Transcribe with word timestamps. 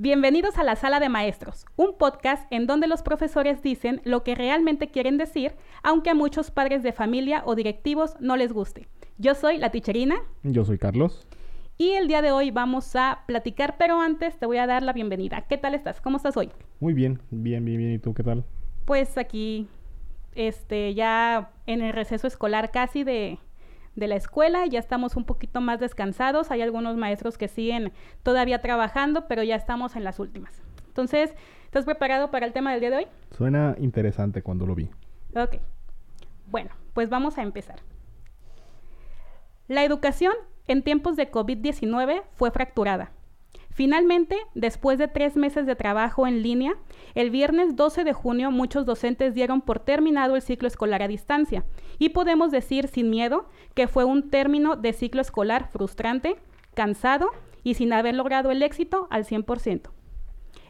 Bienvenidos 0.00 0.58
a 0.58 0.62
la 0.62 0.76
Sala 0.76 1.00
de 1.00 1.08
Maestros, 1.08 1.66
un 1.74 1.98
podcast 1.98 2.46
en 2.52 2.68
donde 2.68 2.86
los 2.86 3.02
profesores 3.02 3.64
dicen 3.64 4.00
lo 4.04 4.22
que 4.22 4.36
realmente 4.36 4.92
quieren 4.92 5.18
decir, 5.18 5.56
aunque 5.82 6.10
a 6.10 6.14
muchos 6.14 6.52
padres 6.52 6.84
de 6.84 6.92
familia 6.92 7.42
o 7.44 7.56
directivos 7.56 8.14
no 8.20 8.36
les 8.36 8.52
guste. 8.52 8.86
Yo 9.16 9.34
soy 9.34 9.58
la 9.58 9.72
ticherina. 9.72 10.20
Yo 10.44 10.64
soy 10.64 10.78
Carlos. 10.78 11.26
Y 11.78 11.94
el 11.94 12.06
día 12.06 12.22
de 12.22 12.30
hoy 12.30 12.52
vamos 12.52 12.94
a 12.94 13.24
platicar, 13.26 13.74
pero 13.76 14.00
antes 14.00 14.38
te 14.38 14.46
voy 14.46 14.58
a 14.58 14.68
dar 14.68 14.84
la 14.84 14.92
bienvenida. 14.92 15.46
¿Qué 15.48 15.58
tal 15.58 15.74
estás? 15.74 16.00
¿Cómo 16.00 16.18
estás 16.18 16.36
hoy? 16.36 16.52
Muy 16.78 16.94
bien, 16.94 17.20
bien, 17.32 17.64
bien, 17.64 17.78
bien. 17.78 17.92
¿Y 17.94 17.98
tú 17.98 18.14
qué 18.14 18.22
tal? 18.22 18.44
Pues 18.84 19.18
aquí, 19.18 19.66
este, 20.36 20.94
ya 20.94 21.50
en 21.66 21.82
el 21.82 21.92
receso 21.92 22.28
escolar 22.28 22.70
casi 22.70 23.02
de, 23.02 23.40
de 23.96 24.06
la 24.06 24.16
escuela, 24.16 24.66
ya 24.66 24.78
estamos 24.78 25.16
un 25.16 25.24
poquito 25.24 25.60
más 25.60 25.80
descansados, 25.80 26.50
hay 26.50 26.62
algunos 26.62 26.96
maestros 26.96 27.38
que 27.38 27.48
siguen 27.48 27.92
todavía 28.22 28.60
trabajando, 28.60 29.26
pero 29.28 29.42
ya 29.42 29.56
estamos 29.56 29.96
en 29.96 30.04
las 30.04 30.18
últimas. 30.18 30.62
Entonces, 30.88 31.34
¿estás 31.64 31.84
preparado 31.84 32.30
para 32.30 32.46
el 32.46 32.52
tema 32.52 32.72
del 32.72 32.80
día 32.80 32.90
de 32.90 32.96
hoy? 32.96 33.06
Suena 33.30 33.76
interesante 33.78 34.42
cuando 34.42 34.66
lo 34.66 34.74
vi. 34.74 34.90
Ok. 35.36 35.56
Bueno, 36.50 36.70
pues 36.94 37.08
vamos 37.10 37.38
a 37.38 37.42
empezar. 37.42 37.80
La 39.68 39.84
educación 39.84 40.32
en 40.66 40.82
tiempos 40.82 41.16
de 41.16 41.30
COVID-19 41.30 42.22
fue 42.34 42.50
fracturada. 42.50 43.12
Finalmente, 43.78 44.36
después 44.56 44.98
de 44.98 45.06
tres 45.06 45.36
meses 45.36 45.64
de 45.64 45.76
trabajo 45.76 46.26
en 46.26 46.42
línea, 46.42 46.74
el 47.14 47.30
viernes 47.30 47.76
12 47.76 48.02
de 48.02 48.12
junio 48.12 48.50
muchos 48.50 48.86
docentes 48.86 49.34
dieron 49.34 49.60
por 49.60 49.78
terminado 49.78 50.34
el 50.34 50.42
ciclo 50.42 50.66
escolar 50.66 51.00
a 51.00 51.06
distancia 51.06 51.64
y 51.96 52.08
podemos 52.08 52.50
decir 52.50 52.88
sin 52.88 53.08
miedo 53.08 53.48
que 53.74 53.86
fue 53.86 54.04
un 54.04 54.30
término 54.30 54.74
de 54.74 54.92
ciclo 54.92 55.20
escolar 55.20 55.68
frustrante, 55.70 56.38
cansado 56.74 57.30
y 57.62 57.74
sin 57.74 57.92
haber 57.92 58.16
logrado 58.16 58.50
el 58.50 58.64
éxito 58.64 59.06
al 59.10 59.24
100%. 59.24 59.90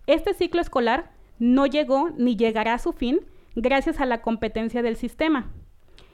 Este 0.07 0.35
ciclo 0.35 0.61
escolar 0.61 1.11
no 1.39 1.65
llegó 1.65 2.11
ni 2.11 2.37
llegará 2.37 2.75
a 2.75 2.79
su 2.79 2.93
fin 2.93 3.21
gracias 3.57 4.01
a 4.01 4.05
la 4.05 4.21
competencia 4.21 4.83
del 4.83 4.97
sistema. 4.97 5.51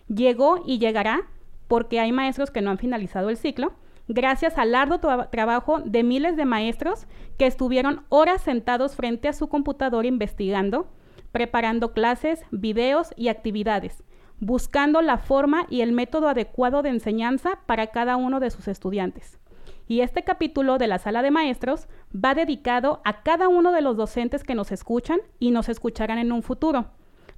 Llegó 0.07 0.63
y 0.65 0.79
llegará 0.79 1.23
porque 1.67 1.99
hay 1.99 2.13
maestros 2.13 2.53
que 2.53 2.63
no 2.63 2.71
han 2.71 2.79
finalizado 2.79 3.31
el 3.31 3.37
ciclo 3.37 3.73
gracias 4.09 4.59
al 4.59 4.75
arduo 4.75 4.99
trabajo 5.31 5.81
de 5.81 6.03
miles 6.03 6.37
de 6.37 6.45
maestros 6.45 7.07
que 7.39 7.47
estuvieron 7.47 8.05
horas 8.09 8.43
sentados 8.43 8.97
frente 8.97 9.29
a 9.29 9.33
su 9.33 9.49
computadora 9.49 10.09
investigando, 10.09 10.89
preparando 11.33 11.93
clases, 11.93 12.45
videos 12.51 13.11
y 13.17 13.29
actividades, 13.29 14.05
buscando 14.41 15.03
la 15.03 15.19
forma 15.19 15.67
y 15.71 15.81
el 15.81 15.93
método 15.93 16.29
adecuado 16.29 16.83
de 16.83 16.91
enseñanza 16.91 17.59
para 17.67 17.89
cada 17.89 18.17
uno 18.17 18.41
de 18.41 18.51
sus 18.51 18.69
estudiantes. 18.69 19.39
Y 19.87 20.01
este 20.01 20.23
capítulo 20.23 20.79
de 20.79 20.87
la 20.87 20.99
sala 20.99 21.23
de 21.23 21.31
maestros 21.31 21.89
va 22.15 22.35
dedicado 22.35 23.03
a 23.05 23.23
cada 23.23 23.49
uno 23.49 23.73
de 23.73 23.83
los 23.83 23.97
docentes 23.97 24.43
que 24.43 24.55
nos 24.55 24.73
escuchan 24.73 25.21
y 25.39 25.51
nos 25.51 25.69
escucharán 25.69 26.19
en 26.19 26.33
un 26.33 26.43
futuro 26.43 26.87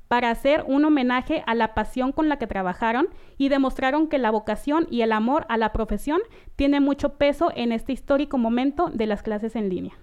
para 0.08 0.30
hacer 0.30 0.64
un 0.66 0.84
homenaje 0.84 1.42
a 1.46 1.54
la 1.54 1.74
pasión 1.74 2.12
con 2.12 2.28
la 2.28 2.38
que 2.38 2.46
trabajaron 2.46 3.08
y 3.38 3.48
demostraron 3.48 4.08
que 4.08 4.18
la 4.18 4.30
vocación 4.30 4.86
y 4.90 5.02
el 5.02 5.12
amor 5.12 5.46
a 5.48 5.56
la 5.56 5.72
profesión 5.72 6.20
tiene 6.54 6.80
mucho 6.80 7.14
peso 7.14 7.50
en 7.54 7.72
este 7.72 7.92
histórico 7.92 8.38
momento 8.38 8.90
de 8.92 9.06
las 9.06 9.22
clases 9.22 9.56
en 9.56 9.68
línea. 9.68 9.94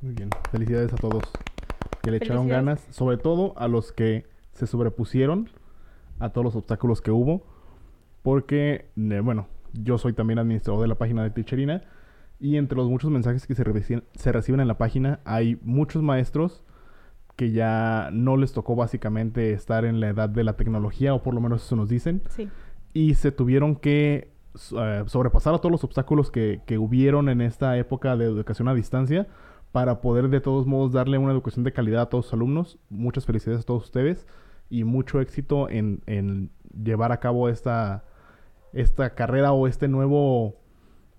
Muy 0.00 0.14
bien, 0.14 0.30
felicidades 0.50 0.92
a 0.92 0.96
todos 0.96 1.22
que 2.02 2.10
le 2.10 2.18
echaron 2.18 2.48
ganas, 2.48 2.86
sobre 2.90 3.16
todo 3.16 3.54
a 3.56 3.68
los 3.68 3.92
que 3.92 4.26
se 4.52 4.66
sobrepusieron 4.66 5.50
a 6.18 6.30
todos 6.30 6.44
los 6.44 6.56
obstáculos 6.56 7.00
que 7.00 7.10
hubo, 7.12 7.42
porque, 8.22 8.90
eh, 8.96 9.20
bueno, 9.20 9.46
yo 9.72 9.98
soy 9.98 10.12
también 10.12 10.38
administrador 10.38 10.82
de 10.82 10.88
la 10.88 10.96
página 10.96 11.22
de 11.22 11.30
Teacherina 11.30 11.82
y 12.40 12.56
entre 12.56 12.76
los 12.76 12.88
muchos 12.88 13.10
mensajes 13.10 13.46
que 13.46 13.54
se, 13.54 13.64
se 14.14 14.32
reciben 14.32 14.60
en 14.60 14.68
la 14.68 14.78
página 14.78 15.20
hay 15.24 15.58
muchos 15.62 16.02
maestros 16.02 16.64
que 17.38 17.52
ya 17.52 18.10
no 18.12 18.36
les 18.36 18.52
tocó 18.52 18.74
básicamente 18.74 19.52
estar 19.52 19.84
en 19.84 20.00
la 20.00 20.08
edad 20.08 20.28
de 20.28 20.42
la 20.42 20.56
tecnología, 20.56 21.14
o 21.14 21.22
por 21.22 21.34
lo 21.34 21.40
menos 21.40 21.64
eso 21.64 21.76
nos 21.76 21.88
dicen. 21.88 22.20
Sí. 22.30 22.48
Y 22.92 23.14
se 23.14 23.30
tuvieron 23.30 23.76
que 23.76 24.32
eh, 24.76 25.04
sobrepasar 25.06 25.54
a 25.54 25.58
todos 25.58 25.70
los 25.70 25.84
obstáculos 25.84 26.32
que, 26.32 26.62
que, 26.66 26.78
hubieron 26.78 27.28
en 27.28 27.40
esta 27.40 27.78
época 27.78 28.16
de 28.16 28.24
educación 28.24 28.66
a 28.66 28.74
distancia 28.74 29.28
para 29.70 30.00
poder 30.00 30.30
de 30.30 30.40
todos 30.40 30.66
modos 30.66 30.90
darle 30.90 31.16
una 31.16 31.30
educación 31.30 31.62
de 31.62 31.72
calidad 31.72 32.02
a 32.02 32.08
todos 32.08 32.24
los 32.24 32.32
alumnos. 32.32 32.78
Muchas 32.90 33.24
felicidades 33.24 33.62
a 33.62 33.66
todos 33.66 33.84
ustedes 33.84 34.26
y 34.68 34.82
mucho 34.82 35.20
éxito 35.20 35.70
en, 35.70 36.02
en 36.06 36.50
llevar 36.82 37.12
a 37.12 37.20
cabo 37.20 37.48
esta, 37.48 38.04
esta 38.72 39.14
carrera 39.14 39.52
o 39.52 39.68
este 39.68 39.86
nuevo 39.86 40.56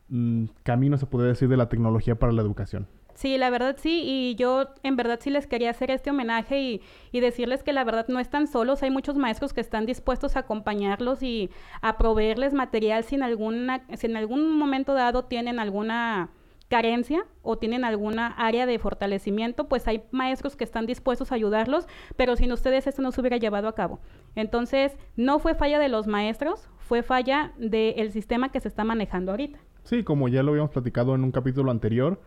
mm, 0.09 0.47
camino, 0.63 0.97
se 0.97 1.05
puede 1.05 1.29
decir, 1.29 1.47
de 1.47 1.55
la 1.55 1.69
tecnología 1.69 2.19
para 2.19 2.33
la 2.33 2.41
educación. 2.41 2.87
Sí, 3.19 3.37
la 3.37 3.49
verdad 3.49 3.75
sí, 3.77 4.01
y 4.05 4.35
yo 4.35 4.69
en 4.81 4.95
verdad 4.95 5.19
sí 5.21 5.29
les 5.29 5.45
quería 5.45 5.71
hacer 5.71 5.91
este 5.91 6.09
homenaje 6.09 6.81
y, 7.11 7.19
decirles 7.19 7.63
que 7.63 7.73
la 7.73 7.83
verdad 7.83 8.05
no 8.07 8.17
están 8.17 8.47
solos, 8.47 8.81
hay 8.81 8.91
muchos 8.91 9.17
maestros 9.17 9.51
que 9.51 9.59
están 9.59 9.85
dispuestos 9.85 10.37
a 10.37 10.39
acompañarlos 10.39 11.21
y 11.21 11.49
a 11.81 11.97
proveerles 11.97 12.53
material 12.53 13.03
si 13.03 13.15
en, 13.15 13.23
alguna, 13.23 13.83
si 13.97 14.07
en 14.07 14.15
algún 14.15 14.57
momento 14.57 14.93
dado 14.93 15.25
tienen 15.25 15.59
alguna 15.59 16.29
carencia 16.69 17.25
o 17.41 17.57
tienen 17.57 17.83
alguna 17.83 18.27
área 18.27 18.65
de 18.65 18.79
fortalecimiento, 18.79 19.67
pues 19.67 19.85
hay 19.89 20.03
maestros 20.11 20.55
que 20.55 20.63
están 20.63 20.85
dispuestos 20.85 21.33
a 21.33 21.35
ayudarlos, 21.35 21.87
pero 22.15 22.37
sin 22.37 22.53
ustedes 22.53 22.87
esto 22.87 23.01
no 23.01 23.11
se 23.11 23.19
hubiera 23.19 23.35
llevado 23.35 23.67
a 23.67 23.75
cabo. 23.75 23.99
Entonces, 24.35 24.97
no 25.17 25.39
fue 25.39 25.55
falla 25.55 25.77
de 25.77 25.89
los 25.89 26.07
maestros, 26.07 26.69
fue 26.77 27.03
falla 27.03 27.51
del 27.57 28.13
sistema 28.13 28.49
que 28.49 28.61
se 28.61 28.69
está 28.69 28.85
manejando 28.85 29.31
ahorita. 29.31 29.59
Sí, 29.83 30.05
como 30.05 30.29
ya 30.29 30.41
lo 30.41 30.51
habíamos 30.51 30.71
platicado 30.71 31.15
en 31.15 31.25
un 31.25 31.31
capítulo 31.31 31.69
anterior, 31.69 32.21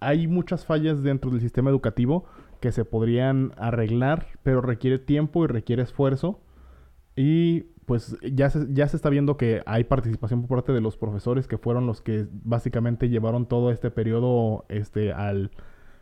hay 0.00 0.26
muchas 0.28 0.64
fallas 0.64 1.02
dentro 1.02 1.30
del 1.30 1.40
sistema 1.40 1.70
educativo 1.70 2.24
que 2.60 2.72
se 2.72 2.84
podrían 2.84 3.52
arreglar, 3.56 4.26
pero 4.42 4.60
requiere 4.60 4.98
tiempo 4.98 5.44
y 5.44 5.48
requiere 5.48 5.82
esfuerzo. 5.82 6.40
Y 7.16 7.62
pues 7.86 8.16
ya 8.22 8.50
se, 8.50 8.66
ya 8.72 8.86
se 8.86 8.96
está 8.96 9.08
viendo 9.08 9.36
que 9.36 9.62
hay 9.66 9.84
participación 9.84 10.42
por 10.42 10.58
parte 10.58 10.72
de 10.72 10.80
los 10.80 10.96
profesores 10.96 11.48
que 11.48 11.58
fueron 11.58 11.86
los 11.86 12.00
que 12.00 12.26
básicamente 12.30 13.08
llevaron 13.08 13.46
todo 13.46 13.72
este 13.72 13.90
periodo 13.90 14.64
este, 14.68 15.12
al 15.12 15.50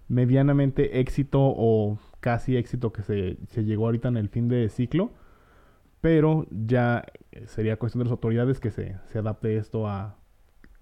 medianamente 0.09 1.01
éxito 1.01 1.41
o 1.41 1.99
casi 2.21 2.57
éxito 2.57 2.93
que 2.93 3.03
se, 3.03 3.39
se 3.49 3.65
llegó 3.65 3.87
ahorita 3.87 4.09
en 4.09 4.19
el 4.19 4.29
fin 4.29 4.49
de 4.49 4.69
ciclo. 4.69 5.11
Pero 6.01 6.47
ya 6.51 7.05
sería 7.47 7.79
cuestión 7.79 8.01
de 8.01 8.05
las 8.05 8.13
autoridades 8.13 8.61
que 8.61 8.71
se, 8.71 8.97
se 9.07 9.19
adapte 9.19 9.57
esto 9.57 9.89
a, 9.89 10.19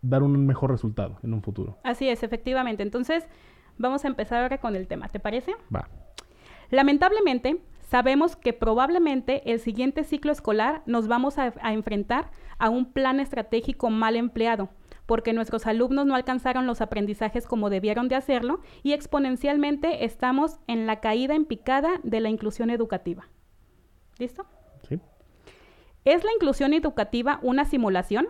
dar 0.08 0.22
un 0.22 0.46
mejor 0.46 0.70
resultado 0.70 1.18
en 1.22 1.34
un 1.34 1.42
futuro. 1.42 1.78
Así 1.82 2.08
es, 2.08 2.22
efectivamente. 2.22 2.82
Entonces, 2.82 3.26
vamos 3.78 4.04
a 4.04 4.08
empezar 4.08 4.42
ahora 4.42 4.58
con 4.58 4.76
el 4.76 4.86
tema, 4.86 5.08
¿te 5.08 5.20
parece? 5.20 5.54
Va. 5.74 5.88
Lamentablemente, 6.70 7.60
sabemos 7.88 8.36
que 8.36 8.52
probablemente 8.52 9.52
el 9.52 9.60
siguiente 9.60 10.04
ciclo 10.04 10.32
escolar 10.32 10.82
nos 10.86 11.08
vamos 11.08 11.38
a, 11.38 11.54
a 11.60 11.72
enfrentar 11.72 12.30
a 12.58 12.70
un 12.70 12.92
plan 12.92 13.20
estratégico 13.20 13.90
mal 13.90 14.16
empleado, 14.16 14.70
porque 15.06 15.32
nuestros 15.32 15.66
alumnos 15.66 16.06
no 16.06 16.14
alcanzaron 16.14 16.66
los 16.66 16.80
aprendizajes 16.80 17.46
como 17.46 17.70
debieron 17.70 18.08
de 18.08 18.16
hacerlo 18.16 18.60
y 18.82 18.92
exponencialmente 18.92 20.04
estamos 20.04 20.58
en 20.66 20.86
la 20.86 21.00
caída 21.00 21.34
en 21.34 21.44
picada 21.44 22.00
de 22.02 22.20
la 22.20 22.28
inclusión 22.28 22.70
educativa. 22.70 23.28
¿Listo? 24.18 24.46
Sí. 24.88 25.00
¿Es 26.04 26.24
la 26.24 26.32
inclusión 26.32 26.72
educativa 26.72 27.38
una 27.42 27.64
simulación? 27.64 28.28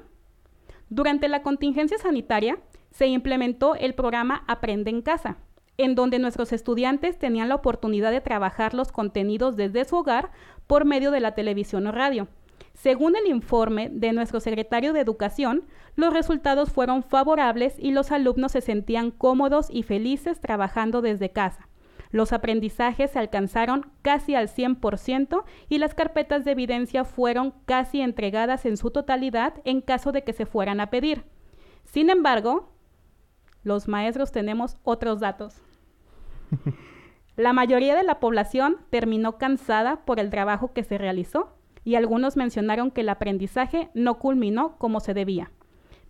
Durante 0.89 1.29
la 1.29 1.43
contingencia 1.43 1.99
sanitaria 1.99 2.59
se 2.91 3.09
implementó 3.09 3.75
el 3.75 3.95
programa 3.95 4.45
Aprende 4.47 4.91
en 4.91 5.03
casa, 5.03 5.37
en 5.79 5.95
donde 5.95 6.19
nuestros 6.19 6.53
estudiantes 6.53 7.19
tenían 7.19 7.49
la 7.49 7.57
oportunidad 7.57 8.13
de 8.13 8.21
trabajar 8.21 8.73
los 8.73 8.93
contenidos 8.93 9.57
desde 9.57 9.85
su 9.85 9.97
hogar 9.97 10.31
por 10.67 10.85
medio 10.85 11.11
de 11.11 11.21
la 11.21 11.35
televisión 11.35 11.87
o 11.87 11.93
radio. 11.93 12.29
Según 12.75 13.17
el 13.17 13.27
informe 13.27 13.89
de 13.91 14.13
nuestro 14.13 14.39
secretario 14.39 14.93
de 14.93 15.01
Educación, 15.01 15.65
los 15.97 16.13
resultados 16.13 16.71
fueron 16.71 17.03
favorables 17.03 17.75
y 17.79 17.91
los 17.91 18.13
alumnos 18.13 18.53
se 18.53 18.61
sentían 18.61 19.11
cómodos 19.11 19.69
y 19.71 19.83
felices 19.83 20.41
trabajando 20.41 21.03
desde 21.03 21.31
casa. 21.31 21.69
Los 22.11 22.33
aprendizajes 22.33 23.11
se 23.11 23.19
alcanzaron 23.19 23.91
casi 24.03 24.35
al 24.35 24.49
100% 24.49 25.45
y 25.69 25.79
las 25.79 25.95
carpetas 25.95 26.45
de 26.45 26.53
evidencia 26.53 27.05
fueron 27.05 27.55
casi 27.65 28.01
entregadas 28.01 28.67
en 28.67 28.77
su 28.77 28.91
totalidad 28.91 29.55
en 29.65 29.81
caso 29.81 30.13
de 30.13 30.25
que 30.25 30.33
se 30.33 30.47
fueran 30.47 30.81
a 30.81 30.91
pedir. 30.91 31.25
Sin 31.85 32.11
embargo, 32.11 32.73
los 33.63 33.89
maestros 33.89 34.33
tenemos 34.33 34.77
otros 34.85 35.21
datos. 35.21 35.63
La 37.37 37.53
mayoría 37.53 37.95
de 37.95 38.03
la 38.03 38.19
población 38.19 38.79
terminó 38.89 39.37
cansada 39.37 40.07
por 40.07 40.21
el 40.21 40.31
trabajo 40.31 40.73
que 40.73 40.85
se 40.85 40.97
realizó 40.97 41.53
y 41.85 41.95
algunos 41.95 42.37
mencionaron 42.37 42.91
que 42.91 43.03
el 43.03 43.11
aprendizaje 43.11 43.91
no 43.93 44.19
culminó 44.19 44.79
como 44.79 45.01
se 45.01 45.13
debía. 45.13 45.51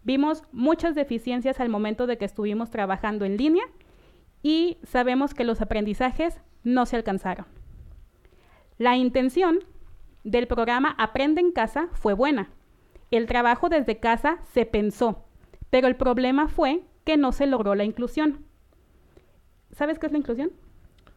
Vimos 0.05 0.45
muchas 0.53 0.95
deficiencias 0.95 1.59
al 1.59 1.69
momento 1.69 2.07
de 2.07 2.17
que 2.17 2.25
estuvimos 2.25 2.71
trabajando 2.71 3.25
en 3.25 3.37
línea 3.37 3.65
y 4.47 4.79
sabemos 4.85 5.35
que 5.35 5.43
los 5.43 5.61
aprendizajes 5.61 6.41
no 6.63 6.87
se 6.87 6.95
alcanzaron. 6.95 7.47
La 8.79 8.97
intención 8.97 9.59
del 10.23 10.47
programa 10.47 10.95
Aprende 10.99 11.41
en 11.41 11.51
casa 11.51 11.89
fue 11.95 12.15
buena. 12.15 12.51
El 13.11 13.27
trabajo 13.27 13.69
desde 13.69 13.99
casa 13.99 14.39
se 14.53 14.65
pensó, 14.65 15.25
pero 15.69 15.89
el 15.89 15.97
problema 15.97 16.47
fue 16.47 16.85
que 17.03 17.17
no 17.17 17.33
se 17.33 17.49
logró 17.49 17.75
la 17.75 17.83
inclusión. 17.83 18.45
¿Sabes 19.73 19.99
qué 19.99 20.07
es 20.07 20.13
la 20.13 20.19
inclusión? 20.19 20.53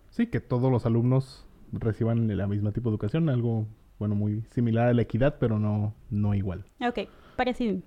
Sí, 0.10 0.26
que 0.26 0.40
todos 0.40 0.72
los 0.72 0.88
alumnos 0.88 1.46
reciban 1.72 2.36
la 2.36 2.48
misma 2.48 2.72
tipo 2.72 2.90
de 2.90 2.96
educación, 2.96 3.30
algo, 3.30 3.68
bueno, 4.00 4.16
muy 4.16 4.42
similar 4.50 4.88
a 4.88 4.94
la 4.96 5.04
equidad, 5.04 5.38
pero 5.40 5.60
no, 5.60 5.94
no 6.10 6.34
igual. 6.34 6.66
Ok, 6.82 7.08
parecido. 7.36 7.80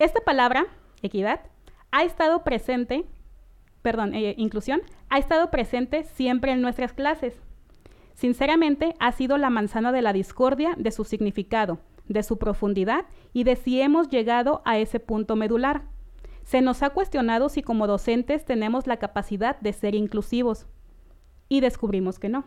Esta 0.00 0.20
palabra, 0.22 0.66
equidad, 1.00 1.42
ha 1.92 2.02
estado 2.02 2.42
presente, 2.42 3.04
perdón, 3.82 4.14
eh, 4.14 4.34
inclusión, 4.38 4.80
ha 5.10 5.18
estado 5.18 5.50
presente 5.50 6.04
siempre 6.04 6.52
en 6.52 6.62
nuestras 6.62 6.92
clases. 6.92 7.40
Sinceramente, 8.14 8.94
ha 9.00 9.12
sido 9.12 9.38
la 9.38 9.50
manzana 9.50 9.92
de 9.92 10.02
la 10.02 10.12
discordia 10.12 10.74
de 10.78 10.90
su 10.90 11.04
significado, 11.04 11.80
de 12.08 12.22
su 12.22 12.38
profundidad 12.38 13.06
y 13.32 13.44
de 13.44 13.56
si 13.56 13.80
hemos 13.80 14.08
llegado 14.08 14.62
a 14.64 14.78
ese 14.78 15.00
punto 15.00 15.36
medular. 15.36 15.82
Se 16.44 16.60
nos 16.60 16.82
ha 16.82 16.90
cuestionado 16.90 17.48
si 17.48 17.62
como 17.62 17.86
docentes 17.86 18.44
tenemos 18.44 18.86
la 18.86 18.98
capacidad 18.98 19.58
de 19.60 19.72
ser 19.72 19.94
inclusivos 19.94 20.66
y 21.48 21.60
descubrimos 21.60 22.18
que 22.18 22.28
no. 22.28 22.44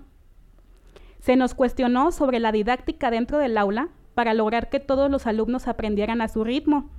Se 1.20 1.36
nos 1.36 1.56
cuestionó 1.56 2.12
sobre 2.12 2.40
la 2.40 2.52
didáctica 2.52 3.10
dentro 3.10 3.38
del 3.38 3.58
aula 3.58 3.90
para 4.14 4.34
lograr 4.34 4.70
que 4.70 4.80
todos 4.80 5.10
los 5.10 5.28
alumnos 5.28 5.68
aprendieran 5.68 6.22
a 6.22 6.28
su 6.28 6.44
ritmo, 6.44 6.90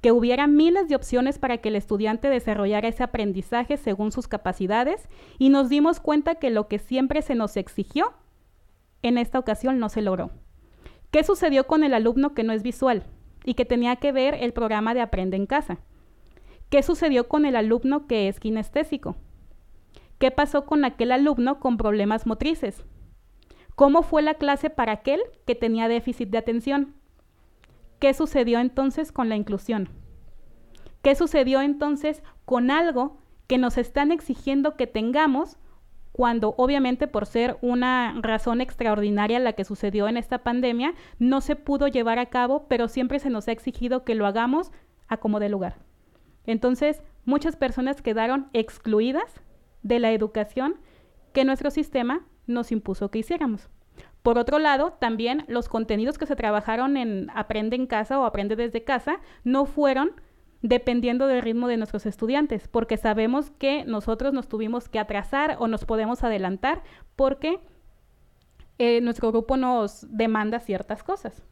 que 0.00 0.12
hubiera 0.12 0.46
miles 0.46 0.88
de 0.88 0.94
opciones 0.94 1.38
para 1.38 1.58
que 1.58 1.70
el 1.70 1.76
estudiante 1.76 2.30
desarrollara 2.30 2.88
ese 2.88 3.02
aprendizaje 3.02 3.76
según 3.76 4.12
sus 4.12 4.28
capacidades 4.28 5.08
y 5.38 5.48
nos 5.48 5.68
dimos 5.68 6.00
cuenta 6.00 6.36
que 6.36 6.50
lo 6.50 6.68
que 6.68 6.78
siempre 6.78 7.22
se 7.22 7.34
nos 7.34 7.56
exigió, 7.56 8.12
en 9.02 9.18
esta 9.18 9.38
ocasión 9.38 9.78
no 9.78 9.88
se 9.88 10.02
logró. 10.02 10.30
¿Qué 11.10 11.24
sucedió 11.24 11.66
con 11.66 11.84
el 11.84 11.94
alumno 11.94 12.34
que 12.34 12.44
no 12.44 12.52
es 12.52 12.62
visual 12.62 13.04
y 13.44 13.54
que 13.54 13.64
tenía 13.64 13.96
que 13.96 14.12
ver 14.12 14.34
el 14.34 14.52
programa 14.52 14.94
de 14.94 15.00
Aprende 15.00 15.36
en 15.36 15.46
casa? 15.46 15.78
¿Qué 16.68 16.82
sucedió 16.82 17.28
con 17.28 17.46
el 17.46 17.56
alumno 17.56 18.06
que 18.06 18.28
es 18.28 18.40
kinestésico? 18.40 19.16
¿Qué 20.18 20.30
pasó 20.30 20.66
con 20.66 20.84
aquel 20.84 21.12
alumno 21.12 21.60
con 21.60 21.76
problemas 21.76 22.26
motrices? 22.26 22.84
¿Cómo 23.74 24.02
fue 24.02 24.22
la 24.22 24.34
clase 24.34 24.68
para 24.68 24.92
aquel 24.92 25.20
que 25.46 25.54
tenía 25.54 25.88
déficit 25.88 26.28
de 26.28 26.38
atención? 26.38 26.97
¿Qué 27.98 28.14
sucedió 28.14 28.60
entonces 28.60 29.12
con 29.12 29.28
la 29.28 29.36
inclusión? 29.36 29.88
¿Qué 31.02 31.14
sucedió 31.14 31.60
entonces 31.60 32.22
con 32.44 32.70
algo 32.70 33.18
que 33.46 33.58
nos 33.58 33.78
están 33.78 34.12
exigiendo 34.12 34.76
que 34.76 34.86
tengamos 34.86 35.56
cuando 36.12 36.54
obviamente 36.58 37.06
por 37.06 37.26
ser 37.26 37.58
una 37.60 38.14
razón 38.20 38.60
extraordinaria 38.60 39.38
la 39.38 39.52
que 39.52 39.64
sucedió 39.64 40.08
en 40.08 40.16
esta 40.16 40.38
pandemia, 40.38 40.94
no 41.18 41.40
se 41.40 41.54
pudo 41.54 41.86
llevar 41.86 42.18
a 42.18 42.26
cabo, 42.26 42.66
pero 42.68 42.88
siempre 42.88 43.20
se 43.20 43.30
nos 43.30 43.46
ha 43.46 43.52
exigido 43.52 44.04
que 44.04 44.16
lo 44.16 44.26
hagamos 44.26 44.72
a 45.06 45.18
como 45.18 45.38
de 45.38 45.48
lugar? 45.48 45.76
Entonces, 46.44 47.02
muchas 47.24 47.56
personas 47.56 48.02
quedaron 48.02 48.48
excluidas 48.52 49.40
de 49.82 50.00
la 50.00 50.12
educación 50.12 50.76
que 51.32 51.44
nuestro 51.44 51.70
sistema 51.70 52.26
nos 52.46 52.72
impuso 52.72 53.10
que 53.10 53.20
hiciéramos. 53.20 53.68
Por 54.22 54.38
otro 54.38 54.58
lado, 54.58 54.92
también 54.98 55.44
los 55.48 55.68
contenidos 55.68 56.18
que 56.18 56.26
se 56.26 56.36
trabajaron 56.36 56.96
en 56.96 57.30
Aprende 57.34 57.76
en 57.76 57.86
casa 57.86 58.18
o 58.18 58.24
Aprende 58.24 58.56
desde 58.56 58.84
casa 58.84 59.20
no 59.44 59.64
fueron 59.64 60.12
dependiendo 60.60 61.26
del 61.26 61.42
ritmo 61.42 61.68
de 61.68 61.76
nuestros 61.76 62.04
estudiantes, 62.04 62.66
porque 62.66 62.96
sabemos 62.96 63.50
que 63.52 63.84
nosotros 63.84 64.32
nos 64.32 64.48
tuvimos 64.48 64.88
que 64.88 64.98
atrasar 64.98 65.56
o 65.60 65.68
nos 65.68 65.84
podemos 65.84 66.24
adelantar 66.24 66.82
porque 67.14 67.60
eh, 68.78 69.00
nuestro 69.00 69.30
grupo 69.30 69.56
nos 69.56 70.06
demanda 70.10 70.58
ciertas 70.60 71.02
cosas. 71.02 71.42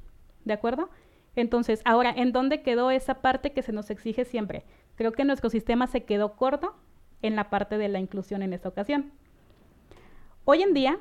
¿De 0.44 0.52
acuerdo? 0.52 0.90
Entonces, 1.36 1.82
ahora, 1.84 2.10
¿en 2.10 2.32
dónde 2.32 2.62
quedó 2.62 2.90
esa 2.90 3.20
parte 3.20 3.52
que 3.52 3.62
se 3.62 3.72
nos 3.72 3.90
exige 3.90 4.24
siempre? 4.24 4.64
Creo 4.96 5.12
que 5.12 5.24
nuestro 5.24 5.50
sistema 5.50 5.86
se 5.86 6.04
quedó 6.04 6.34
corto 6.34 6.74
en 7.22 7.36
la 7.36 7.50
parte 7.50 7.78
de 7.78 7.88
la 7.88 7.98
inclusión 7.98 8.42
en 8.42 8.52
esta 8.52 8.68
ocasión. 8.68 9.12
Hoy 10.44 10.62
en 10.62 10.74
día 10.74 10.98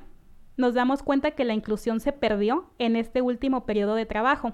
nos 0.57 0.73
damos 0.73 1.03
cuenta 1.03 1.31
que 1.31 1.45
la 1.45 1.53
inclusión 1.53 1.99
se 1.99 2.11
perdió 2.11 2.69
en 2.79 2.95
este 2.95 3.21
último 3.21 3.65
periodo 3.65 3.95
de 3.95 4.05
trabajo. 4.05 4.53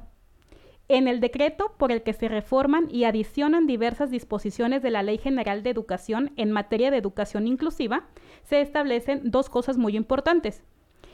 En 0.88 1.08
el 1.08 1.22
decreto 1.22 1.74
por 1.78 1.92
el 1.92 2.04
que 2.04 2.12
se 2.12 2.28
reforman 2.28 2.88
y 2.92 3.06
adicionan 3.06 3.66
diversas 3.66 4.12
disposiciones 4.12 4.82
de 4.82 4.92
la 4.92 5.04
Ley 5.04 5.18
General 5.18 5.64
de 5.64 5.70
Educación 5.70 6.34
en 6.36 6.52
materia 6.52 6.92
de 6.92 6.98
educación 6.98 7.48
inclusiva, 7.48 8.08
se 8.44 8.60
establecen 8.60 9.32
dos 9.32 9.50
cosas 9.50 9.78
muy 9.78 9.96
importantes. 9.96 10.64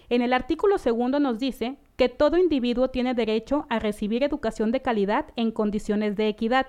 En 0.10 0.22
el 0.22 0.34
artículo 0.34 0.78
segundo 0.78 1.20
nos 1.20 1.38
dice 1.38 1.78
que 1.96 2.10
todo 2.10 2.38
individuo 2.38 2.90
tiene 2.90 3.14
derecho 3.14 3.68
a 3.70 3.78
recibir 3.78 4.24
educación 4.24 4.72
de 4.72 4.82
calidad 4.82 5.28
en 5.36 5.52
condiciones 5.52 6.16
de 6.16 6.28
equidad. 6.28 6.66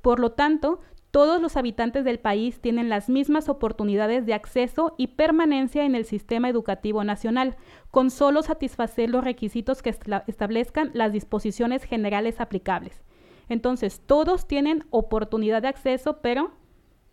Por 0.00 0.20
lo 0.20 0.32
tanto, 0.32 0.80
todos 1.16 1.40
los 1.40 1.56
habitantes 1.56 2.04
del 2.04 2.18
país 2.18 2.60
tienen 2.60 2.90
las 2.90 3.08
mismas 3.08 3.48
oportunidades 3.48 4.26
de 4.26 4.34
acceso 4.34 4.94
y 4.98 5.06
permanencia 5.06 5.86
en 5.86 5.94
el 5.94 6.04
sistema 6.04 6.50
educativo 6.50 7.04
nacional, 7.04 7.56
con 7.90 8.10
solo 8.10 8.42
satisfacer 8.42 9.08
los 9.08 9.24
requisitos 9.24 9.80
que 9.80 9.88
establezcan 10.26 10.90
las 10.92 11.14
disposiciones 11.14 11.84
generales 11.84 12.38
aplicables. 12.38 13.02
Entonces, 13.48 14.02
todos 14.04 14.46
tienen 14.46 14.84
oportunidad 14.90 15.62
de 15.62 15.68
acceso, 15.68 16.20
pero 16.20 16.50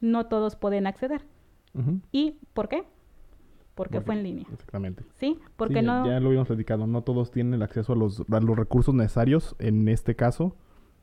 no 0.01 0.25
todos 0.25 0.57
pueden 0.57 0.85
acceder. 0.85 1.21
¿Y 2.11 2.39
por 2.53 2.67
qué? 2.67 2.83
Porque 3.73 4.01
fue 4.01 4.15
en 4.15 4.23
línea. 4.23 4.45
Exactamente. 4.51 5.05
Sí, 5.13 5.39
porque 5.55 5.81
no. 5.81 6.05
Ya 6.05 6.19
lo 6.19 6.27
habíamos 6.27 6.49
platicado, 6.49 6.87
no 6.87 7.03
todos 7.03 7.31
tienen 7.31 7.53
el 7.53 7.61
acceso 7.61 7.93
a 7.93 7.95
los, 7.95 8.19
a 8.29 8.41
los 8.41 8.57
recursos 8.57 8.93
necesarios, 8.93 9.55
en 9.59 9.87
este 9.87 10.17
caso, 10.17 10.57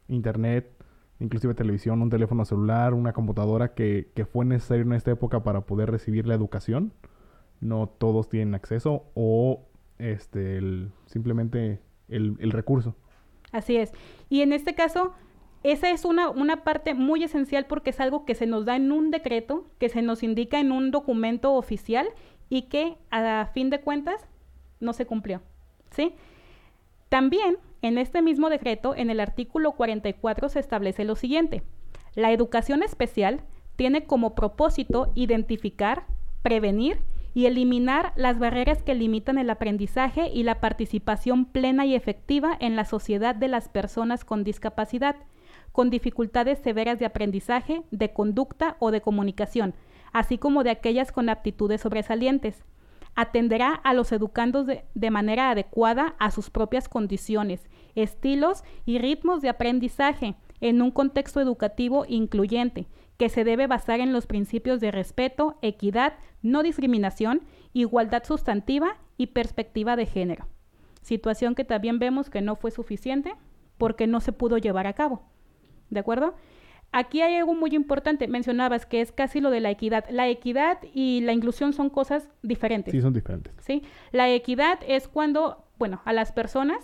internet, 0.06 0.79
inclusive 1.20 1.54
televisión, 1.54 2.02
un 2.02 2.10
teléfono 2.10 2.44
celular, 2.44 2.94
una 2.94 3.12
computadora 3.12 3.74
que, 3.74 4.10
fue 4.32 4.44
necesario 4.44 4.84
en 4.84 4.94
esta 4.94 5.10
época 5.12 5.42
para 5.42 5.60
poder 5.62 5.90
recibir 5.90 6.26
la 6.26 6.34
educación. 6.34 6.92
No 7.60 7.88
todos 7.88 8.28
tienen 8.28 8.54
acceso 8.54 9.04
o 9.14 9.66
este 9.98 10.60
simplemente 11.06 11.80
el, 12.08 12.50
recurso. 12.50 12.96
Así 13.52 13.76
es. 13.76 13.92
Y 14.30 14.40
en 14.40 14.54
este 14.54 14.74
caso, 14.74 15.12
esa 15.62 15.90
es 15.90 16.06
una, 16.06 16.30
una 16.30 16.64
parte 16.64 16.94
muy 16.94 17.22
esencial 17.22 17.66
porque 17.66 17.90
es 17.90 18.00
algo 18.00 18.24
que 18.24 18.34
se 18.34 18.46
nos 18.46 18.64
da 18.64 18.76
en 18.76 18.90
un 18.90 19.10
decreto, 19.10 19.66
que 19.78 19.90
se 19.90 20.00
nos 20.00 20.22
indica 20.22 20.58
en 20.58 20.72
un 20.72 20.90
documento 20.90 21.52
oficial 21.52 22.08
y 22.48 22.62
que 22.62 22.96
a 23.10 23.50
fin 23.52 23.68
de 23.68 23.80
cuentas 23.80 24.26
no 24.80 24.94
se 24.94 25.04
cumplió. 25.04 25.42
¿Sí? 25.90 26.14
También 27.10 27.58
en 27.82 27.98
este 27.98 28.22
mismo 28.22 28.50
decreto, 28.50 28.94
en 28.94 29.10
el 29.10 29.20
artículo 29.20 29.72
44 29.72 30.48
se 30.48 30.60
establece 30.60 31.04
lo 31.04 31.16
siguiente. 31.16 31.62
La 32.14 32.32
educación 32.32 32.82
especial 32.82 33.42
tiene 33.76 34.04
como 34.04 34.34
propósito 34.34 35.12
identificar, 35.14 36.04
prevenir 36.42 36.98
y 37.32 37.46
eliminar 37.46 38.12
las 38.16 38.38
barreras 38.38 38.82
que 38.82 38.94
limitan 38.94 39.38
el 39.38 39.48
aprendizaje 39.48 40.28
y 40.28 40.42
la 40.42 40.60
participación 40.60 41.46
plena 41.46 41.86
y 41.86 41.94
efectiva 41.94 42.56
en 42.60 42.76
la 42.76 42.84
sociedad 42.84 43.34
de 43.34 43.48
las 43.48 43.68
personas 43.68 44.24
con 44.24 44.44
discapacidad, 44.44 45.16
con 45.72 45.88
dificultades 45.88 46.58
severas 46.58 46.98
de 46.98 47.06
aprendizaje, 47.06 47.82
de 47.90 48.12
conducta 48.12 48.76
o 48.80 48.90
de 48.90 49.00
comunicación, 49.00 49.74
así 50.12 50.36
como 50.36 50.64
de 50.64 50.70
aquellas 50.70 51.12
con 51.12 51.28
aptitudes 51.28 51.80
sobresalientes 51.80 52.64
atenderá 53.14 53.74
a 53.74 53.94
los 53.94 54.12
educandos 54.12 54.66
de, 54.66 55.10
manera 55.10 55.50
adecuada 55.50 56.14
a 56.18 56.30
sus 56.30 56.50
propias 56.50 56.88
condiciones, 56.88 57.68
estilos 57.94 58.64
y 58.86 58.98
ritmos 58.98 59.42
de 59.42 59.48
aprendizaje 59.48 60.36
en 60.60 60.82
un 60.82 60.90
contexto 60.90 61.40
educativo 61.40 62.04
incluyente, 62.08 62.86
que 63.16 63.28
se 63.28 63.44
debe 63.44 63.66
basar 63.66 64.00
en 64.00 64.12
los 64.12 64.26
principios 64.26 64.80
de 64.80 64.90
respeto, 64.90 65.58
equidad, 65.62 66.14
no 66.42 66.62
discriminación, 66.62 67.42
igualdad 67.72 68.24
sustantiva 68.24 68.96
y 69.16 69.28
perspectiva 69.28 69.96
de 69.96 70.06
género. 70.06 70.46
Situación 71.02 71.54
que 71.54 71.64
también 71.64 71.98
vemos 71.98 72.30
que 72.30 72.40
no 72.40 72.56
fue 72.56 72.70
suficiente 72.70 73.34
porque 73.78 74.06
no 74.06 74.20
se 74.20 74.32
pudo 74.32 74.58
llevar 74.58 74.86
a 74.86 74.92
cabo. 74.92 75.22
¿De 75.90 76.00
acuerdo? 76.00 76.34
Aquí 76.92 77.22
hay 77.22 77.36
algo 77.36 77.54
muy 77.54 77.74
importante, 77.74 78.26
mencionabas 78.26 78.84
que 78.84 79.00
es 79.00 79.12
casi 79.12 79.40
lo 79.40 79.50
de 79.50 79.60
la 79.60 79.70
equidad. 79.70 80.04
La 80.10 80.28
equidad 80.28 80.78
y 80.92 81.20
la 81.20 81.32
inclusión 81.32 81.72
son 81.72 81.88
cosas 81.88 82.28
diferentes. 82.42 82.92
Sí, 82.92 83.00
son 83.00 83.12
diferentes. 83.12 83.54
Sí, 83.60 83.82
la 84.10 84.28
equidad 84.28 84.80
es 84.86 85.06
cuando, 85.06 85.64
bueno, 85.78 86.02
a 86.04 86.12
las 86.12 86.32
personas 86.32 86.78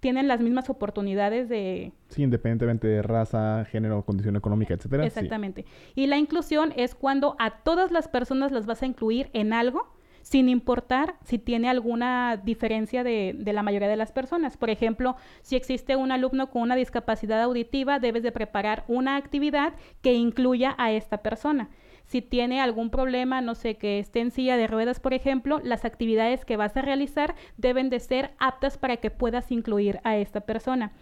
tienen 0.00 0.28
las 0.28 0.40
mismas 0.40 0.68
oportunidades 0.68 1.48
de... 1.48 1.92
Sí, 2.08 2.22
independientemente 2.22 2.86
de 2.86 3.00
raza, 3.00 3.64
género, 3.64 4.04
condición 4.04 4.36
económica, 4.36 4.74
etcétera. 4.74 5.06
Exactamente. 5.06 5.64
Y 5.94 6.08
la 6.08 6.18
inclusión 6.18 6.74
es 6.76 6.94
cuando 6.94 7.36
a 7.38 7.62
todas 7.62 7.90
las 7.90 8.06
personas 8.08 8.52
las 8.52 8.66
vas 8.66 8.82
a 8.82 8.86
incluir 8.86 9.30
en 9.32 9.54
algo 9.54 9.94
sin 10.24 10.48
importar 10.48 11.16
si 11.22 11.38
tiene 11.38 11.68
alguna 11.68 12.40
diferencia 12.42 13.04
de, 13.04 13.36
la 13.44 13.62
mayoría 13.62 13.88
de 13.88 13.96
las 13.96 14.10
personas. 14.10 14.56
Por 14.56 14.70
ejemplo, 14.70 15.16
si 15.42 15.54
existe 15.54 15.96
un 15.96 16.10
alumno 16.10 16.50
con 16.50 16.62
una 16.62 16.76
discapacidad 16.76 17.42
auditiva, 17.42 17.98
debes 17.98 18.22
de 18.22 18.32
preparar 18.32 18.84
una 18.88 19.16
actividad 19.16 19.74
que 20.00 20.14
incluya 20.14 20.74
a 20.78 20.92
esta 20.92 21.18
persona. 21.18 21.68
Si 22.06 22.22
tiene 22.22 22.62
algún 22.62 22.88
problema, 22.88 23.42
no 23.42 23.54
sé, 23.54 23.76
que 23.76 23.98
esté 23.98 24.20
en 24.20 24.30
silla 24.30 24.56
de 24.56 24.66
ruedas, 24.66 24.98
por 24.98 25.12
ejemplo, 25.12 25.60
las 25.62 25.84
actividades 25.84 26.46
que 26.46 26.56
vas 26.56 26.74
a 26.76 26.82
realizar 26.82 27.34
deben 27.58 27.90
de 27.90 28.00
ser 28.00 28.32
aptas 28.38 28.78
para 28.78 28.96
que 28.96 29.10
puedas 29.10 29.52
incluir 29.52 30.00
a 30.04 30.16
esta 30.16 30.40
persona. 30.40 30.92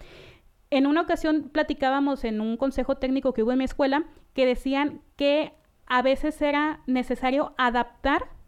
En 0.70 0.86
una 0.86 1.02
ocasión 1.02 1.50
platicábamos 1.52 2.24
en 2.24 2.40
un 2.40 2.56
consejo 2.56 2.96
técnico 2.96 3.34
que 3.34 3.44
hubo 3.44 3.52
en 3.52 3.58
mi 3.58 3.64
escuela 3.64 4.04
que 4.34 4.46
decían 4.46 5.00
que 5.14 5.52
a 5.86 6.02
veces 6.02 6.42
era 6.42 6.80
necesario 6.86 7.54
adaptar 7.56 8.41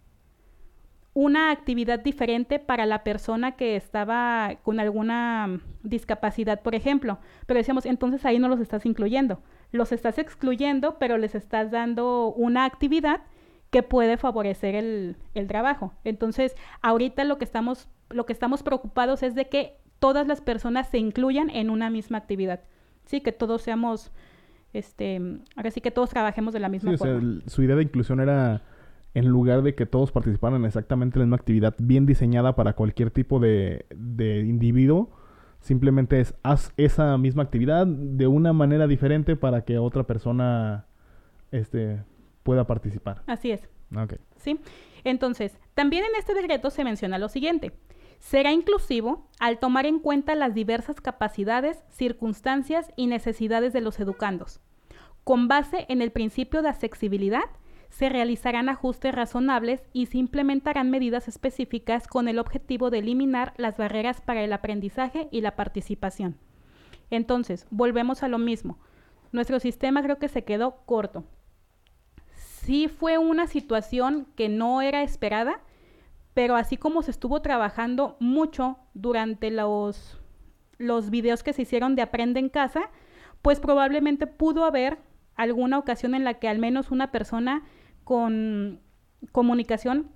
una 1.14 1.50
actividad 1.52 2.00
diferente 2.00 2.59
para 2.59 2.87
la 2.87 3.04
persona 3.04 3.52
que 3.52 3.76
estaba 3.76 4.56
con 4.64 4.80
alguna 4.80 5.61
discapacidad, 5.85 6.61
por 6.61 6.75
ejemplo. 6.75 7.18
Pero 7.47 7.59
decíamos, 7.59 7.87
entonces 7.87 8.25
ahí 8.26 8.38
no 8.40 8.49
los 8.49 8.61
estás 8.61 8.85
incluyendo. 8.85 9.40
Los 9.71 9.92
estás 9.92 10.18
excluyendo, 10.18 10.99
pero 10.99 11.16
les 11.16 11.35
estás 11.37 11.71
dando 11.71 12.33
una 12.33 12.64
actividad 12.64 13.21
que 13.71 13.83
puede 13.85 14.16
favorecer 14.16 14.75
el, 14.75 15.16
el 15.35 15.47
trabajo. 15.47 15.92
Entonces, 16.04 16.54
ahorita 16.83 17.25
lo 17.25 17.38
que 17.38 17.44
estamos, 17.44 17.88
lo 18.11 18.26
que 18.26 18.33
estamos 18.33 18.62
preocupados 18.62 19.23
es 19.23 19.35
de 19.37 19.49
que 19.49 19.78
todas 20.00 20.26
las 20.26 20.40
personas 20.40 20.88
se 20.88 20.99
incluyan 20.99 21.49
en 21.50 21.71
una 21.71 21.90
misma 21.90 22.18
actividad. 22.18 22.61
Sí, 23.04 23.21
que 23.21 23.33
todos 23.33 23.62
seamos, 23.62 24.11
este, 24.73 25.21
ahora 25.56 25.71
sí 25.71 25.80
que 25.80 25.90
todos 25.90 26.11
trabajemos 26.11 26.52
de 26.54 26.61
la 26.61 26.68
misma 26.68 26.90
Sí, 26.90 26.94
o 26.94 26.99
forma. 26.99 27.21
sea, 27.21 27.23
el- 27.23 27.42
su 27.47 27.62
idea 27.62 27.76
de 27.76 27.83
inclusión 27.85 28.21
era, 28.21 28.62
en 29.14 29.28
lugar 29.28 29.62
de 29.62 29.75
que 29.75 29.87
todos 29.87 30.12
participaran 30.12 30.61
en 30.61 30.66
exactamente 30.66 31.18
la 31.18 31.25
misma 31.25 31.37
actividad 31.37 31.75
bien 31.78 32.04
diseñada 32.04 32.56
para 32.56 32.75
cualquier 32.75 33.11
tipo 33.11 33.38
de, 33.38 33.87
de 33.94 34.40
individuo, 34.40 35.11
simplemente 35.61 36.21
es 36.21 36.35
haz 36.42 36.73
esa 36.76 37.16
misma 37.16 37.44
actividad 37.44 37.87
de 37.87 38.26
una 38.26 38.52
manera 38.52 38.87
diferente 38.87 39.37
para 39.37 39.64
que 39.64 39.78
otra 39.78 40.02
persona 40.02 40.87
este, 41.52 42.02
pueda 42.42 42.66
participar. 42.66 43.23
Así 43.26 43.52
es. 43.52 43.68
Ok. 43.97 44.14
¿sí? 44.37 44.61
Entonces, 45.04 45.56
también 45.75 46.04
en 46.04 46.16
este 46.18 46.35
decreto 46.35 46.71
se 46.71 46.85
menciona 46.85 47.18
lo 47.18 47.28
siguiente. 47.28 47.73
Será 48.18 48.52
inclusivo 48.52 49.28
al 49.38 49.59
tomar 49.59 49.87
en 49.87 50.00
cuenta 50.00 50.35
las 50.35 50.54
diversas 50.54 51.00
capacidades, 51.00 51.85
circunstancias 51.90 52.90
y 52.97 53.06
necesidades 53.06 53.73
de 53.73 53.80
los 53.80 54.00
educandos. 54.00 54.61
Con 55.25 55.49
base 55.49 55.87
en 55.88 56.02
el 56.02 56.11
principio 56.11 56.62
de 56.62 56.68
accesibilidad, 56.68 57.44
se 57.97 58.09
realizarán 58.09 58.69
ajustes 58.69 59.15
razonables 59.15 59.83
y 59.93 60.07
se 60.07 60.19
implementarán 60.19 60.91
medidas 60.91 61.29
específicas 61.29 62.07
con 62.09 62.29
el 62.29 62.39
objetivo 62.39 62.91
de 62.91 62.99
eliminar 62.99 63.55
las 63.57 63.77
barreras 63.77 64.21
para 64.21 64.43
el 64.43 64.53
aprendizaje 64.53 65.29
y 65.31 65.41
la 65.41 65.57
participación. 65.57 66.37
Entonces, 67.11 67.67
volvemos 67.71 68.23
a 68.23 68.29
lo 68.29 68.39
mismo. 68.39 68.79
Nuestro 69.33 69.61
sistema 69.61 70.03
creo 70.03 70.19
que 70.19 70.29
se 70.29 70.45
quedó 70.45 70.83
corto 70.87 71.25
sí 72.65 72.89
fue 72.89 73.19
una 73.19 73.47
situación 73.47 74.27
que 74.37 74.49
no 74.49 74.81
era 74.81 75.03
esperada, 75.03 75.61
pero 76.33 76.57
así 76.57 76.77
como 76.77 77.03
se 77.03 77.11
estuvo 77.11 77.43
trabajando 77.43 78.17
mucho 78.21 78.79
durante 78.95 79.51
los, 79.51 80.19
los 80.79 81.11
videos 81.11 81.43
que 81.43 81.53
se 81.53 81.63
hicieron 81.63 81.95
de 81.95 82.03
Aprende 82.03 82.41
en 82.41 82.49
casa, 82.49 82.91
pues 83.43 83.61
probablemente 83.61 84.27
pudo 84.27 84.65
haber 84.65 84.99
alguna 85.37 85.79
ocasión 85.79 86.15
en 86.15 86.25
la 86.25 86.35
que 86.35 86.49
al 86.49 86.59
menos 86.59 86.91
una 86.91 87.11
persona 87.11 87.65
con 88.04 88.80
comunicación 89.32 90.11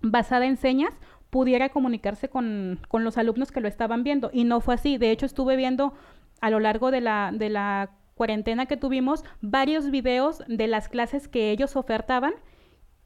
basada 0.00 0.46
en 0.46 0.56
señas 0.56 0.94
pudiera 1.30 1.70
comunicarse 1.70 2.28
con, 2.28 2.78
con 2.88 3.02
los 3.02 3.18
alumnos 3.18 3.50
que 3.50 3.60
lo 3.60 3.66
estaban 3.66 4.04
viendo. 4.04 4.30
Y 4.32 4.44
no 4.44 4.60
fue 4.60 4.74
así. 4.74 4.98
De 4.98 5.10
hecho, 5.10 5.26
estuve 5.26 5.56
viendo 5.56 5.94
a 6.40 6.50
lo 6.50 6.60
largo 6.60 6.90
de 6.90 7.00
la, 7.00 7.32
de 7.34 7.48
la 7.48 7.90
cuarentena 8.14 8.66
que 8.66 8.76
tuvimos 8.76 9.24
varios 9.40 9.90
videos 9.90 10.42
de 10.46 10.68
las 10.68 10.88
clases 10.88 11.26
que 11.26 11.50
ellos 11.50 11.74
ofertaban 11.74 12.34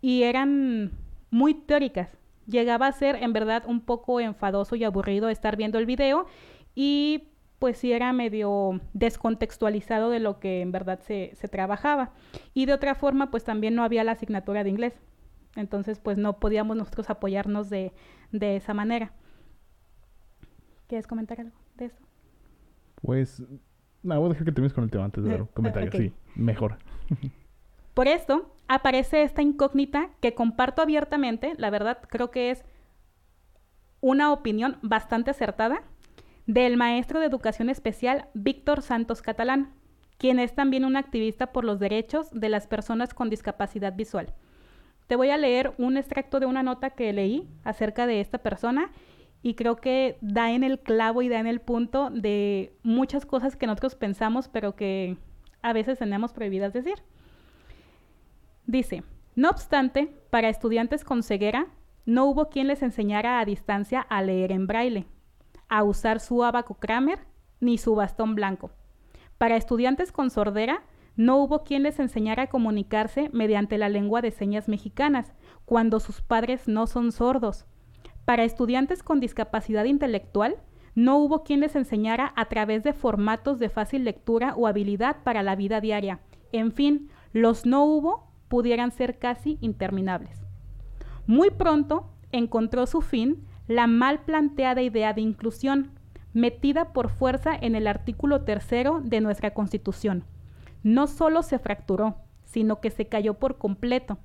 y 0.01 0.25
eran 0.25 0.93
muy 1.31 1.55
teóricas. 1.55 2.19
Llegaba 2.47 2.87
a 2.87 2.93
ser 2.93 3.17
en 3.17 3.33
verdad 3.33 3.65
un 3.67 3.81
poco 3.81 4.21
enfadoso 4.21 4.77
y 4.77 4.85
aburrido 4.85 5.29
estar 5.29 5.57
viendo 5.57 5.79
el 5.79 5.87
video 5.87 6.27
y 6.75 7.29
pues 7.59 7.79
sí 7.79 7.93
era 7.93 8.13
medio 8.13 8.81
descontextualizado 8.93 10.11
de 10.11 10.21
lo 10.21 10.39
que 10.39 10.61
en 10.61 10.73
verdad 10.73 11.01
se, 11.01 11.33
se 11.35 11.49
trabajaba. 11.49 12.13
Y 12.55 12.67
de 12.67 12.73
otra 12.73 12.95
forma 12.95 13.31
pues 13.31 13.45
también 13.45 13.75
no 13.75 13.83
había 13.83 14.05
la 14.05 14.13
asignatura 14.13 14.65
de 14.65 14.71
inglés. 14.71 14.95
Entonces 15.57 15.99
pues 15.99 16.19
no 16.19 16.39
podíamos 16.39 16.77
nosotros 16.77 17.11
apoyarnos 17.11 17.69
de, 17.71 17.93
de 18.31 18.57
esa 18.57 18.75
manera. 18.75 19.13
¿Quieres 20.87 21.07
comentar 21.07 21.41
algo 21.41 21.57
de 21.77 21.87
eso? 21.87 21.99
Pues, 23.03 23.43
no, 24.03 24.21
voy 24.21 24.27
a 24.27 24.29
dejar 24.31 24.45
que 24.47 24.53
termines 24.53 24.73
con 24.73 24.85
el 24.85 24.91
tema 24.91 25.05
antes 25.05 25.23
de 25.23 25.31
dar 25.31 25.43
un 25.43 25.49
comentario. 25.55 25.91
Sí, 25.93 26.13
mejor. 26.35 26.79
Por 27.95 28.07
esto 28.07 28.55
aparece 28.69 29.23
esta 29.23 29.43
incógnita 29.43 30.11
que 30.21 30.35
comparto 30.35 30.83
abiertamente, 30.83 31.55
la 31.59 31.71
verdad 31.71 31.99
creo 32.09 32.31
que 32.31 32.51
es 32.51 32.65
una 34.01 34.33
opinión 34.33 34.79
bastante 34.83 35.33
acertada 35.33 35.83
del 36.49 36.79
maestro 36.79 37.21
de 37.21 37.27
educación 37.27 37.69
especial 37.69 38.27
Víctor 38.33 38.81
Santos 38.81 39.21
Catalán, 39.21 39.75
quien 40.17 40.39
es 40.39 40.55
también 40.55 40.87
un 40.87 40.97
activista 40.97 41.53
por 41.53 41.63
los 41.63 41.79
derechos 41.79 42.31
de 42.33 42.49
las 42.49 42.67
personas 42.67 43.13
con 43.13 43.29
discapacidad 43.29 43.95
visual. 43.95 44.33
Te 45.09 45.17
voy 45.17 45.29
a 45.29 45.37
leer 45.37 45.75
un 45.77 45.99
extracto 45.99 46.41
de 46.41 46.47
una 46.47 46.63
nota 46.63 46.89
que 46.91 47.13
leí 47.13 47.47
acerca 47.65 48.07
de 48.07 48.23
esta 48.23 48.39
persona 48.39 48.91
y 49.43 49.55
creo 49.57 49.77
que 49.77 50.17
da 50.23 50.51
en 50.51 50.65
el 50.65 50.81
clavo 50.81 51.21
y 51.21 51.29
da 51.29 51.39
en 51.39 51.47
el 51.47 51.61
punto 51.61 52.09
de 52.09 52.73
muchas 52.83 53.27
cosas 53.27 53.55
que 53.55 53.67
nosotros 53.67 53.95
pensamos 53.95 54.49
pero 54.49 54.75
que 54.75 55.19
a 55.61 55.75
veces 55.75 55.99
tenemos 55.99 56.33
prohibidas 56.33 56.73
decir. 56.73 57.03
Dice, 58.65 59.03
no 59.37 59.51
obstante, 59.51 60.11
para 60.31 60.49
estudiantes 60.49 61.05
con 61.05 61.23
ceguera, 61.23 61.67
no 62.07 62.25
hubo 62.25 62.49
quien 62.49 62.69
les 62.69 62.81
enseñara 62.81 63.39
a 63.39 63.45
distancia 63.45 64.01
a 64.01 64.23
leer 64.23 64.51
en 64.51 64.67
braille, 64.67 65.07
a 65.69 65.83
usar 65.85 66.21
su 66.21 66.45
abaco 66.45 66.75
Kramer 66.75 67.21
ni 67.61 67.79
su 67.79 67.95
bastón 67.95 68.35
blanco. 68.35 68.71
Para 69.39 69.57
estudiantes 69.57 70.13
con 70.13 70.31
sordera, 70.31 70.83
no 71.17 71.39
hubo 71.39 71.65
quien 71.65 71.83
les 71.83 71.99
enseñara 71.99 72.45
a 72.45 72.47
comunicarse 72.47 73.29
mediante 73.33 73.77
la 73.77 73.89
lengua 73.89 74.23
de 74.23 74.31
señas 74.31 74.69
mexicanas, 74.69 75.33
cuando 75.65 75.99
sus 75.99 76.23
padres 76.23 76.69
no 76.69 76.87
son 76.87 77.11
sordos. 77.11 77.67
Para 78.25 78.45
estudiantes 78.45 79.03
con 79.03 79.19
discapacidad 79.19 79.85
intelectual, 79.85 80.57
no 80.95 81.19
hubo 81.19 81.43
quien 81.43 81.61
les 81.61 81.77
enseñara 81.77 82.33
a 82.37 82.45
través 82.47 82.85
de 82.85 82.93
formatos 82.93 83.59
de 83.59 83.69
fácil 83.69 84.05
lectura 84.05 84.55
o 84.57 84.67
habilidad 84.67 85.23
para 85.25 85.43
la 85.43 85.57
vida 85.57 85.81
diaria. 85.81 86.21
En 86.53 86.73
fin, 86.73 87.11
los 87.33 87.67
no 87.67 87.85
hubo 87.85 88.31
pudieran 88.49 88.93
ser 88.93 89.19
casi 89.19 89.59
interminables. 89.61 90.41
Muy 91.27 91.51
pronto 91.51 92.11
encontró 92.33 92.87
su 92.87 93.01
fin 93.01 93.45
la 93.69 93.87
mal 93.87 94.21
planteada 94.21 94.83
idea 94.83 95.13
de 95.13 95.21
inclusión, 95.21 95.91
metida 96.33 96.93
por 96.93 97.11
fuerza 97.11 97.55
en 97.55 97.75
el 97.75 97.87
artículo 97.87 98.43
tercero 98.43 99.01
de 99.05 99.21
nuestra 99.21 99.53
Constitución. 99.53 100.25
No 100.83 101.07
solo 101.07 101.43
se 101.43 101.59
fracturó, 101.59 102.17
sino 102.45 102.81
que 102.81 102.91
se 102.91 103.07
cayó 103.07 103.35
por 103.35 103.59
completo, 103.59 104.19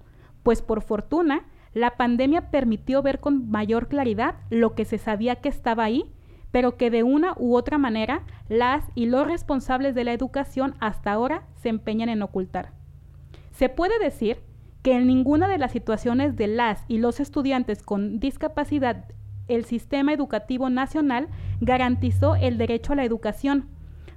pues 0.43 0.62
por 0.62 0.81
fortuna 0.81 1.45
la 1.73 1.97
pandemia 1.97 2.51
permitió 2.51 3.01
ver 3.01 3.19
con 3.19 3.50
mayor 3.50 3.88
claridad 3.88 4.35
lo 4.50 4.75
que 4.75 4.85
se 4.85 4.97
sabía 4.97 5.38
que 5.38 5.50
estaba 5.50 5.83
ahí, 5.83 6.05
pero 6.51 6.77
que 6.77 6.91
de 6.91 7.01
una 7.03 7.33
u 7.38 7.55
otra 7.55 7.77
manera 7.77 8.23
las 8.47 8.83
y 8.93 9.07
los 9.07 9.25
responsables 9.25 9.95
de 9.95 10.03
la 10.03 10.13
educación 10.13 10.75
hasta 10.79 11.12
ahora 11.12 11.47
se 11.55 11.69
empeñan 11.69 12.09
en 12.09 12.21
ocultar. 12.21 12.71
Se 13.51 13.69
puede 13.69 13.97
decir 14.00 14.38
que 14.83 14.93
en 14.93 15.07
ninguna 15.07 15.47
de 15.47 15.57
las 15.57 15.71
situaciones 15.71 16.35
de 16.35 16.47
las 16.47 16.83
y 16.88 17.00
los 17.00 17.19
estudiantes 17.19 17.81
con 17.81 18.19
discapacidad 18.19 19.05
el 19.55 19.65
sistema 19.65 20.13
educativo 20.13 20.69
nacional 20.69 21.27
garantizó 21.62 22.36
el 22.36 22.57
derecho 22.57 22.93
a 22.93 22.95
la 22.95 23.03
educación, 23.05 23.69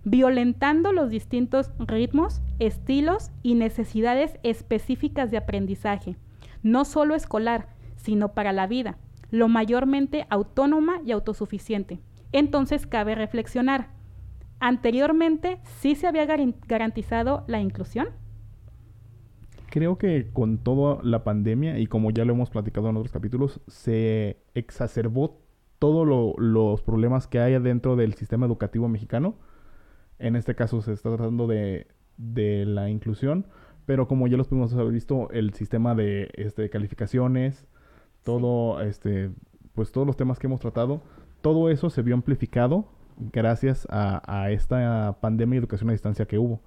violentando 0.04 0.92
los 0.92 1.10
distintos 1.10 1.72
ritmos, 1.78 2.40
estilos 2.58 3.30
y 3.42 3.54
necesidades 3.54 4.38
específicas 4.42 5.30
de 5.30 5.38
aprendizaje, 5.38 6.16
no 6.62 6.84
solo 6.84 7.14
escolar, 7.14 7.68
sino 7.96 8.32
para 8.32 8.52
la 8.52 8.66
vida, 8.66 8.98
lo 9.30 9.48
mayormente 9.48 10.26
autónoma 10.30 11.00
y 11.04 11.12
autosuficiente. 11.12 12.00
Entonces 12.32 12.86
cabe 12.86 13.14
reflexionar, 13.14 13.88
¿anteriormente 14.60 15.58
sí 15.80 15.94
se 15.94 16.06
había 16.06 16.24
garan- 16.26 16.54
garantizado 16.66 17.44
la 17.48 17.60
inclusión? 17.60 18.08
Creo 19.70 19.98
que 19.98 20.30
con 20.32 20.58
toda 20.58 21.02
la 21.02 21.24
pandemia, 21.24 21.78
y 21.78 21.86
como 21.86 22.10
ya 22.10 22.24
lo 22.24 22.32
hemos 22.32 22.50
platicado 22.50 22.88
en 22.88 22.96
otros 22.96 23.12
capítulos, 23.12 23.60
se 23.66 24.38
exacerbó 24.54 25.40
todos 25.78 26.06
los 26.38 26.82
problemas 26.82 27.26
que 27.26 27.40
hay 27.40 27.58
dentro 27.58 27.96
del 27.96 28.14
sistema 28.14 28.46
educativo 28.46 28.88
mexicano. 28.88 29.36
En 30.18 30.36
este 30.36 30.54
caso 30.54 30.80
se 30.80 30.92
está 30.92 31.14
tratando 31.14 31.46
de, 31.46 31.86
de 32.16 32.64
la 32.64 32.88
inclusión, 32.88 33.46
pero 33.84 34.08
como 34.08 34.26
ya 34.26 34.36
los 34.36 34.48
pudimos 34.48 34.72
haber 34.72 34.92
visto, 34.92 35.30
el 35.30 35.52
sistema 35.52 35.94
de 35.94 36.30
este, 36.34 36.70
calificaciones, 36.70 37.66
todo, 38.24 38.80
este, 38.80 39.30
pues 39.74 39.92
todos 39.92 40.06
los 40.06 40.16
temas 40.16 40.38
que 40.38 40.46
hemos 40.46 40.60
tratado, 40.60 41.02
todo 41.42 41.70
eso 41.70 41.90
se 41.90 42.02
vio 42.02 42.14
amplificado 42.14 42.88
gracias 43.18 43.86
a, 43.90 44.22
a 44.26 44.50
esta 44.50 45.18
pandemia 45.20 45.56
y 45.56 45.58
educación 45.58 45.90
a 45.90 45.92
distancia 45.92 46.26
que 46.26 46.38
hubo. 46.38 46.60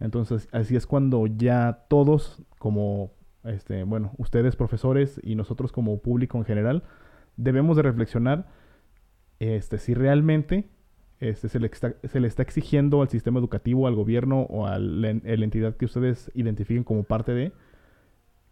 Entonces, 0.00 0.48
así 0.52 0.76
es 0.76 0.86
cuando 0.86 1.26
ya 1.26 1.84
todos, 1.88 2.42
como, 2.58 3.12
este, 3.44 3.84
bueno, 3.84 4.12
ustedes 4.18 4.56
profesores 4.56 5.20
y 5.22 5.34
nosotros 5.34 5.72
como 5.72 5.98
público 5.98 6.38
en 6.38 6.44
general, 6.44 6.82
debemos 7.36 7.76
de 7.76 7.82
reflexionar 7.82 8.46
este, 9.38 9.78
si 9.78 9.94
realmente 9.94 10.68
este, 11.20 11.48
se, 11.48 11.60
le 11.60 11.66
está, 11.66 11.94
se 12.04 12.20
le 12.20 12.28
está 12.28 12.42
exigiendo 12.42 13.02
al 13.02 13.08
sistema 13.08 13.38
educativo, 13.38 13.86
al 13.86 13.94
gobierno 13.94 14.42
o 14.42 14.66
a 14.66 14.78
la, 14.78 15.12
la 15.12 15.44
entidad 15.44 15.76
que 15.76 15.86
ustedes 15.86 16.30
identifiquen 16.34 16.84
como 16.84 17.04
parte 17.04 17.32
de, 17.32 17.52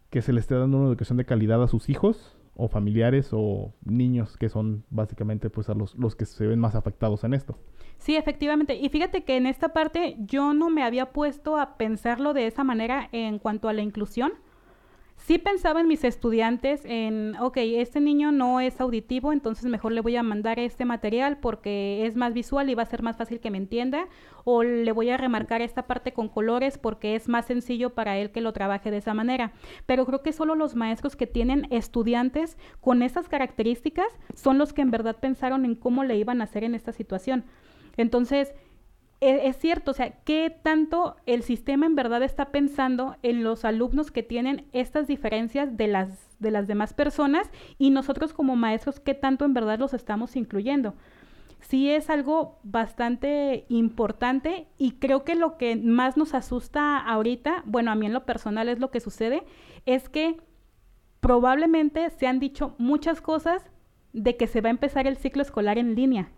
que 0.09 0.21
se 0.21 0.33
le 0.33 0.39
esté 0.39 0.55
dando 0.55 0.77
una 0.77 0.87
educación 0.87 1.17
de 1.17 1.25
calidad 1.25 1.61
a 1.61 1.67
sus 1.67 1.89
hijos 1.89 2.37
o 2.55 2.67
familiares 2.67 3.29
o 3.31 3.73
niños 3.83 4.37
que 4.37 4.49
son 4.49 4.83
básicamente 4.89 5.49
pues 5.49 5.69
a 5.69 5.73
los, 5.73 5.95
los 5.95 6.15
que 6.15 6.25
se 6.25 6.47
ven 6.47 6.59
más 6.59 6.75
afectados 6.75 7.23
en 7.23 7.33
esto. 7.33 7.57
Sí, 7.97 8.15
efectivamente. 8.15 8.75
Y 8.75 8.89
fíjate 8.89 9.23
que 9.23 9.37
en 9.37 9.45
esta 9.45 9.69
parte 9.69 10.15
yo 10.19 10.53
no 10.53 10.69
me 10.69 10.83
había 10.83 11.11
puesto 11.11 11.57
a 11.57 11.77
pensarlo 11.77 12.33
de 12.33 12.47
esa 12.47 12.63
manera 12.63 13.09
en 13.11 13.39
cuanto 13.39 13.67
a 13.67 13.73
la 13.73 13.81
inclusión. 13.81 14.33
Sí 15.17 15.39
pensaba 15.39 15.81
en 15.81 15.87
mis 15.87 16.03
estudiantes 16.03 16.81
en, 16.85 17.35
ok, 17.39 17.57
este 17.57 17.99
niño 17.99 18.31
no 18.31 18.59
es 18.59 18.79
auditivo, 18.79 19.33
entonces 19.33 19.65
mejor 19.65 19.91
le 19.91 20.01
voy 20.01 20.15
a 20.17 20.23
mandar 20.23 20.59
este 20.59 20.85
material 20.85 21.37
porque 21.37 22.05
es 22.05 22.15
más 22.15 22.33
visual 22.33 22.69
y 22.69 22.75
va 22.75 22.83
a 22.83 22.85
ser 22.85 23.01
más 23.01 23.17
fácil 23.17 23.39
que 23.39 23.49
me 23.49 23.57
entienda, 23.57 24.07
o 24.43 24.61
le 24.61 24.91
voy 24.91 25.09
a 25.09 25.17
remarcar 25.17 25.61
esta 25.63 25.87
parte 25.87 26.13
con 26.13 26.29
colores 26.29 26.77
porque 26.77 27.15
es 27.15 27.27
más 27.27 27.45
sencillo 27.45 27.95
para 27.95 28.17
él 28.17 28.29
que 28.29 28.41
lo 28.41 28.53
trabaje 28.53 28.91
de 28.91 28.97
esa 28.97 29.15
manera. 29.15 29.53
Pero 29.87 30.05
creo 30.05 30.21
que 30.21 30.31
solo 30.31 30.53
los 30.53 30.75
maestros 30.75 31.15
que 31.15 31.25
tienen 31.25 31.67
estudiantes 31.71 32.57
con 32.79 33.01
esas 33.01 33.27
características 33.27 34.07
son 34.35 34.59
los 34.59 34.73
que 34.73 34.83
en 34.83 34.91
verdad 34.91 35.15
pensaron 35.19 35.65
en 35.65 35.73
cómo 35.73 36.03
le 36.03 36.17
iban 36.17 36.41
a 36.41 36.43
hacer 36.43 36.63
en 36.63 36.75
esta 36.75 36.91
situación. 36.91 37.45
Entonces, 37.97 38.53
es, 39.25 39.57
cierto, 39.57 39.91
o 39.91 39.93
sea, 39.93 40.11
¿qué 40.23 40.49
tanto 40.49 41.15
el 41.25 41.43
sistema 41.43 41.85
en 41.85 41.95
verdad 41.95 42.23
está 42.23 42.51
pensando 42.51 43.15
en 43.23 43.43
los 43.43 43.65
alumnos 43.65 44.11
que 44.11 44.23
tienen 44.23 44.65
estas 44.73 45.07
diferencias 45.07 45.77
de 45.77 45.87
las, 45.87 46.37
de 46.39 46.51
las 46.51 46.67
demás 46.67 46.93
personas 46.93 47.49
y 47.77 47.89
nosotros 47.89 48.33
como 48.33 48.55
maestros, 48.55 48.99
qué 48.99 49.13
tanto 49.13 49.45
en 49.45 49.53
verdad 49.53 49.79
los 49.79 49.93
estamos 49.93 50.35
incluyendo? 50.35 50.95
Sí 51.61 51.89
es 51.89 52.09
algo 52.09 52.59
bastante 52.63 53.65
importante 53.69 54.67
y 54.77 54.93
creo 54.93 55.23
que 55.23 55.35
lo 55.35 55.57
que 55.57 55.75
más 55.75 56.17
nos 56.17 56.33
asusta 56.33 56.99
ahorita, 56.99 57.63
bueno, 57.65 57.91
a 57.91 57.95
mí 57.95 58.05
en 58.05 58.13
lo 58.13 58.25
personal 58.25 58.69
es 58.69 58.79
lo 58.79 58.91
que 58.91 58.99
sucede, 58.99 59.43
es 59.85 60.09
que 60.09 60.37
probablemente 61.19 62.09
se 62.11 62.27
han 62.27 62.39
dicho 62.39 62.75
muchas 62.77 63.21
cosas 63.21 63.71
de 64.13 64.37
que 64.37 64.47
se 64.47 64.61
va 64.61 64.69
a 64.69 64.71
empezar 64.71 65.07
el 65.07 65.17
ciclo 65.17 65.41
escolar 65.41 65.77
en 65.77 65.95
línea 65.95 66.29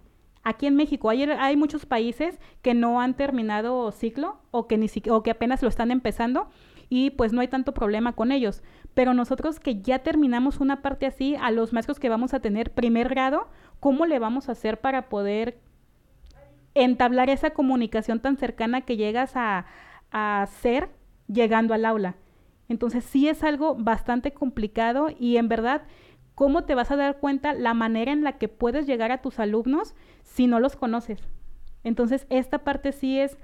Aquí 0.47 0.65
en 0.65 0.77
México 0.77 1.09
hay, 1.09 1.23
hay 1.23 1.57
muchos 1.57 1.85
países 1.85 2.39
que 2.61 2.73
no 2.73 3.01
han 3.01 3.15
terminado 3.15 3.91
ciclo 3.91 4.39
o 4.49 4.65
que, 4.65 4.77
ni 4.77 4.87
que 4.87 5.29
apenas 5.29 5.61
lo 5.61 5.67
están 5.67 5.91
empezando 5.91 6.47
y 6.87 7.09
pues 7.09 7.33
no 7.33 7.41
hay 7.41 7.49
tanto 7.49 7.73
problema 7.73 8.13
con 8.13 8.31
ellos. 8.31 8.63
Pero 8.93 9.13
nosotros 9.13 9.59
que 9.59 9.81
ya 9.81 9.99
terminamos 9.99 10.61
una 10.61 10.81
parte 10.81 11.05
así, 11.05 11.35
a 11.35 11.51
los 11.51 11.73
maestros 11.73 11.99
que 11.99 12.07
vamos 12.07 12.33
a 12.33 12.39
tener 12.39 12.71
primer 12.71 13.09
grado, 13.09 13.49
¿cómo 13.81 14.05
le 14.05 14.19
vamos 14.19 14.47
a 14.47 14.53
hacer 14.53 14.79
para 14.79 15.09
poder 15.09 15.59
entablar 16.75 17.29
esa 17.29 17.49
comunicación 17.49 18.21
tan 18.21 18.37
cercana 18.37 18.79
que 18.79 18.95
llegas 18.95 19.35
a, 19.35 19.65
a 20.11 20.43
hacer 20.43 20.87
llegando 21.27 21.73
al 21.73 21.83
aula? 21.83 22.15
Entonces 22.69 23.03
sí 23.03 23.27
es 23.27 23.43
algo 23.43 23.75
bastante 23.75 24.31
complicado 24.31 25.09
y 25.19 25.35
en 25.35 25.49
verdad 25.49 25.81
¿cómo 26.37 26.65
te 26.65 26.75
vas 26.75 26.91
a 26.91 26.95
dar 26.95 27.17
cuenta 27.17 27.53
la 27.53 27.73
manera 27.73 28.11
en 28.11 28.23
la 28.23 28.33
que 28.33 28.47
puedes 28.47 28.85
llegar 28.85 29.11
a 29.11 29.23
tus 29.23 29.39
alumnos 29.39 29.95
si 30.21 30.45
no 30.45 30.59
los 30.59 30.75
conoces? 30.75 31.19
Entonces, 31.83 32.27
esta 32.29 32.59
parte 32.59 32.91
sí 32.91 33.19
es 33.19 33.39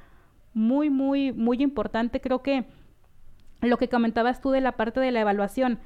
muy, 0.53 0.91
muy, 0.91 1.31
muy 1.31 1.63
importante. 1.63 2.21
Creo 2.21 2.43
que 2.43 2.67
lo 3.61 3.77
que 3.77 3.89
comentabas 3.89 4.41
tú 4.41 4.51
de 4.51 4.61
la 4.61 4.73
parte 4.73 4.99
de 4.99 5.09
la 5.09 5.21
evaluación, 5.21 5.79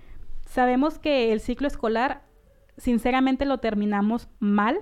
sabemos 0.48 1.00
que 1.00 1.32
el 1.32 1.40
ciclo 1.40 1.70
escolar, 1.70 2.24
sinceramente, 2.76 3.46
lo 3.46 3.60
terminamos 3.60 4.28
mal. 4.40 4.78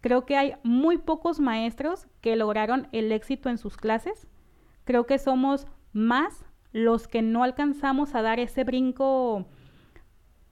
Creo 0.00 0.24
que 0.24 0.36
hay 0.36 0.54
muy 0.62 0.98
pocos 0.98 1.40
maestros 1.40 2.06
que 2.20 2.36
lograron 2.36 2.86
el 2.92 3.10
éxito 3.10 3.48
en 3.48 3.58
sus 3.58 3.76
clases. 3.76 4.28
Creo 4.84 5.06
que 5.06 5.18
somos 5.18 5.66
más 5.92 6.44
los 6.70 7.08
que 7.08 7.20
no 7.20 7.42
alcanzamos 7.42 8.14
a 8.14 8.22
dar 8.22 8.38
ese 8.38 8.62
brinco 8.62 9.48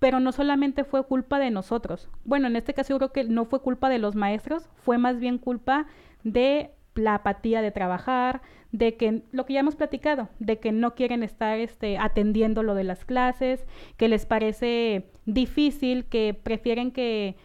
pero 0.03 0.19
no 0.19 0.33
solamente 0.33 0.83
fue 0.83 1.07
culpa 1.07 1.39
de 1.39 1.53
nosotros. 1.53 2.09
Bueno, 2.25 2.49
en 2.49 2.57
este 2.57 2.75
caso 2.75 2.89
yo 2.89 2.99
creo 2.99 3.13
que 3.13 3.23
no 3.23 3.45
fue 3.45 3.63
culpa 3.63 3.89
de 3.89 4.01
los 4.01 4.17
maestros, 4.17 4.69
fue 4.75 4.99
más 4.99 5.21
bien 5.21 5.39
culpa 5.39 5.87
de 6.25 6.73
la 6.97 7.15
apatía 7.15 7.63
de 7.63 7.71
trabajar, 7.71 8.43
de 8.73 8.97
que 8.97 9.23
lo 9.31 9.47
que 9.47 9.53
ya 9.53 9.61
hemos 9.61 9.77
platicado, 9.77 10.29
de 10.41 10.59
que 10.59 10.73
no 10.73 10.97
quieren 10.97 11.23
estar 11.23 11.61
este, 11.61 11.99
atendiendo 11.99 12.65
lo 12.65 12.75
de 12.75 12.83
las 12.83 13.05
clases, 13.05 13.65
que 13.97 14.09
les 14.09 14.27
parece 14.27 15.13
difícil, 15.25 16.07
que 16.07 16.35
prefieren 16.35 16.91
que, 16.91 17.37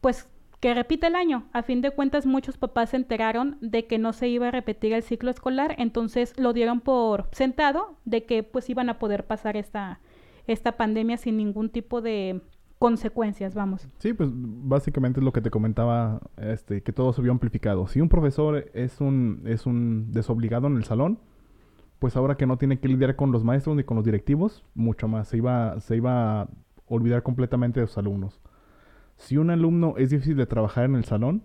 pues, 0.00 0.30
que 0.60 0.72
repita 0.72 1.08
el 1.08 1.14
año. 1.14 1.44
A 1.52 1.62
fin 1.62 1.82
de 1.82 1.90
cuentas, 1.90 2.24
muchos 2.24 2.56
papás 2.56 2.88
se 2.88 2.96
enteraron 2.96 3.58
de 3.60 3.86
que 3.86 3.98
no 3.98 4.14
se 4.14 4.28
iba 4.28 4.48
a 4.48 4.50
repetir 4.50 4.94
el 4.94 5.02
ciclo 5.02 5.30
escolar, 5.30 5.74
entonces 5.76 6.32
lo 6.38 6.54
dieron 6.54 6.80
por 6.80 7.28
sentado 7.32 7.98
de 8.06 8.24
que 8.24 8.44
pues 8.44 8.70
iban 8.70 8.88
a 8.88 8.98
poder 8.98 9.26
pasar 9.26 9.58
esta, 9.58 10.00
esta 10.48 10.76
pandemia 10.76 11.16
sin 11.16 11.36
ningún 11.36 11.70
tipo 11.70 12.00
de 12.00 12.40
consecuencias, 12.78 13.54
vamos. 13.54 13.86
Sí, 13.98 14.12
pues 14.12 14.30
básicamente 14.32 15.20
es 15.20 15.24
lo 15.24 15.32
que 15.32 15.40
te 15.40 15.50
comentaba, 15.50 16.20
este, 16.36 16.82
que 16.82 16.92
todo 16.92 17.12
se 17.12 17.22
vio 17.22 17.32
amplificado. 17.32 17.86
Si 17.86 18.00
un 18.00 18.08
profesor 18.08 18.70
es 18.72 19.00
un, 19.00 19.42
es 19.46 19.66
un 19.66 20.12
desobligado 20.12 20.66
en 20.68 20.76
el 20.76 20.84
salón, 20.84 21.18
pues 21.98 22.16
ahora 22.16 22.36
que 22.36 22.46
no 22.46 22.58
tiene 22.58 22.78
que 22.78 22.88
lidiar 22.88 23.16
con 23.16 23.32
los 23.32 23.44
maestros 23.44 23.76
ni 23.76 23.84
con 23.84 23.96
los 23.96 24.04
directivos, 24.04 24.64
mucho 24.74 25.08
más, 25.08 25.28
se 25.28 25.36
iba, 25.36 25.78
se 25.80 25.96
iba 25.96 26.42
a 26.42 26.48
olvidar 26.86 27.22
completamente 27.22 27.80
de 27.80 27.86
sus 27.86 27.98
alumnos. 27.98 28.40
Si 29.16 29.36
un 29.36 29.50
alumno 29.50 29.94
es 29.96 30.10
difícil 30.10 30.36
de 30.36 30.46
trabajar 30.46 30.84
en 30.84 30.94
el 30.94 31.04
salón, 31.04 31.42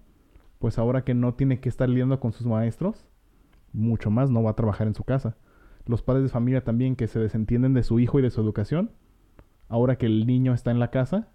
pues 0.59 0.77
ahora 0.77 1.03
que 1.03 1.15
no 1.15 1.33
tiene 1.33 1.59
que 1.59 1.69
estar 1.69 1.89
lidiando 1.89 2.19
con 2.19 2.31
sus 2.31 2.45
maestros, 2.45 3.05
mucho 3.73 4.11
más 4.11 4.29
no 4.29 4.43
va 4.43 4.51
a 4.51 4.55
trabajar 4.55 4.85
en 4.85 4.93
su 4.93 5.03
casa 5.03 5.35
los 5.85 6.01
padres 6.01 6.23
de 6.23 6.29
familia 6.29 6.63
también 6.63 6.95
que 6.95 7.07
se 7.07 7.19
desentienden 7.19 7.73
de 7.73 7.83
su 7.83 7.99
hijo 7.99 8.19
y 8.19 8.21
de 8.21 8.29
su 8.29 8.41
educación, 8.41 8.91
ahora 9.67 9.97
que 9.97 10.05
el 10.05 10.25
niño 10.25 10.53
está 10.53 10.71
en 10.71 10.79
la 10.79 10.91
casa, 10.91 11.29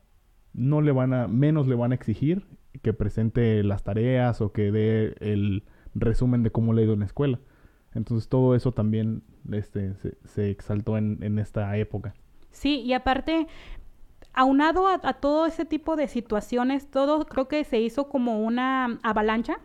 no 0.53 0.81
le 0.81 0.93
van 0.93 1.13
a, 1.13 1.29
menos 1.29 1.67
le 1.67 1.75
van 1.75 1.93
a 1.93 1.95
exigir 1.95 2.47
que 2.83 2.93
presente 2.93 3.63
las 3.63 3.83
tareas 3.83 4.41
o 4.41 4.53
que 4.53 4.71
dé 4.73 5.15
el 5.21 5.65
resumen 5.95 6.43
de 6.43 6.51
cómo 6.51 6.73
le 6.73 6.83
ha 6.83 6.85
ido 6.85 6.95
en 6.95 7.01
la 7.01 7.07
escuela. 7.07 7.41
Entonces 7.95 8.29
todo 8.29 8.55
eso 8.55 8.73
también 8.73 9.23
este, 9.51 9.95
se, 9.95 10.51
exaltó 10.51 10.97
en, 10.97 11.39
esta 11.39 11.77
época. 11.77 12.15
Sí, 12.51 12.81
y 12.81 12.93
aparte, 12.93 13.47
aunado 14.33 14.87
a, 14.87 15.01
a, 15.03 15.15
todo 15.15 15.47
ese 15.47 15.65
tipo 15.65 15.97
de 15.97 16.07
situaciones, 16.07 16.91
todo 16.91 17.27
creo 17.27 17.49
que 17.49 17.65
se 17.65 17.81
hizo 17.81 18.09
como 18.09 18.41
una 18.41 18.99
avalancha 19.03 19.59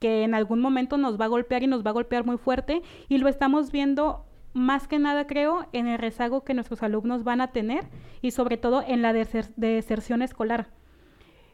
que 0.00 0.24
en 0.24 0.34
algún 0.34 0.60
momento 0.60 0.96
nos 0.96 1.20
va 1.20 1.26
a 1.26 1.28
golpear 1.28 1.62
y 1.62 1.68
nos 1.68 1.86
va 1.86 1.90
a 1.90 1.94
golpear 1.94 2.26
muy 2.26 2.38
fuerte 2.38 2.82
y 3.08 3.18
lo 3.18 3.28
estamos 3.28 3.70
viendo 3.70 4.24
más 4.52 4.88
que 4.88 4.98
nada 4.98 5.26
creo 5.26 5.68
en 5.72 5.86
el 5.86 5.98
rezago 5.98 6.42
que 6.42 6.54
nuestros 6.54 6.82
alumnos 6.82 7.22
van 7.22 7.40
a 7.40 7.52
tener 7.52 7.84
y 8.20 8.32
sobre 8.32 8.56
todo 8.56 8.82
en 8.84 9.02
la 9.02 9.12
deserción 9.12 10.22
escolar. 10.22 10.70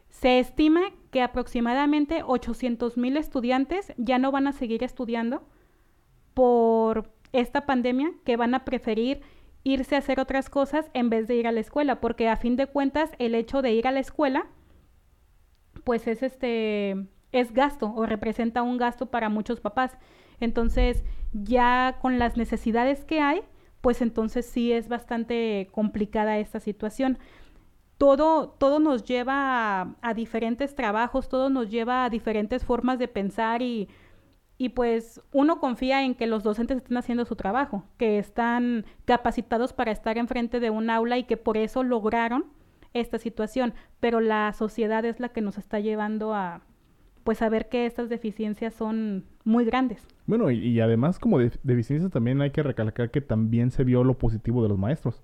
Se 0.09 0.39
estima 0.39 0.81
que 1.11 1.21
aproximadamente 1.21 2.23
800 2.25 2.97
mil 2.97 3.17
estudiantes 3.17 3.93
ya 3.97 4.17
no 4.17 4.31
van 4.31 4.47
a 4.47 4.53
seguir 4.53 4.83
estudiando 4.83 5.43
por 6.33 7.11
esta 7.33 7.65
pandemia, 7.65 8.11
que 8.23 8.37
van 8.37 8.55
a 8.55 8.63
preferir 8.63 9.21
irse 9.63 9.95
a 9.95 9.99
hacer 9.99 10.19
otras 10.19 10.49
cosas 10.49 10.89
en 10.93 11.09
vez 11.09 11.27
de 11.27 11.35
ir 11.35 11.45
a 11.45 11.51
la 11.51 11.59
escuela, 11.59 11.99
porque 11.99 12.29
a 12.29 12.37
fin 12.37 12.55
de 12.55 12.67
cuentas 12.67 13.11
el 13.19 13.35
hecho 13.35 13.61
de 13.61 13.73
ir 13.73 13.85
a 13.85 13.91
la 13.91 13.99
escuela, 13.99 14.47
pues 15.83 16.07
es 16.07 16.23
este 16.23 17.07
es 17.31 17.53
gasto 17.53 17.93
o 17.95 18.05
representa 18.05 18.61
un 18.61 18.77
gasto 18.77 19.07
para 19.07 19.29
muchos 19.29 19.59
papás. 19.59 19.97
Entonces, 20.39 21.03
ya 21.33 21.97
con 22.01 22.19
las 22.19 22.37
necesidades 22.37 23.03
que 23.05 23.19
hay, 23.19 23.41
pues 23.81 24.01
entonces 24.01 24.45
sí 24.45 24.71
es 24.71 24.87
bastante 24.87 25.69
complicada 25.71 26.37
esta 26.37 26.59
situación. 26.59 27.17
Todo, 27.97 28.49
todo 28.49 28.79
nos 28.79 29.03
lleva 29.03 29.95
a, 30.01 30.13
diferentes 30.13 30.75
trabajos, 30.75 31.29
todo 31.29 31.49
nos 31.49 31.69
lleva 31.69 32.05
a 32.05 32.09
diferentes 32.09 32.63
formas 32.63 32.99
de 32.99 33.07
pensar 33.07 33.61
y, 33.63 33.89
y 34.59 34.69
pues 34.69 35.21
uno 35.31 35.59
confía 35.59 36.03
en 36.03 36.13
que 36.13 36.27
los 36.27 36.43
docentes 36.43 36.77
estén 36.77 36.97
haciendo 36.97 37.25
su 37.25 37.35
trabajo, 37.35 37.85
que 37.97 38.19
están 38.19 38.85
capacitados 39.05 39.73
para 39.73 39.91
estar 39.91 40.17
enfrente 40.17 40.59
de 40.59 40.69
un 40.69 40.91
aula 40.91 41.17
y 41.17 41.23
que 41.23 41.37
por 41.37 41.57
eso 41.57 41.83
lograron 41.83 42.45
esta 42.93 43.17
situación, 43.17 43.73
pero 43.99 44.19
la 44.19 44.53
sociedad 44.53 45.03
es 45.05 45.19
la 45.19 45.29
que 45.29 45.41
nos 45.41 45.57
está 45.57 45.79
llevando 45.79 46.35
a, 46.35 46.61
pues 47.27 47.39
saber 47.39 47.67
que 47.67 47.85
estas 47.85 48.07
deficiencias 48.07 48.73
son 48.73 49.25
muy 49.43 49.65
grandes. 49.65 50.07
Bueno, 50.27 50.49
y, 50.49 50.79
además 50.79 51.19
como 51.19 51.39
deficiencias 51.39 52.09
también 52.09 52.41
hay 52.41 52.51
que 52.51 52.63
recalcar 52.63 53.11
que 53.11 53.19
también 53.19 53.69
se 53.69 53.83
vio 53.83 54.05
lo 54.05 54.17
positivo 54.17 54.63
de 54.63 54.69
los 54.69 54.77
maestros. 54.77 55.21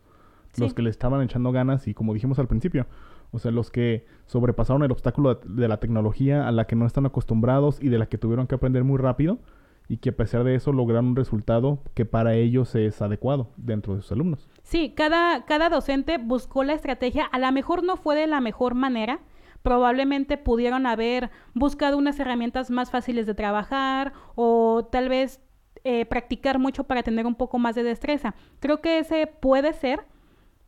Los 0.57 0.73
que 0.73 0.81
le 0.81 0.89
estaban 0.89 1.21
echando 1.21 1.53
ganas 1.53 1.87
y 1.87 1.93
como 1.93 2.13
dijimos 2.13 2.39
al 2.39 2.49
principio, 2.49 2.87
o 3.31 3.39
sea, 3.39 3.51
los 3.51 3.71
que 3.71 4.05
sobrepasaron 4.25 4.83
el 4.83 4.91
obstáculo 4.91 5.35
de, 5.35 5.67
la 5.69 5.77
tecnología 5.77 6.45
a 6.45 6.51
la 6.51 6.67
que 6.67 6.75
no 6.75 6.85
están 6.85 7.05
acostumbrados 7.05 7.81
y 7.81 7.87
de 7.87 7.97
la 7.97 8.07
que 8.07 8.17
tuvieron 8.17 8.47
que 8.47 8.55
aprender 8.55 8.83
muy 8.83 8.97
rápido 8.97 9.39
y 9.87 9.95
que 9.95 10.09
a 10.09 10.17
pesar 10.17 10.43
de 10.43 10.55
eso 10.55 10.73
lograron 10.73 11.05
un 11.05 11.15
resultado 11.15 11.79
que 11.93 12.03
para 12.03 12.33
ellos 12.33 12.75
es 12.75 13.01
adecuado 13.01 13.47
dentro 13.55 13.95
de 13.95 14.01
sus 14.01 14.11
alumnos. 14.11 14.49
Sí, 14.63 14.91
cada, 14.93 15.45
cada 15.45 15.69
docente 15.69 16.17
buscó 16.17 16.65
la 16.65 16.73
estrategia, 16.73 17.23
a 17.23 17.39
lo 17.39 17.49
mejor 17.53 17.81
no 17.81 17.95
fue 17.95 18.17
de 18.17 18.27
la 18.27 18.41
mejor 18.41 18.75
manera, 18.75 19.21
probablemente 19.63 20.37
pudieron 20.37 20.85
haber 20.85 21.31
buscado 21.53 21.97
unas 21.97 22.19
herramientas 22.19 22.69
más 22.69 22.91
fáciles 22.91 23.25
de 23.25 23.33
trabajar 23.33 24.13
o 24.35 24.85
tal 24.91 25.09
vez 25.09 25.41
eh, 25.85 26.05
practicar 26.05 26.59
mucho 26.59 26.83
para 26.83 27.03
tener 27.03 27.25
un 27.25 27.35
poco 27.35 27.57
más 27.57 27.75
de 27.75 27.83
destreza. 27.83 28.35
Creo 28.59 28.81
que 28.81 28.99
ese 28.99 29.27
puede 29.27 29.73
ser 29.73 30.05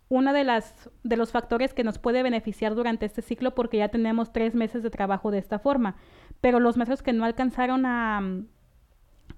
uno 0.09 0.33
de, 0.33 0.43
las, 0.43 0.89
de 1.03 1.17
los 1.17 1.31
factores 1.31 1.73
que 1.73 1.83
nos 1.83 1.99
puede 1.99 2.23
beneficiar 2.23 2.75
durante 2.75 3.05
este 3.05 3.21
ciclo 3.21 3.55
porque 3.55 3.77
ya 3.77 3.89
tenemos 3.89 4.31
tres 4.31 4.55
meses 4.55 4.83
de 4.83 4.89
trabajo 4.89 5.31
de 5.31 5.39
esta 5.39 5.59
forma. 5.59 5.95
Pero 6.41 6.59
los 6.59 6.77
maestros 6.77 7.01
que 7.01 7.13
no 7.13 7.25
alcanzaron 7.25 7.85
a, 7.85 8.21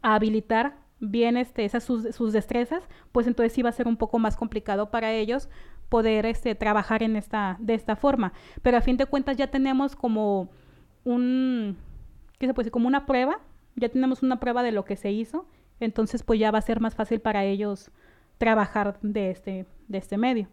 habilitar 0.02 0.78
bien 1.00 1.38
este, 1.38 1.66
esas 1.66 1.84
sus, 1.84 2.34
destrezas, 2.34 2.84
pues 3.12 3.28
entonces 3.28 3.54
sí 3.54 3.62
va 3.62 3.70
a 3.70 3.74
ser 3.74 3.88
un 3.88 3.98
poco 3.98 4.20
más 4.20 4.36
complicado 4.36 4.92
para 4.92 5.12
ellos 5.12 5.50
poder 5.90 6.26
este, 6.26 6.56
trabajar 6.56 7.04
en 7.04 7.16
esta, 7.16 7.58
de 7.60 7.74
esta 7.74 7.96
forma. 7.96 8.34
Pero 8.62 8.78
a 8.78 8.82
fin 8.82 8.98
de 8.98 9.06
cuentas 9.06 9.38
ya 9.38 9.48
tenemos 9.48 9.96
como 9.96 10.50
un, 11.04 11.78
¿qué 12.40 12.48
se 12.48 12.54
puede 12.54 12.66
decir? 12.66 12.72
Como 12.72 12.88
una 12.88 13.06
prueba, 13.06 13.40
ya 13.76 13.90
tenemos 13.90 14.24
una 14.24 14.40
prueba 14.40 14.64
de 14.64 14.72
lo 14.72 14.86
que 14.86 14.96
se 14.96 15.12
hizo, 15.12 15.46
entonces 15.80 16.24
pues 16.24 16.40
ya 16.40 16.52
va 16.52 16.60
a 16.60 16.62
ser 16.62 16.80
más 16.80 16.96
fácil 16.96 17.22
para 17.22 17.46
ellos 17.46 17.92
trabajar 18.38 18.98
de 19.02 19.32
este, 19.32 19.66
de 19.88 19.98
este 19.98 20.18
medio. 20.18 20.50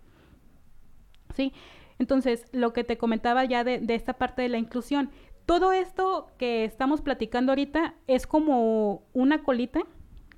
¿Sí? 1.35 1.53
Entonces, 1.99 2.47
lo 2.53 2.73
que 2.73 2.85
te 2.85 2.99
comentaba 2.99 3.45
ya 3.45 3.65
de, 3.65 3.79
de 3.79 3.95
esta 3.95 4.15
parte 4.15 4.43
de 4.43 4.49
la 4.49 4.59
inclusión, 4.59 5.11
todo 5.47 5.73
esto 5.73 6.29
que 6.39 6.65
estamos 6.65 7.03
platicando 7.03 7.53
ahorita 7.53 7.95
es 8.07 8.27
como 8.27 9.03
una 9.13 9.43
colita 9.43 9.81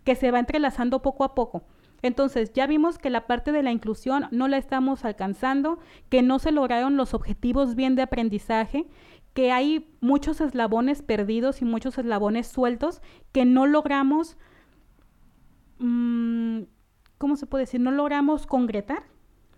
que 0.04 0.14
se 0.14 0.30
va 0.30 0.38
entrelazando 0.38 1.02
poco 1.02 1.24
a 1.24 1.34
poco. 1.34 1.64
Entonces, 2.06 2.52
ya 2.52 2.66
vimos 2.68 2.98
que 2.98 3.10
la 3.10 3.26
parte 3.26 3.50
de 3.50 3.64
la 3.64 3.72
inclusión 3.72 4.26
no 4.30 4.46
la 4.46 4.58
estamos 4.58 5.04
alcanzando, 5.04 5.80
que 6.08 6.22
no 6.22 6.38
se 6.38 6.52
lograron 6.52 6.96
los 6.96 7.14
objetivos 7.14 7.74
bien 7.74 7.96
de 7.96 8.02
aprendizaje, 8.02 8.86
que 9.34 9.50
hay 9.50 9.92
muchos 10.00 10.40
eslabones 10.40 11.02
perdidos 11.02 11.62
y 11.62 11.64
muchos 11.64 11.98
eslabones 11.98 12.46
sueltos 12.46 13.02
que 13.32 13.44
no 13.44 13.66
logramos, 13.66 14.38
mm, 15.78 16.60
¿cómo 17.18 17.34
se 17.34 17.46
puede 17.46 17.62
decir? 17.62 17.80
No 17.80 17.90
logramos 17.90 18.46
concretar 18.46 19.02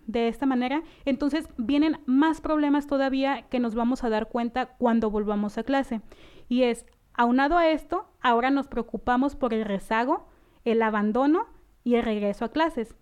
de 0.07 0.27
esta 0.27 0.47
manera, 0.47 0.81
entonces 1.05 1.47
vienen 1.57 2.01
más 2.07 2.41
problemas 2.41 2.87
todavía 2.87 3.43
que 3.43 3.59
nos 3.59 3.75
vamos 3.75 4.03
a 4.03 4.09
dar 4.09 4.27
cuenta 4.27 4.75
cuando 4.77 5.11
volvamos 5.11 5.59
a 5.59 5.63
clase. 5.63 6.01
Y 6.47 6.63
es, 6.63 6.83
aunado 7.13 7.59
a 7.59 7.69
esto, 7.69 8.09
ahora 8.21 8.49
nos 8.49 8.67
preocupamos 8.67 9.35
por 9.35 9.53
el 9.53 9.65
rezago, 9.65 10.27
el 10.65 10.81
abandono 10.81 11.58
y 11.83 11.95
el 11.95 12.03
regreso 12.03 12.45
a 12.45 12.51
clases. 12.51 12.95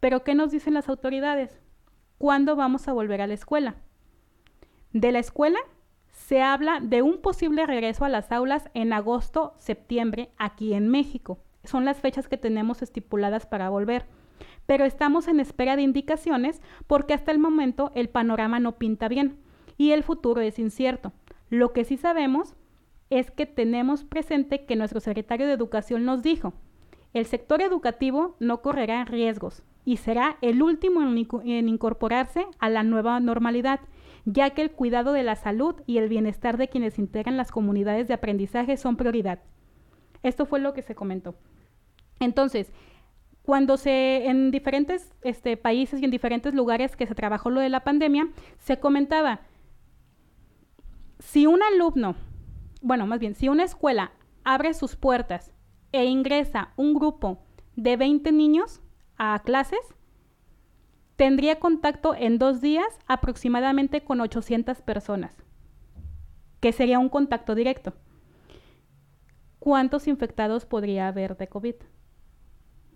Pero 0.00 0.24
¿qué 0.24 0.34
nos 0.34 0.50
dicen 0.50 0.74
las 0.74 0.88
autoridades? 0.88 1.60
¿Cuándo 2.18 2.56
vamos 2.56 2.88
a 2.88 2.92
volver 2.92 3.20
a 3.20 3.26
la 3.26 3.34
escuela? 3.34 3.76
De 4.92 5.12
la 5.12 5.18
escuela 5.18 5.58
se 6.10 6.42
habla 6.42 6.80
de 6.80 7.02
un 7.02 7.18
posible 7.18 7.66
regreso 7.66 8.04
a 8.04 8.08
las 8.08 8.30
aulas 8.32 8.68
en 8.74 8.92
agosto, 8.92 9.54
septiembre, 9.58 10.30
aquí 10.36 10.74
en 10.74 10.88
México. 10.88 11.38
Son 11.64 11.84
las 11.84 12.00
fechas 12.00 12.28
que 12.28 12.36
tenemos 12.36 12.82
estipuladas 12.82 13.46
para 13.46 13.70
volver 13.70 14.06
pero 14.66 14.84
estamos 14.84 15.28
en 15.28 15.40
espera 15.40 15.76
de 15.76 15.82
indicaciones 15.82 16.60
porque 16.86 17.14
hasta 17.14 17.32
el 17.32 17.38
momento 17.38 17.92
el 17.94 18.08
panorama 18.08 18.60
no 18.60 18.78
pinta 18.78 19.08
bien 19.08 19.38
y 19.76 19.92
el 19.92 20.02
futuro 20.02 20.40
es 20.40 20.58
incierto. 20.58 21.12
Lo 21.50 21.72
que 21.72 21.84
sí 21.84 21.96
sabemos 21.96 22.54
es 23.10 23.30
que 23.30 23.46
tenemos 23.46 24.04
presente 24.04 24.64
que 24.64 24.76
nuestro 24.76 25.00
secretario 25.00 25.46
de 25.46 25.52
Educación 25.52 26.04
nos 26.04 26.22
dijo, 26.22 26.54
el 27.14 27.26
sector 27.26 27.60
educativo 27.60 28.36
no 28.40 28.62
correrá 28.62 29.04
riesgos 29.04 29.62
y 29.84 29.98
será 29.98 30.38
el 30.40 30.62
último 30.62 31.02
en, 31.02 31.68
incorporarse 31.68 32.46
a 32.58 32.70
la 32.70 32.82
nueva 32.82 33.18
normalidad, 33.20 33.80
ya 34.24 34.50
que 34.50 34.62
el 34.62 34.70
cuidado 34.70 35.12
de 35.12 35.22
la 35.22 35.36
salud 35.36 35.74
y 35.86 35.98
el 35.98 36.08
bienestar 36.08 36.56
de 36.56 36.68
quienes 36.68 36.98
integran 36.98 37.36
las 37.36 37.50
comunidades 37.50 38.08
de 38.08 38.14
aprendizaje 38.14 38.76
son 38.76 38.96
prioridad. 38.96 39.40
Esto 40.22 40.46
fue 40.46 40.60
lo 40.60 40.72
que 40.72 40.82
se 40.82 40.94
comentó. 40.94 41.34
Entonces, 42.20 42.72
cuando 43.42 43.76
se, 43.76 44.28
en 44.28 44.52
diferentes 44.52 45.12
este, 45.22 45.56
países 45.56 46.00
y 46.00 46.04
en 46.04 46.12
diferentes 46.12 46.54
lugares 46.54 46.94
que 46.94 47.06
se 47.06 47.14
trabajó 47.16 47.50
lo 47.50 47.60
de 47.60 47.68
la 47.68 47.82
pandemia, 47.82 48.28
se 48.58 48.78
comentaba, 48.78 49.40
si 51.18 51.46
un 51.46 51.60
alumno, 51.62 52.14
bueno, 52.80 53.06
más 53.06 53.18
bien, 53.18 53.34
si 53.34 53.48
una 53.48 53.64
escuela 53.64 54.12
abre 54.44 54.74
sus 54.74 54.94
puertas 54.94 55.51
e 55.92 56.04
ingresa 56.04 56.72
un 56.76 56.94
grupo 56.94 57.38
de 57.76 57.96
20 57.96 58.32
niños 58.32 58.80
a 59.16 59.40
clases, 59.44 59.94
tendría 61.16 61.60
contacto 61.60 62.14
en 62.14 62.38
dos 62.38 62.60
días 62.60 62.86
aproximadamente 63.06 64.02
con 64.02 64.20
800 64.20 64.82
personas, 64.82 65.36
que 66.60 66.72
sería 66.72 66.98
un 66.98 67.08
contacto 67.08 67.54
directo. 67.54 67.92
¿Cuántos 69.58 70.08
infectados 70.08 70.66
podría 70.66 71.08
haber 71.08 71.36
de 71.36 71.48
COVID? 71.48 71.74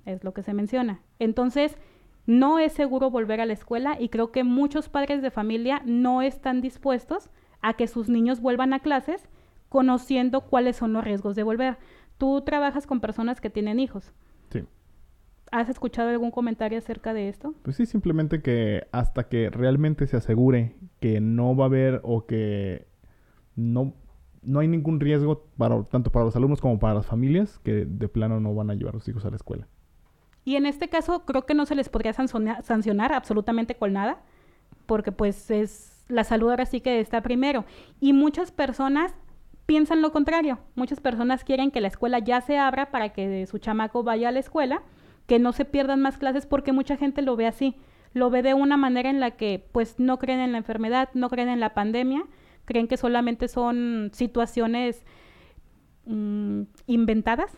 es 0.07 0.25
lo 0.25 0.33
que 0.33 0.43
se 0.43 0.55
menciona. 0.55 1.03
Entonces, 1.19 1.77
no 2.25 2.59
es 2.59 2.73
seguro 2.73 3.11
volver 3.11 3.41
a 3.41 3.47
la 3.47 3.53
escuela 3.53 3.97
y 4.01 4.09
creo 4.09 4.33
que 4.33 4.45
muchos 4.45 4.89
padres 4.89 5.21
de 5.21 5.31
familia 5.31 5.83
no 5.85 6.23
están 6.23 6.61
dispuestos 6.61 7.31
a 7.61 7.75
que 7.75 7.87
sus 7.87 8.09
niños 8.09 8.41
vuelvan 8.41 8.73
a 8.73 8.81
clases 8.81 9.29
conociendo 9.69 10.43
cuáles 10.43 10.77
son 10.77 10.93
los 10.93 11.05
riesgos 11.05 11.37
de 11.37 11.43
volver. 11.43 11.77
Tú 12.19 12.43
trabajas 12.43 12.87
con 12.87 13.01
personas 13.01 13.41
que 13.41 13.51
tienen 13.51 13.79
hijos. 13.79 14.13
Sí. 14.51 14.65
¿Has 15.53 15.69
escuchado 15.69 16.11
algún 16.11 16.31
comentario 16.31 16.79
acerca 16.79 17.13
de 17.15 17.29
esto? 17.29 17.55
Pues 17.63 17.77
sí, 17.77 17.87
simplemente 17.87 18.43
que 18.43 18.89
hasta 18.93 19.29
que 19.29 19.51
realmente 19.51 20.07
se 20.07 20.17
asegure 20.17 20.77
que 21.01 21.21
no 21.21 21.57
va 21.57 21.65
a 21.65 21.69
haber 21.69 22.01
o 22.03 22.27
que 22.27 22.87
no, 23.55 23.95
no 24.43 24.61
hay 24.61 24.69
ningún 24.69 25.01
riesgo 25.01 25.49
para, 25.57 25.83
tanto 25.85 26.11
para 26.11 26.25
los 26.25 26.37
alumnos 26.37 26.61
como 26.61 26.79
para 26.79 26.95
las 26.95 27.07
familias 27.07 27.59
que 27.61 27.85
de 27.85 28.09
plano 28.09 28.41
no 28.41 28.55
van 28.55 28.71
a 28.71 28.75
llevar 28.75 28.97
a 28.97 28.99
sus 28.99 29.09
hijos 29.09 29.25
a 29.25 29.31
la 29.31 29.37
escuela. 29.37 29.69
Y 30.47 30.55
en 30.55 30.65
este 30.65 30.89
caso 30.89 31.25
creo 31.25 31.45
que 31.45 31.55
no 31.55 31.67
se 31.67 31.75
les 31.75 31.89
podría 31.89 32.13
sancionar, 32.13 33.13
absolutamente 33.13 33.75
con 33.75 33.93
nada, 33.93 34.23
porque 34.87 35.11
pues 35.11 35.51
es 35.51 36.05
la 36.07 36.23
salud 36.23 36.51
ahora 36.51 36.67
sí 36.67 36.81
que 36.81 37.01
está 37.01 37.21
primero. 37.21 37.65
Y 37.99 38.13
muchas 38.13 38.53
personas 38.53 39.13
piensan 39.67 40.03
lo 40.03 40.13
contrario. 40.13 40.59
Muchas 40.75 41.01
personas 41.01 41.45
quieren 41.45 41.71
que 41.71 41.81
la 41.81 41.89
escuela 41.89 42.19
ya 42.19 42.41
se 42.41 42.59
abra 42.59 42.91
para 42.91 43.11
que 43.11 43.47
su 43.47 43.59
chamaco 43.59 44.03
vaya 44.03 44.29
a 44.29 44.33
la 44.33 44.41
escuela, 44.41 44.83
que 45.27 45.39
no 45.39 45.53
se 45.53 45.65
pierdan 45.65 46.01
más 46.01 46.19
clases 46.19 46.47
porque 46.47 46.73
mucha 46.73 46.97
gente 46.97 47.23
lo 47.23 47.37
ve 47.37 47.47
así. 47.47 47.77
Lo 48.13 48.31
ve 48.31 48.43
de 48.43 48.55
una 48.55 48.77
manera 48.77 49.11
en 49.11 49.21
la 49.21 49.33
que 49.33 49.69
pues 49.73 49.99
no 49.99 50.19
creen 50.19 50.41
en 50.41 50.53
la 50.53 50.59
enfermedad, 50.59 51.11
no 51.15 51.29
creen 51.29 51.49
en 51.49 51.61
la 51.61 51.75
pandemia, 51.75 52.25
creen 52.65 52.89
que 52.89 52.97
solamente 52.97 53.49
son 53.49 54.11
situaciones 54.13 55.05
mm, 56.07 56.63
inventadas 56.87 57.53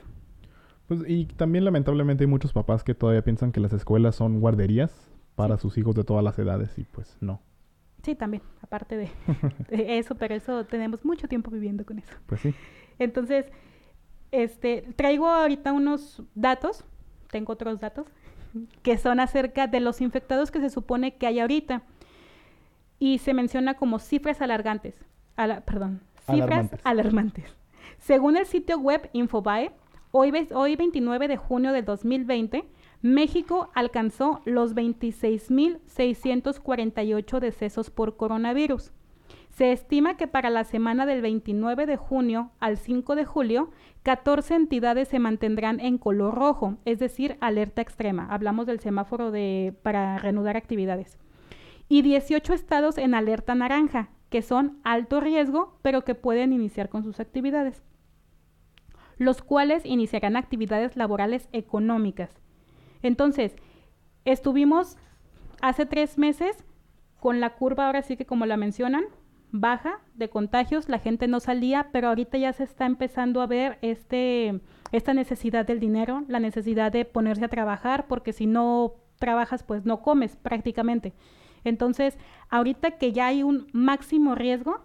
pues, 0.89 1.03
y 1.07 1.27
también 1.27 1.65
lamentablemente 1.67 2.25
hay 2.25 2.29
muchos 2.29 2.55
papás 2.55 2.83
que 2.83 2.95
todavía 2.95 3.23
piensan 3.23 3.53
que 3.53 3.61
las 3.61 3.75
escuelas 3.75 4.17
son 4.17 4.41
guarderías 4.41 5.13
para 5.35 5.59
sus 5.59 5.77
hijos 5.77 5.95
de 5.95 6.03
todas 6.03 6.25
las 6.25 6.39
edades 6.39 6.79
y 6.79 6.85
pues 6.85 7.19
no. 7.21 7.43
Sí, 8.09 8.15
también, 8.15 8.43
aparte 8.63 8.97
de, 9.69 9.99
eso, 9.99 10.15
pero 10.15 10.35
eso 10.35 10.65
tenemos 10.65 11.05
mucho 11.05 11.29
tiempo 11.29 11.51
viviendo 11.51 11.85
con 11.85 11.99
eso. 11.99 12.15
Pues 12.25 12.41
sí. 12.41 12.55
Entonces, 12.99 13.45
este, 14.33 14.81
traigo 14.97 15.29
ahorita 15.29 15.75
unos 15.75 16.23
datos, 16.35 16.87
tengo 17.31 17.53
otros 17.53 17.81
datos, 17.81 18.07
que 18.83 18.97
son 18.97 19.21
acerca 19.21 19.67
de 19.67 19.81
los 19.81 20.01
infectados 20.01 20.51
que 20.51 20.59
se 20.59 20.71
supone 20.71 21.17
que 21.17 21.27
hay 21.27 21.39
ahorita. 21.41 21.83
Y 22.99 23.19
se 23.19 23.35
menciona 23.35 23.75
como 23.75 23.99
cifras 23.99 24.41
alargantes, 24.41 25.05
perdón, 25.67 26.01
cifras 26.31 26.71
alarmantes. 26.85 27.55
Según 27.99 28.39
el 28.39 28.47
sitio 28.47 28.79
web 28.79 29.11
Infobae, 29.13 29.71
Hoy, 30.11 30.31
29 30.31 31.29
de 31.29 31.37
junio 31.37 31.73
de 31.73 31.83
2020, 31.83 32.65
México 33.01 33.71
alcanzó 33.75 34.41
los 34.45 34.75
26.648 34.75 37.39
decesos 37.39 37.91
por 37.91 38.17
coronavirus. 38.17 38.91
Se 39.51 39.71
estima 39.73 40.17
que 40.17 40.27
para 40.27 40.51
la 40.51 40.65
semana 40.65 41.07
del 41.07 41.23
29 41.23 41.87
de 41.87 41.97
junio 41.97 42.51
al 42.61 42.77
5 42.77 43.17
de 43.17 43.25
julio, 43.25 43.71
14 44.03 44.55
entidades 44.55 45.09
se 45.09 45.19
mantendrán 45.19 45.81
en 45.81 45.99
color 45.99 46.35
rojo, 46.35 46.77
es 46.85 46.99
decir, 46.99 47.37
alerta 47.41 47.83
extrema. 47.83 48.27
Hablamos 48.31 48.67
del 48.67 48.81
semáforo 48.81 49.31
de, 49.31 49.75
para 49.83 50.19
reanudar 50.19 50.57
actividades. 50.57 51.19
Y 51.89 52.03
18 52.03 52.53
estados 52.53 52.99
en 52.99 53.15
alerta 53.15 53.55
naranja, 53.55 54.11
que 54.29 54.43
son 54.43 54.79
alto 54.85 55.21
riesgo, 55.21 55.79
pero 55.83 56.05
que 56.05 56.15
pueden 56.15 56.53
iniciar 56.53 56.89
con 56.89 57.03
sus 57.03 57.21
actividades 57.21 57.83
los 59.19 59.43
cuales 59.43 59.85
iniciarán 59.85 60.37
actividades 60.37 60.97
laborales 60.97 61.49
económicas. 61.53 62.31
Entonces, 63.03 63.55
estuvimos 64.25 64.97
hace 65.61 65.87
tres 65.87 66.19
meses 66.19 66.65
con 67.21 67.41
la 67.41 67.55
curva, 67.55 67.87
ahora 67.87 68.03
sí 68.03 68.17
que 68.17 68.27
como 68.27 68.47
la 68.47 68.57
mencionan, 68.57 69.05
baja 69.51 70.01
de 70.15 70.29
contagios, 70.29 70.89
la 70.89 70.99
gente 70.99 71.27
no 71.27 71.41
salía, 71.41 71.89
pero 71.93 72.09
ahorita 72.09 72.39
ya 72.39 72.53
se 72.53 72.65
está 72.65 72.87
empezando 72.87 73.41
a 73.41 73.47
ver 73.47 73.79
este, 73.83 74.61
esta 74.93 75.15
necesidad 75.15 75.67
del 75.67 75.81
dinero, 75.81 76.25
la 76.29 76.41
necesidad 76.41 76.93
de 76.93 77.05
ponerse 77.05 77.45
a 77.45 77.49
trabajar, 77.49 78.07
porque 78.07 78.33
si 78.33 78.47
no 78.47 78.95
trabajas, 79.19 79.63
pues 79.63 79.85
no 79.85 80.03
comes 80.03 80.37
prácticamente. 80.37 81.13
Entonces, 81.65 82.19
ahorita 82.51 82.93
que 82.93 83.13
ya 83.13 83.27
hay 83.27 83.43
un 83.43 83.69
máximo 83.73 84.35
riesgo, 84.35 84.81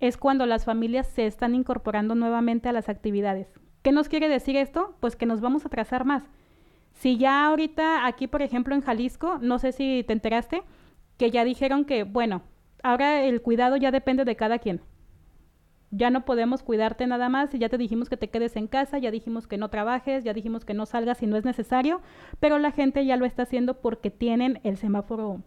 es 0.00 0.16
cuando 0.16 0.46
las 0.46 0.64
familias 0.64 1.06
se 1.06 1.26
están 1.26 1.54
incorporando 1.54 2.16
nuevamente 2.16 2.68
a 2.68 2.72
las 2.72 2.88
actividades. 2.88 3.52
¿Qué 3.82 3.92
nos 3.92 4.08
quiere 4.08 4.28
decir 4.28 4.56
esto? 4.56 4.96
Pues 4.98 5.14
que 5.14 5.26
nos 5.26 5.40
vamos 5.40 5.64
a 5.64 5.68
atrasar 5.68 6.04
más. 6.04 6.24
Si 6.92 7.16
ya 7.16 7.46
ahorita 7.46 8.06
aquí, 8.06 8.26
por 8.26 8.42
ejemplo, 8.42 8.74
en 8.74 8.82
Jalisco, 8.82 9.38
no 9.40 9.58
sé 9.58 9.72
si 9.72 10.04
te 10.06 10.12
enteraste, 10.12 10.62
que 11.16 11.30
ya 11.30 11.44
dijeron 11.44 11.84
que, 11.84 12.04
bueno, 12.04 12.42
ahora 12.82 13.22
el 13.24 13.42
cuidado 13.42 13.76
ya 13.76 13.90
depende 13.90 14.24
de 14.24 14.36
cada 14.36 14.58
quien. 14.58 14.80
Ya 15.90 16.10
no 16.10 16.24
podemos 16.24 16.62
cuidarte 16.62 17.06
nada 17.06 17.28
más 17.28 17.54
y 17.54 17.58
ya 17.58 17.68
te 17.68 17.76
dijimos 17.76 18.08
que 18.08 18.16
te 18.16 18.30
quedes 18.30 18.56
en 18.56 18.66
casa, 18.66 18.98
ya 18.98 19.10
dijimos 19.10 19.46
que 19.46 19.58
no 19.58 19.68
trabajes, 19.68 20.24
ya 20.24 20.32
dijimos 20.32 20.64
que 20.64 20.74
no 20.74 20.86
salgas 20.86 21.18
si 21.18 21.26
no 21.26 21.36
es 21.36 21.44
necesario, 21.44 22.00
pero 22.40 22.58
la 22.58 22.72
gente 22.72 23.04
ya 23.04 23.16
lo 23.16 23.26
está 23.26 23.42
haciendo 23.42 23.80
porque 23.80 24.10
tienen 24.10 24.60
el 24.64 24.78
semáforo 24.78 25.42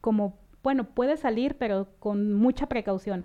como, 0.00 0.38
bueno, 0.62 0.84
puede 0.84 1.16
salir, 1.16 1.56
pero 1.56 1.88
con 1.98 2.34
mucha 2.34 2.66
precaución. 2.66 3.24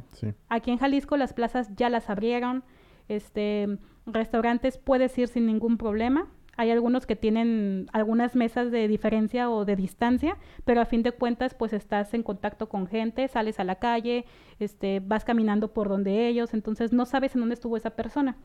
Aquí 0.49 0.71
en 0.71 0.77
Jalisco 0.77 1.17
las 1.17 1.33
plazas 1.33 1.69
ya 1.75 1.89
las 1.89 2.09
abrieron, 2.09 2.63
este, 3.07 3.77
restaurantes 4.05 4.77
puedes 4.77 5.17
ir 5.17 5.27
sin 5.27 5.45
ningún 5.45 5.77
problema. 5.77 6.27
Hay 6.55 6.69
algunos 6.69 7.07
que 7.07 7.15
tienen 7.15 7.87
algunas 7.93 8.35
mesas 8.35 8.71
de 8.71 8.87
diferencia 8.87 9.49
o 9.49 9.65
de 9.65 9.75
distancia, 9.75 10.37
pero 10.65 10.81
a 10.81 10.85
fin 10.85 11.01
de 11.01 11.11
cuentas 11.11 11.55
pues 11.55 11.73
estás 11.73 12.13
en 12.13 12.21
contacto 12.21 12.69
con 12.69 12.85
gente, 12.85 13.27
sales 13.27 13.59
a 13.59 13.63
la 13.63 13.75
calle, 13.75 14.25
este, 14.59 14.99
vas 14.99 15.25
caminando 15.25 15.73
por 15.73 15.89
donde 15.89 16.27
ellos, 16.27 16.53
entonces 16.53 16.93
no 16.93 17.05
sabes 17.05 17.33
en 17.33 17.41
dónde 17.41 17.55
estuvo 17.55 17.75
esa 17.75 17.91
persona. 17.91 18.37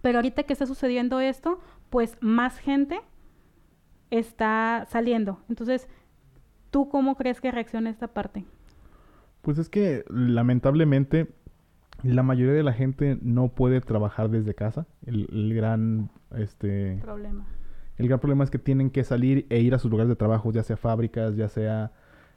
Pero 0.00 0.18
ahorita 0.18 0.44
que 0.44 0.54
está 0.54 0.66
sucediendo 0.66 1.20
esto, 1.20 1.60
pues 1.90 2.16
más 2.20 2.58
gente 2.58 3.00
está 4.10 4.86
saliendo. 4.88 5.40
Entonces, 5.48 5.88
¿tú 6.70 6.88
cómo 6.88 7.16
crees 7.16 7.40
que 7.40 7.50
reacciona 7.50 7.90
esta 7.90 8.08
parte? 8.08 8.44
Pues 9.42 9.58
es 9.58 9.68
que 9.68 10.04
lamentablemente 10.08 11.34
la 12.02 12.22
mayoría 12.22 12.54
de 12.54 12.62
la 12.62 12.72
gente 12.72 13.18
no 13.22 13.48
puede 13.48 13.80
trabajar 13.80 14.30
desde 14.30 14.54
casa. 14.54 14.86
El, 15.04 15.54
gran 15.54 16.10
este 16.36 16.98
problema. 17.02 17.46
El 17.96 18.08
gran 18.08 18.20
problema 18.20 18.44
es 18.44 18.50
que 18.50 18.58
tienen 18.58 18.90
que 18.90 19.04
salir 19.04 19.46
e 19.48 19.60
ir 19.60 19.74
a 19.74 19.78
sus 19.78 19.90
lugares 19.90 20.08
de 20.08 20.16
trabajo, 20.16 20.52
ya 20.52 20.62
sea 20.62 20.76
fábricas, 20.76 21.36
ya 21.36 21.48
sea 21.48 21.92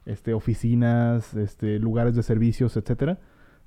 este 0.06 0.32
oficinas, 0.32 1.34
este 1.34 1.78
lugares 1.78 2.14
de 2.14 2.22
servicios, 2.22 2.76
etcétera. 2.76 3.18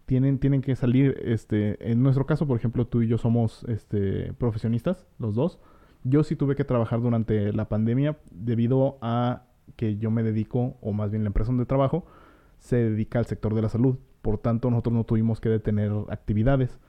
Tienen, 0.05 0.39
tienen 0.39 0.61
que 0.61 0.75
salir, 0.75 1.17
este, 1.23 1.91
en 1.91 2.03
nuestro 2.03 2.25
caso, 2.25 2.45
por 2.45 2.57
ejemplo, 2.57 2.85
tú 2.85 3.01
y 3.03 3.07
yo 3.07 3.17
somos 3.17 3.63
este, 3.69 4.33
profesionistas, 4.33 5.07
los 5.17 5.35
dos. 5.35 5.59
Yo 6.03 6.23
sí 6.23 6.35
tuve 6.35 6.55
que 6.55 6.65
trabajar 6.65 7.01
durante 7.01 7.53
la 7.53 7.69
pandemia 7.69 8.17
debido 8.31 8.97
a 9.01 9.43
que 9.77 9.97
yo 9.97 10.11
me 10.11 10.23
dedico, 10.23 10.77
o 10.81 10.91
más 10.91 11.11
bien 11.11 11.23
la 11.23 11.27
empresa 11.27 11.51
donde 11.51 11.65
trabajo, 11.65 12.05
se 12.57 12.75
dedica 12.77 13.19
al 13.19 13.27
sector 13.27 13.55
de 13.55 13.61
la 13.61 13.69
salud. 13.69 13.97
Por 14.23 14.37
tanto, 14.37 14.71
nosotros 14.71 14.95
no 14.95 15.03
tuvimos 15.03 15.41
que 15.41 15.49
detener 15.49 15.91
actividades. 16.09 16.79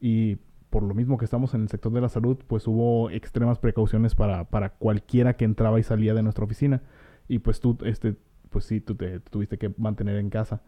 Y 0.00 0.36
por 0.68 0.82
lo 0.82 0.94
mismo 0.94 1.16
que 1.16 1.24
estamos 1.24 1.54
en 1.54 1.62
el 1.62 1.68
sector 1.70 1.90
de 1.92 2.02
la 2.02 2.10
salud, 2.10 2.36
pues 2.46 2.68
hubo 2.68 3.08
extremas 3.08 3.58
precauciones 3.58 4.14
para, 4.14 4.44
para 4.44 4.68
cualquiera 4.68 5.34
que 5.34 5.46
entraba 5.46 5.80
y 5.80 5.82
salía 5.82 6.12
de 6.12 6.22
nuestra 6.22 6.44
oficina. 6.44 6.82
Y 7.26 7.38
pues 7.38 7.60
tú, 7.60 7.78
este, 7.86 8.16
pues 8.50 8.66
sí, 8.66 8.82
tú 8.82 8.96
te, 8.96 9.18
tuviste 9.18 9.56
que 9.56 9.72
mantener 9.78 10.16
en 10.16 10.28
casa. 10.28 10.60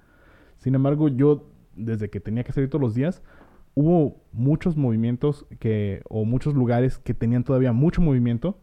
Sin 0.56 0.74
embargo, 0.74 1.08
yo, 1.08 1.50
desde 1.74 2.08
que 2.08 2.18
tenía 2.18 2.44
que 2.44 2.52
salir 2.52 2.70
todos 2.70 2.80
los 2.80 2.94
días, 2.94 3.22
hubo 3.74 4.22
muchos 4.32 4.74
movimientos 4.74 5.44
que, 5.58 6.00
o 6.08 6.24
muchos 6.24 6.54
lugares 6.54 6.96
que 6.96 7.12
tenían 7.12 7.44
todavía 7.44 7.74
mucho 7.74 8.00
movimiento 8.00 8.58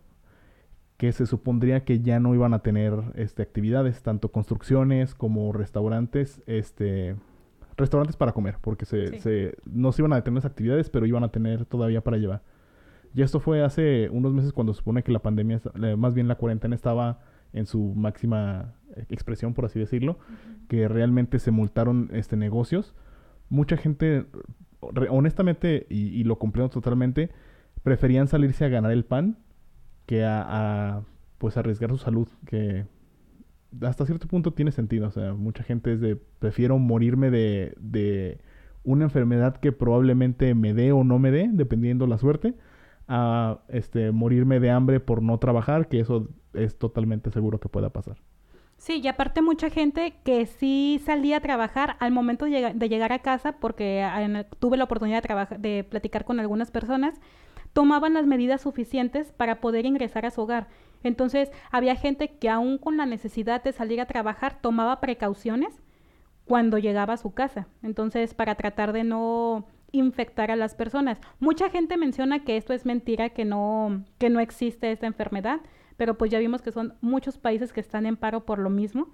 que 0.97 1.11
se 1.11 1.27
supondría 1.27 1.85
que 1.85 1.99
ya 1.99 2.19
no 2.19 2.33
iban 2.33 2.55
a 2.55 2.63
tener 2.63 2.95
este, 3.13 3.43
actividades, 3.43 4.01
tanto 4.01 4.31
construcciones 4.31 5.13
como 5.13 5.53
restaurantes, 5.53 6.41
este, 6.47 7.15
restaurantes 7.77 8.15
para 8.15 8.31
comer, 8.31 8.57
porque 8.61 8.85
se, 8.85 9.55
no 9.65 9.91
se 9.91 10.01
iban 10.01 10.13
a 10.13 10.17
detener 10.17 10.43
las 10.43 10.45
actividades, 10.45 10.89
pero 10.89 11.05
iban 11.05 11.23
a 11.23 11.29
tener 11.29 11.65
todavía 11.65 12.01
para 12.01 12.17
llevar. 12.17 12.41
Y 13.15 13.21
esto 13.21 13.39
fue 13.39 13.63
hace 13.63 14.09
unos 14.11 14.33
meses 14.33 14.53
cuando 14.53 14.73
se 14.73 14.79
supone 14.79 15.03
que 15.03 15.11
la 15.11 15.19
pandemia, 15.19 15.61
más 15.97 16.13
bien 16.13 16.27
la 16.27 16.35
cuarentena 16.35 16.75
estaba 16.75 17.19
en 17.53 17.67
su 17.67 17.93
máxima 17.95 18.73
expresión, 19.09 19.53
por 19.53 19.65
así 19.65 19.79
decirlo, 19.79 20.17
que 20.67 20.87
realmente 20.87 21.39
se 21.39 21.51
multaron 21.51 22.09
este, 22.13 22.35
negocios. 22.35 22.95
Mucha 23.49 23.77
gente, 23.77 24.25
honestamente, 24.79 25.85
y, 25.89 26.23
lo 26.23 26.39
comprendo 26.39 26.69
totalmente, 26.69 27.29
preferían 27.83 28.27
salirse 28.27 28.65
a 28.65 28.69
ganar 28.69 28.91
el 28.91 29.05
pan 29.05 29.37
que 30.07 30.23
a, 30.25 30.97
a 30.97 31.03
pues 31.37 31.55
arriesgar 31.57 31.91
su 31.91 31.97
salud, 31.97 32.27
que 32.45 32.85
hasta 33.81 34.05
cierto 34.05 34.27
punto 34.27 34.53
tiene 34.53 34.71
sentido. 34.71 35.07
O 35.07 35.11
sea, 35.11 35.33
mucha 35.33 35.63
gente 35.63 35.93
es 35.93 36.01
de, 36.01 36.15
prefiero 36.15 36.77
morirme 36.77 37.29
de, 37.31 37.73
de 37.79 38.39
una 38.83 39.05
enfermedad 39.05 39.57
que 39.57 39.71
probablemente 39.71 40.53
me 40.55 40.73
dé 40.73 40.91
o 40.91 41.03
no 41.03 41.19
me 41.19 41.31
dé, 41.31 41.49
dependiendo 41.51 42.07
la 42.07 42.17
suerte, 42.17 42.53
a 43.07 43.59
este, 43.67 44.11
morirme 44.11 44.59
de 44.59 44.71
hambre 44.71 44.99
por 44.99 45.21
no 45.21 45.37
trabajar, 45.37 45.87
que 45.87 45.99
eso 45.99 46.29
es 46.53 46.77
totalmente 46.77 47.31
seguro 47.31 47.59
que 47.59 47.69
pueda 47.69 47.89
pasar. 47.89 48.17
Sí, 48.77 48.99
y 49.01 49.07
aparte 49.07 49.41
mucha 49.41 49.69
gente 49.69 50.15
que 50.25 50.45
sí 50.45 51.01
salía 51.05 51.37
a 51.37 51.41
trabajar 51.41 51.95
al 51.99 52.11
momento 52.11 52.45
de, 52.45 52.89
llegar 52.89 53.13
a 53.13 53.19
casa, 53.19 53.53
porque 53.53 54.05
tuve 54.59 54.77
la 54.77 54.83
oportunidad 54.83 55.23
de, 55.23 55.57
de 55.57 55.83
platicar 55.83 56.25
con 56.25 56.39
algunas 56.39 56.69
personas, 56.69 57.15
tomaban 57.71 58.13
las 58.13 58.25
medidas 58.25 58.61
suficientes 58.61 59.31
para 59.31 59.61
poder 59.61 59.85
ingresar 59.85 60.25
a 60.25 60.31
su 60.31 60.41
hogar. 60.41 60.67
Entonces, 61.03 61.51
había 61.71 61.95
gente 61.95 62.37
que 62.37 62.49
aún 62.49 62.77
con 62.77 62.97
la 62.97 63.05
necesidad 63.05 63.63
de 63.63 63.73
salir 63.73 64.01
a 64.01 64.07
trabajar 64.07 64.59
tomaba 64.61 64.99
precauciones 64.99 65.81
cuando 66.45 66.77
llegaba 66.77 67.13
a 67.13 67.17
su 67.17 67.33
casa. 67.33 67.67
Entonces, 67.81 68.33
para 68.33 68.55
tratar 68.55 68.93
de 68.93 69.03
no 69.03 69.67
infectar 69.93 70.51
a 70.51 70.55
las 70.55 70.75
personas. 70.75 71.21
Mucha 71.39 71.69
gente 71.69 71.97
menciona 71.97 72.43
que 72.43 72.57
esto 72.57 72.73
es 72.73 72.85
mentira, 72.85 73.29
que 73.29 73.45
no, 73.45 74.03
que 74.17 74.29
no 74.29 74.39
existe 74.39 74.91
esta 74.91 75.05
enfermedad, 75.05 75.61
pero 75.97 76.17
pues 76.17 76.31
ya 76.31 76.39
vimos 76.39 76.61
que 76.61 76.71
son 76.71 76.95
muchos 76.99 77.37
países 77.37 77.71
que 77.71 77.79
están 77.79 78.05
en 78.05 78.17
paro 78.17 78.43
por 78.43 78.57
lo 78.57 78.71
mismo, 78.71 79.09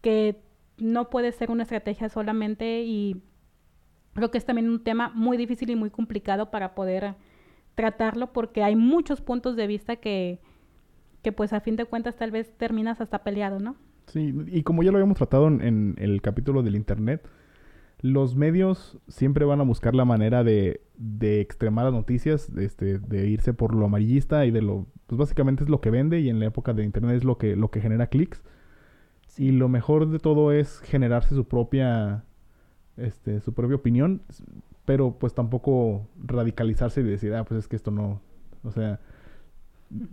que 0.00 0.40
no 0.78 1.10
puede 1.10 1.32
ser 1.32 1.50
una 1.50 1.64
estrategia 1.64 2.08
solamente 2.08 2.82
y 2.84 3.20
creo 4.14 4.30
que 4.30 4.38
es 4.38 4.44
también 4.44 4.70
un 4.70 4.82
tema 4.84 5.10
muy 5.12 5.36
difícil 5.36 5.70
y 5.70 5.76
muy 5.76 5.90
complicado 5.90 6.50
para 6.50 6.74
poder 6.74 7.16
tratarlo 7.74 8.32
porque 8.32 8.62
hay 8.62 8.76
muchos 8.76 9.20
puntos 9.20 9.56
de 9.56 9.66
vista 9.66 9.96
que, 9.96 10.40
que 11.22 11.32
pues 11.32 11.52
a 11.52 11.60
fin 11.60 11.76
de 11.76 11.84
cuentas 11.84 12.16
tal 12.16 12.30
vez 12.30 12.52
terminas 12.56 13.00
hasta 13.00 13.22
peleado, 13.22 13.60
¿no? 13.60 13.76
Sí, 14.06 14.34
y 14.48 14.62
como 14.62 14.82
ya 14.82 14.90
lo 14.90 14.98
habíamos 14.98 15.16
tratado 15.16 15.46
en, 15.46 15.94
el 15.98 16.20
capítulo 16.20 16.62
del 16.62 16.74
Internet, 16.74 17.26
los 18.00 18.34
medios 18.34 18.98
siempre 19.06 19.44
van 19.44 19.60
a 19.60 19.64
buscar 19.64 19.94
la 19.94 20.04
manera 20.04 20.42
de, 20.42 20.80
de 20.96 21.40
extremar 21.40 21.84
las 21.84 21.94
noticias, 21.94 22.50
este, 22.56 22.98
de 22.98 23.28
irse 23.28 23.54
por 23.54 23.74
lo 23.74 23.86
amarillista 23.86 24.44
y 24.44 24.50
de 24.50 24.60
lo, 24.60 24.86
pues 25.06 25.18
básicamente 25.18 25.62
es 25.62 25.70
lo 25.70 25.80
que 25.80 25.90
vende 25.90 26.18
y 26.20 26.28
en 26.28 26.40
la 26.40 26.46
época 26.46 26.72
de 26.72 26.82
Internet 26.82 27.16
es 27.16 27.24
lo 27.24 27.38
que, 27.38 27.54
lo 27.54 27.70
que 27.70 27.80
genera 27.80 28.08
clics. 28.08 28.42
Y 29.38 29.52
lo 29.52 29.68
mejor 29.68 30.10
de 30.10 30.18
todo 30.18 30.52
es 30.52 30.80
generarse 30.80 31.34
su 31.34 31.46
propia, 31.46 32.24
este, 32.96 33.40
su 33.40 33.54
propia 33.54 33.76
opinión, 33.76 34.22
pero 34.84 35.18
pues 35.18 35.32
tampoco 35.32 36.08
radicalizarse 36.22 37.00
y 37.00 37.04
decir, 37.04 37.32
ah, 37.34 37.44
pues 37.44 37.60
es 37.60 37.68
que 37.68 37.76
esto 37.76 37.90
no, 37.90 38.20
o 38.64 38.72
sea, 38.72 39.00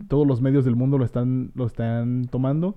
todos 0.08 0.26
los 0.26 0.40
medios 0.40 0.64
del 0.64 0.76
mundo 0.76 0.98
lo 0.98 1.04
están, 1.04 1.52
lo 1.54 1.66
están 1.66 2.26
tomando, 2.30 2.76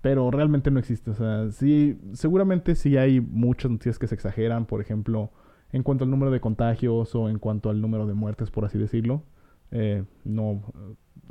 pero 0.00 0.30
realmente 0.30 0.70
no 0.70 0.78
existe. 0.78 1.10
O 1.10 1.14
sea, 1.14 1.50
sí, 1.50 1.98
seguramente 2.12 2.74
sí 2.74 2.96
hay 2.96 3.20
muchas 3.20 3.70
noticias 3.70 3.98
que 3.98 4.06
se 4.06 4.14
exageran, 4.14 4.66
por 4.66 4.80
ejemplo, 4.80 5.30
en 5.72 5.82
cuanto 5.82 6.04
al 6.04 6.10
número 6.10 6.30
de 6.30 6.40
contagios 6.40 7.14
o 7.14 7.28
en 7.28 7.38
cuanto 7.38 7.70
al 7.70 7.80
número 7.80 8.06
de 8.06 8.14
muertes, 8.14 8.50
por 8.50 8.64
así 8.64 8.78
decirlo. 8.78 9.22
Eh, 9.70 10.04
no, 10.24 10.62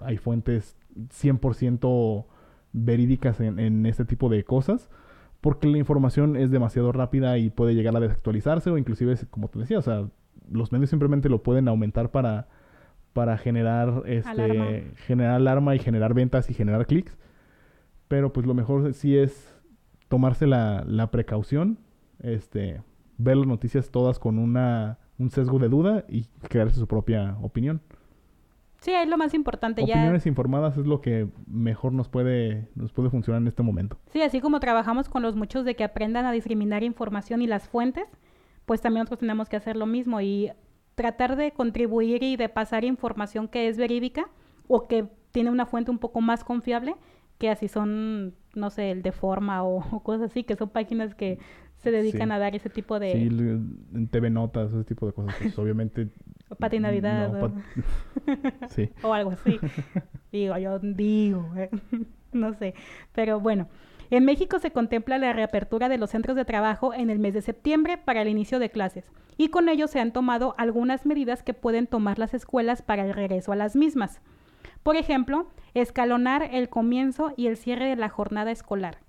hay 0.01 0.17
fuentes 0.17 0.77
100% 0.95 2.25
verídicas 2.71 3.39
en, 3.41 3.59
en 3.59 3.85
este 3.85 4.05
tipo 4.05 4.29
de 4.29 4.43
cosas 4.43 4.89
porque 5.41 5.67
la 5.67 5.77
información 5.77 6.35
es 6.35 6.51
demasiado 6.51 6.91
rápida 6.91 7.37
y 7.37 7.49
puede 7.49 7.73
llegar 7.73 7.95
a 7.95 7.99
desactualizarse 7.99 8.69
o 8.69 8.77
inclusive, 8.77 9.15
como 9.29 9.47
te 9.47 9.59
decía, 9.59 9.79
o 9.79 9.81
sea, 9.81 10.09
los 10.51 10.71
medios 10.71 10.89
simplemente 10.89 11.29
lo 11.29 11.43
pueden 11.43 11.67
aumentar 11.67 12.11
para 12.11 12.47
para 13.13 13.37
generar 13.37 14.03
este 14.05 14.29
alarma. 14.29 14.65
generar 15.07 15.35
alarma 15.35 15.75
y 15.75 15.79
generar 15.79 16.13
ventas 16.13 16.49
y 16.49 16.53
generar 16.53 16.85
clics. 16.85 17.17
Pero 18.07 18.33
pues 18.33 18.45
lo 18.45 18.53
mejor 18.53 18.93
sí 18.93 19.17
es 19.17 19.53
tomarse 20.07 20.47
la, 20.47 20.83
la 20.87 21.11
precaución, 21.11 21.79
este, 22.19 22.81
ver 23.17 23.37
las 23.37 23.47
noticias 23.47 23.91
todas 23.91 24.19
con 24.19 24.39
una, 24.39 24.97
un 25.17 25.29
sesgo 25.29 25.59
de 25.59 25.69
duda 25.69 26.05
y 26.09 26.25
crearse 26.49 26.79
su 26.79 26.87
propia 26.87 27.37
opinión. 27.41 27.81
Sí, 28.81 28.91
es 28.91 29.07
lo 29.07 29.17
más 29.17 29.33
importante. 29.33 29.83
Opiniones 29.83 30.25
informadas 30.25 30.77
es 30.77 30.87
lo 30.87 31.01
que 31.01 31.27
mejor 31.47 31.91
nos 31.91 32.07
puede, 32.07 32.69
nos 32.75 32.93
puede 32.93 33.09
funcionar 33.09 33.41
en 33.41 33.47
este 33.47 33.61
momento. 33.61 33.97
Sí, 34.11 34.21
así 34.21 34.39
como 34.39 34.59
trabajamos 34.59 35.09
con 35.09 35.21
los 35.21 35.35
muchos 35.35 35.65
de 35.65 35.75
que 35.75 35.83
aprendan 35.83 36.25
a 36.25 36.31
discriminar 36.31 36.83
información 36.83 37.41
y 37.41 37.47
las 37.47 37.67
fuentes, 37.67 38.05
pues 38.65 38.81
también 38.81 39.01
nosotros 39.01 39.19
tenemos 39.19 39.49
que 39.49 39.57
hacer 39.57 39.75
lo 39.75 39.85
mismo 39.85 40.21
y 40.21 40.51
tratar 40.99 41.37
de 41.37 41.51
contribuir 41.51 42.23
y 42.23 42.35
de 42.35 42.49
pasar 42.49 42.83
información 42.83 43.47
que 43.47 43.69
es 43.69 43.77
verídica 43.77 44.27
o 44.67 44.85
que 44.85 45.05
tiene 45.31 45.49
una 45.49 45.65
fuente 45.65 45.91
un 45.91 45.97
poco 45.97 46.19
más 46.19 46.43
confiable, 46.43 46.93
que 47.37 47.49
así 47.49 47.69
son, 47.69 48.35
no 48.53 48.69
sé, 48.69 48.91
el 48.91 49.01
de 49.01 49.13
forma 49.13 49.63
o, 49.63 49.79
cosas 50.03 50.29
así, 50.29 50.43
que 50.43 50.57
son 50.57 50.67
páginas 50.67 51.15
que 51.15 51.39
se 51.77 51.91
dedican 51.91 52.33
a 52.33 52.37
dar 52.37 52.53
ese 52.53 52.69
tipo 52.69 52.99
de... 52.99 53.13
Sí, 53.13 53.27
en 53.29 54.09
TV 54.09 54.29
Notas, 54.29 54.73
ese 54.73 54.83
tipo 54.83 55.07
de 55.07 55.13
cosas, 55.13 55.33
pues 55.41 55.57
obviamente... 55.57 56.09
Patinavidad. 56.59 57.45
o... 57.45 57.53
sí. 58.67 58.89
o 59.01 59.13
algo 59.13 59.31
así. 59.31 59.57
digo, 60.33 60.57
yo 60.57 60.79
digo, 60.79 61.49
¿eh? 61.55 61.69
no 62.33 62.53
sé. 62.55 62.73
Pero 63.13 63.39
bueno, 63.39 63.69
en 64.09 64.25
México 64.25 64.59
se 64.59 64.71
contempla 64.71 65.17
la 65.17 65.33
reapertura 65.33 65.89
de 65.89 65.97
los 65.97 66.09
centros 66.09 66.35
de 66.35 66.45
trabajo 66.45 66.93
en 66.93 67.09
el 67.09 67.19
mes 67.19 67.33
de 67.33 67.41
septiembre 67.41 67.97
para 67.97 68.21
el 68.21 68.27
inicio 68.27 68.59
de 68.59 68.69
clases 68.69 69.11
y 69.37 69.49
con 69.49 69.69
ello 69.69 69.87
se 69.87 69.99
han 69.99 70.13
tomado 70.13 70.55
algunas 70.57 71.05
medidas 71.05 71.43
que 71.43 71.53
pueden 71.53 71.87
tomar 71.87 72.19
las 72.19 72.33
escuelas 72.33 72.81
para 72.81 73.05
el 73.05 73.13
regreso 73.13 73.51
a 73.51 73.55
las 73.55 73.75
mismas. 73.75 74.21
Por 74.83 74.95
ejemplo, 74.95 75.47
escalonar 75.73 76.49
el 76.51 76.69
comienzo 76.69 77.33
y 77.37 77.47
el 77.47 77.57
cierre 77.57 77.89
de 77.89 77.95
la 77.95 78.09
jornada 78.09 78.51
escolar. 78.51 78.99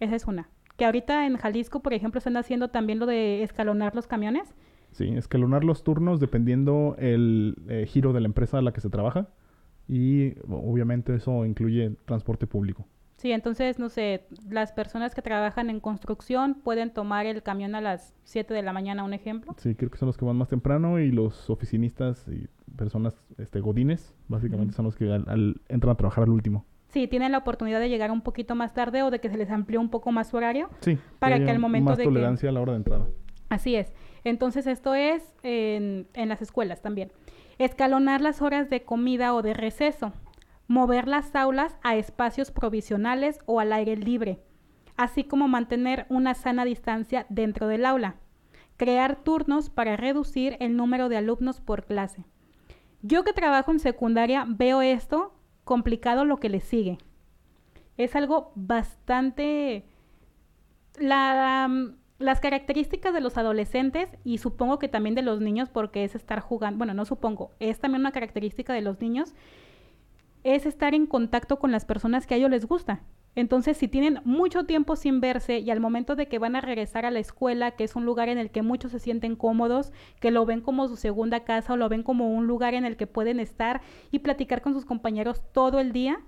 Esa 0.00 0.16
es 0.16 0.26
una 0.26 0.48
que 0.80 0.86
ahorita 0.86 1.26
en 1.26 1.36
Jalisco, 1.36 1.80
por 1.80 1.92
ejemplo, 1.92 2.16
están 2.16 2.38
haciendo 2.38 2.68
también 2.68 2.98
lo 2.98 3.04
de 3.04 3.42
escalonar 3.42 3.94
los 3.94 4.06
camiones. 4.06 4.54
Sí, 4.92 5.08
escalonar 5.14 5.62
los 5.62 5.84
turnos 5.84 6.20
dependiendo 6.20 6.96
el 6.98 7.54
eh, 7.68 7.84
giro 7.86 8.14
de 8.14 8.20
la 8.20 8.26
empresa 8.26 8.56
a 8.56 8.62
la 8.62 8.72
que 8.72 8.80
se 8.80 8.88
trabaja 8.88 9.28
y 9.86 10.36
obviamente 10.48 11.14
eso 11.14 11.44
incluye 11.44 11.96
transporte 12.06 12.46
público. 12.46 12.86
Sí, 13.20 13.32
entonces, 13.32 13.78
no 13.78 13.90
sé, 13.90 14.24
las 14.48 14.72
personas 14.72 15.14
que 15.14 15.20
trabajan 15.20 15.68
en 15.68 15.78
construcción 15.78 16.54
pueden 16.54 16.90
tomar 16.90 17.26
el 17.26 17.42
camión 17.42 17.74
a 17.74 17.82
las 17.82 18.14
7 18.24 18.54
de 18.54 18.62
la 18.62 18.72
mañana, 18.72 19.04
un 19.04 19.12
ejemplo. 19.12 19.54
Sí, 19.58 19.74
creo 19.74 19.90
que 19.90 19.98
son 19.98 20.06
los 20.06 20.16
que 20.16 20.24
van 20.24 20.36
más 20.36 20.48
temprano 20.48 20.98
y 20.98 21.12
los 21.12 21.50
oficinistas 21.50 22.26
y 22.28 22.48
personas 22.78 23.14
este, 23.36 23.60
godines, 23.60 24.14
básicamente 24.26 24.72
son 24.72 24.86
los 24.86 24.96
que 24.96 25.04
entran 25.04 25.92
a 25.92 25.94
trabajar 25.96 26.24
al 26.24 26.30
último. 26.30 26.64
Sí, 26.88 27.08
tienen 27.08 27.32
la 27.32 27.36
oportunidad 27.36 27.78
de 27.78 27.90
llegar 27.90 28.10
un 28.10 28.22
poquito 28.22 28.54
más 28.54 28.72
tarde 28.72 29.02
o 29.02 29.10
de 29.10 29.18
que 29.18 29.28
se 29.28 29.36
les 29.36 29.50
amplíe 29.50 29.76
un 29.76 29.90
poco 29.90 30.12
más 30.12 30.30
su 30.30 30.38
horario. 30.38 30.70
Sí. 30.80 30.96
Para 31.18 31.38
que, 31.38 31.50
al 31.50 31.58
momento 31.58 31.90
más 31.90 31.98
de 31.98 32.04
tolerancia 32.04 32.48
a 32.48 32.52
la 32.52 32.62
hora 32.62 32.72
de 32.72 32.78
entrada. 32.78 33.06
Así 33.50 33.76
es. 33.76 33.92
Entonces 34.24 34.66
esto 34.66 34.94
es 34.94 35.34
en, 35.42 36.06
en 36.14 36.30
las 36.30 36.40
escuelas 36.40 36.80
también. 36.80 37.12
Escalonar 37.58 38.22
las 38.22 38.40
horas 38.40 38.70
de 38.70 38.80
comida 38.80 39.34
o 39.34 39.42
de 39.42 39.52
receso. 39.52 40.14
Mover 40.70 41.08
las 41.08 41.34
aulas 41.34 41.76
a 41.82 41.96
espacios 41.96 42.52
provisionales 42.52 43.40
o 43.44 43.58
al 43.58 43.72
aire 43.72 43.96
libre. 43.96 44.40
Así 44.96 45.24
como 45.24 45.48
mantener 45.48 46.06
una 46.08 46.34
sana 46.34 46.64
distancia 46.64 47.26
dentro 47.28 47.66
del 47.66 47.84
aula. 47.84 48.14
Crear 48.76 49.16
turnos 49.24 49.68
para 49.68 49.96
reducir 49.96 50.56
el 50.60 50.76
número 50.76 51.08
de 51.08 51.16
alumnos 51.16 51.60
por 51.60 51.86
clase. 51.86 52.24
Yo 53.02 53.24
que 53.24 53.32
trabajo 53.32 53.72
en 53.72 53.80
secundaria 53.80 54.46
veo 54.46 54.80
esto 54.80 55.34
complicado 55.64 56.24
lo 56.24 56.36
que 56.36 56.50
le 56.50 56.60
sigue. 56.60 56.98
Es 57.96 58.14
algo 58.14 58.52
bastante... 58.54 59.86
las 61.00 62.40
características 62.40 63.12
de 63.12 63.20
los 63.20 63.36
adolescentes 63.38 64.08
y 64.22 64.38
supongo 64.38 64.78
que 64.78 64.86
también 64.86 65.16
de 65.16 65.22
los 65.22 65.40
niños, 65.40 65.68
porque 65.68 66.04
es 66.04 66.14
estar 66.14 66.38
jugando, 66.38 66.78
bueno, 66.78 66.94
no 66.94 67.04
supongo, 67.06 67.50
es 67.58 67.80
también 67.80 68.02
una 68.02 68.12
característica 68.12 68.72
de 68.72 68.82
los 68.82 69.00
niños, 69.00 69.34
es 70.44 70.66
estar 70.66 70.94
en 70.94 71.06
contacto 71.06 71.58
con 71.58 71.72
las 71.72 71.84
personas 71.84 72.26
que 72.26 72.34
a 72.34 72.36
ellos 72.36 72.50
les 72.50 72.66
gusta. 72.66 73.02
Entonces, 73.36 73.76
si 73.76 73.86
tienen 73.86 74.20
mucho 74.24 74.64
tiempo 74.64 74.96
sin 74.96 75.20
verse 75.20 75.60
y 75.60 75.70
al 75.70 75.78
momento 75.78 76.16
de 76.16 76.26
que 76.26 76.40
van 76.40 76.56
a 76.56 76.60
regresar 76.60 77.06
a 77.06 77.12
la 77.12 77.20
escuela, 77.20 77.72
que 77.72 77.84
es 77.84 77.94
un 77.94 78.04
lugar 78.04 78.28
en 78.28 78.38
el 78.38 78.50
que 78.50 78.62
muchos 78.62 78.90
se 78.90 78.98
sienten 78.98 79.36
cómodos, 79.36 79.92
que 80.18 80.32
lo 80.32 80.44
ven 80.46 80.60
como 80.60 80.88
su 80.88 80.96
segunda 80.96 81.44
casa 81.44 81.74
o 81.74 81.76
lo 81.76 81.88
ven 81.88 82.02
como 82.02 82.34
un 82.34 82.48
lugar 82.48 82.74
en 82.74 82.84
el 82.84 82.96
que 82.96 83.06
pueden 83.06 83.38
estar 83.38 83.82
y 84.10 84.20
platicar 84.20 84.62
con 84.62 84.74
sus 84.74 84.84
compañeros 84.84 85.44
todo 85.52 85.78
el 85.78 85.92
día, 85.92 86.20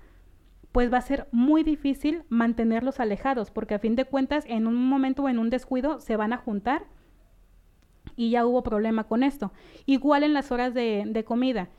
pues 0.71 0.91
va 0.91 0.97
a 0.97 1.01
ser 1.01 1.27
muy 1.31 1.63
difícil 1.63 2.23
mantenerlos 2.29 2.99
alejados, 2.99 3.51
porque 3.51 3.75
a 3.75 3.79
fin 3.79 3.95
de 3.95 4.05
cuentas, 4.05 4.45
en 4.47 4.65
un 4.65 4.75
momento 4.75 5.23
o 5.23 5.29
en 5.29 5.39
un 5.39 5.49
descuido, 5.49 5.99
se 5.99 6.15
van 6.15 6.31
a 6.31 6.37
juntar 6.37 6.85
y 8.15 8.31
ya 8.31 8.45
hubo 8.45 8.63
problema 8.63 9.03
con 9.03 9.23
esto. 9.23 9.51
Igual 9.85 10.23
en 10.23 10.33
las 10.33 10.51
horas 10.51 10.73
de, 10.73 11.03
de 11.05 11.23
comida. 11.25 11.69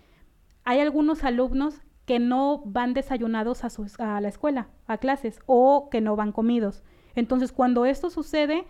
Hay 0.65 0.81
algunos 0.81 1.25
alumnos 1.25 1.83
que 2.07 2.19
no 2.19 2.63
van 2.67 2.95
desayunados 2.95 3.65
a, 3.65 4.21
la 4.21 4.29
escuela, 4.29 4.69
a 4.87 4.99
clases, 4.99 5.41
o 5.47 5.89
que 5.91 6.01
no 6.01 6.17
van 6.17 6.33
comidos. 6.33 6.83
Entonces, 7.15 7.53
cuando 7.53 7.87
esto 7.87 8.11
sucede, 8.11 8.67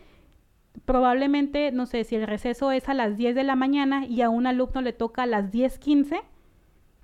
probablemente, 0.85 1.73
no 1.73 1.87
sé, 1.87 2.05
si 2.05 2.16
el 2.16 2.27
receso 2.27 2.70
es 2.70 2.88
a 2.88 2.94
las 2.94 3.16
10 3.16 3.35
de 3.35 3.44
la 3.44 3.57
mañana 3.57 4.07
y 4.07 4.23
a 4.23 4.31
un 4.31 4.47
alumno 4.47 4.83
le 4.83 4.92
toca 4.92 5.25
a 5.25 5.27
las 5.27 5.51
10.15, 5.51 6.23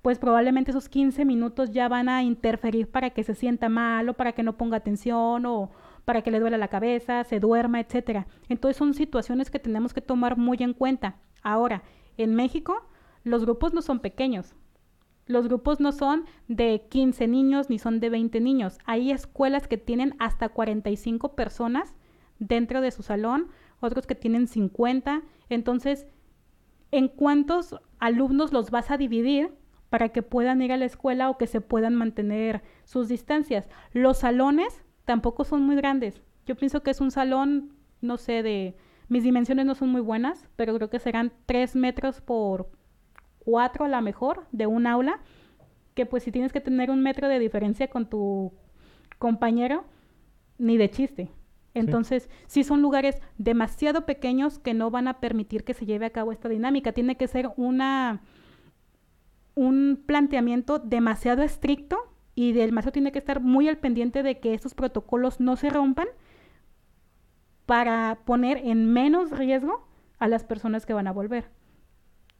pues 0.01 0.19
probablemente 0.19 0.71
esos 0.71 0.89
15 0.89 1.25
minutos 1.25 1.71
ya 1.71 1.87
van 1.87 2.09
a 2.09 2.23
interferir 2.23 2.89
para 2.89 3.11
que 3.11 3.23
se 3.23 3.35
sienta 3.35 3.69
mal 3.69 4.09
o 4.09 4.13
para 4.13 4.31
que 4.31 4.43
no 4.43 4.57
ponga 4.57 4.77
atención 4.77 5.45
o 5.45 5.71
para 6.05 6.23
que 6.23 6.31
le 6.31 6.39
duela 6.39 6.57
la 6.57 6.69
cabeza, 6.69 7.23
se 7.23 7.39
duerma, 7.39 7.79
etcétera. 7.79 8.25
Entonces 8.49 8.77
son 8.77 8.93
situaciones 8.93 9.51
que 9.51 9.59
tenemos 9.59 9.93
que 9.93 10.01
tomar 10.01 10.37
muy 10.37 10.57
en 10.61 10.73
cuenta. 10.73 11.17
Ahora, 11.43 11.83
en 12.17 12.35
México, 12.35 12.83
los 13.23 13.45
grupos 13.45 13.73
no 13.73 13.81
son 13.81 13.99
pequeños. 13.99 14.55
Los 15.31 15.47
grupos 15.47 15.79
no 15.79 15.93
son 15.93 16.25
de 16.49 16.87
15 16.89 17.25
niños 17.27 17.69
ni 17.69 17.79
son 17.79 18.01
de 18.01 18.09
20 18.09 18.41
niños. 18.41 18.77
Hay 18.85 19.11
escuelas 19.11 19.65
que 19.69 19.77
tienen 19.77 20.13
hasta 20.19 20.49
45 20.49 21.35
personas 21.35 21.95
dentro 22.39 22.81
de 22.81 22.91
su 22.91 23.01
salón, 23.01 23.47
otros 23.79 24.05
que 24.05 24.13
tienen 24.13 24.47
50. 24.47 25.21
Entonces, 25.47 26.05
¿en 26.91 27.07
cuántos 27.07 27.77
alumnos 27.99 28.51
los 28.51 28.71
vas 28.71 28.91
a 28.91 28.97
dividir 28.97 29.53
para 29.89 30.09
que 30.09 30.21
puedan 30.21 30.61
ir 30.61 30.73
a 30.73 30.77
la 30.77 30.85
escuela 30.85 31.29
o 31.29 31.37
que 31.37 31.47
se 31.47 31.61
puedan 31.61 31.95
mantener 31.95 32.61
sus 32.83 33.07
distancias? 33.07 33.69
Los 33.93 34.17
salones 34.17 34.83
tampoco 35.05 35.45
son 35.45 35.63
muy 35.63 35.77
grandes. 35.77 36.21
Yo 36.45 36.57
pienso 36.57 36.83
que 36.83 36.91
es 36.91 36.99
un 36.99 37.11
salón, 37.11 37.73
no 38.01 38.17
sé, 38.17 38.43
de... 38.43 38.75
Mis 39.07 39.23
dimensiones 39.23 39.65
no 39.65 39.75
son 39.75 39.89
muy 39.89 40.01
buenas, 40.01 40.47
pero 40.57 40.73
creo 40.75 40.89
que 40.89 40.99
serán 40.99 41.31
3 41.45 41.75
metros 41.75 42.19
por 42.19 42.69
cuatro 43.43 43.85
a 43.85 43.89
la 43.89 44.01
mejor 44.01 44.47
de 44.51 44.67
un 44.67 44.87
aula, 44.87 45.19
que 45.93 46.05
pues 46.05 46.23
si 46.23 46.31
tienes 46.31 46.53
que 46.53 46.61
tener 46.61 46.89
un 46.89 47.01
metro 47.01 47.27
de 47.27 47.39
diferencia 47.39 47.89
con 47.89 48.09
tu 48.09 48.53
compañero, 49.17 49.85
ni 50.57 50.77
de 50.77 50.89
chiste. 50.89 51.31
Entonces, 51.73 52.29
sí. 52.47 52.63
son 52.63 52.81
lugares 52.81 53.21
demasiado 53.37 54.05
pequeños 54.05 54.59
que 54.59 54.73
no 54.73 54.91
van 54.91 55.07
a 55.07 55.19
permitir 55.19 55.63
que 55.63 55.73
se 55.73 55.85
lleve 55.85 56.05
a 56.05 56.11
cabo 56.11 56.31
esta 56.31 56.49
dinámica. 56.49 56.91
Tiene 56.91 57.15
que 57.17 57.27
ser 57.27 57.49
una 57.55 58.21
un 59.53 60.01
planteamiento 60.05 60.79
demasiado 60.79 61.43
estricto 61.43 61.97
y 62.35 62.57
el 62.57 62.71
maestro 62.71 62.93
tiene 62.93 63.11
que 63.11 63.19
estar 63.19 63.41
muy 63.41 63.67
al 63.67 63.77
pendiente 63.77 64.23
de 64.23 64.39
que 64.39 64.53
estos 64.53 64.73
protocolos 64.73 65.39
no 65.39 65.57
se 65.57 65.69
rompan 65.69 66.07
para 67.65 68.19
poner 68.25 68.57
en 68.57 68.91
menos 68.91 69.31
riesgo 69.31 69.87
a 70.19 70.27
las 70.27 70.43
personas 70.43 70.85
que 70.85 70.93
van 70.93 71.07
a 71.07 71.11
volver. 71.11 71.49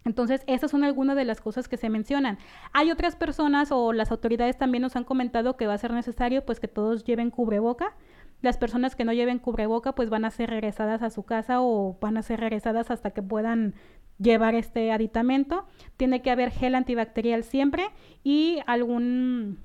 Entonces, 0.03 0.41
esas 0.47 0.71
son 0.71 0.83
algunas 0.83 1.15
de 1.15 1.25
las 1.25 1.41
cosas 1.41 1.67
que 1.67 1.77
se 1.77 1.89
mencionan. 1.89 2.39
Hay 2.73 2.91
otras 2.91 3.15
personas 3.15 3.71
o 3.71 3.93
las 3.93 4.11
autoridades 4.11 4.57
también 4.57 4.81
nos 4.81 4.95
han 4.95 5.03
comentado 5.03 5.57
que 5.57 5.67
va 5.67 5.73
a 5.73 5.77
ser 5.77 5.91
necesario 5.91 6.43
pues 6.45 6.59
que 6.59 6.67
todos 6.67 7.03
lleven 7.03 7.29
cubreboca. 7.29 7.95
Las 8.41 8.57
personas 8.57 8.95
que 8.95 9.05
no 9.05 9.13
lleven 9.13 9.37
cubreboca 9.37 9.93
pues 9.93 10.09
van 10.09 10.25
a 10.25 10.31
ser 10.31 10.49
regresadas 10.49 11.03
a 11.03 11.11
su 11.11 11.23
casa 11.23 11.61
o 11.61 11.97
van 12.01 12.17
a 12.17 12.23
ser 12.23 12.39
regresadas 12.39 12.89
hasta 12.89 13.11
que 13.11 13.21
puedan 13.21 13.75
llevar 14.17 14.55
este 14.55 14.91
aditamento. 14.91 15.65
Tiene 15.97 16.23
que 16.23 16.31
haber 16.31 16.49
gel 16.49 16.73
antibacterial 16.73 17.43
siempre 17.43 17.85
y 18.23 18.59
algún 18.65 19.59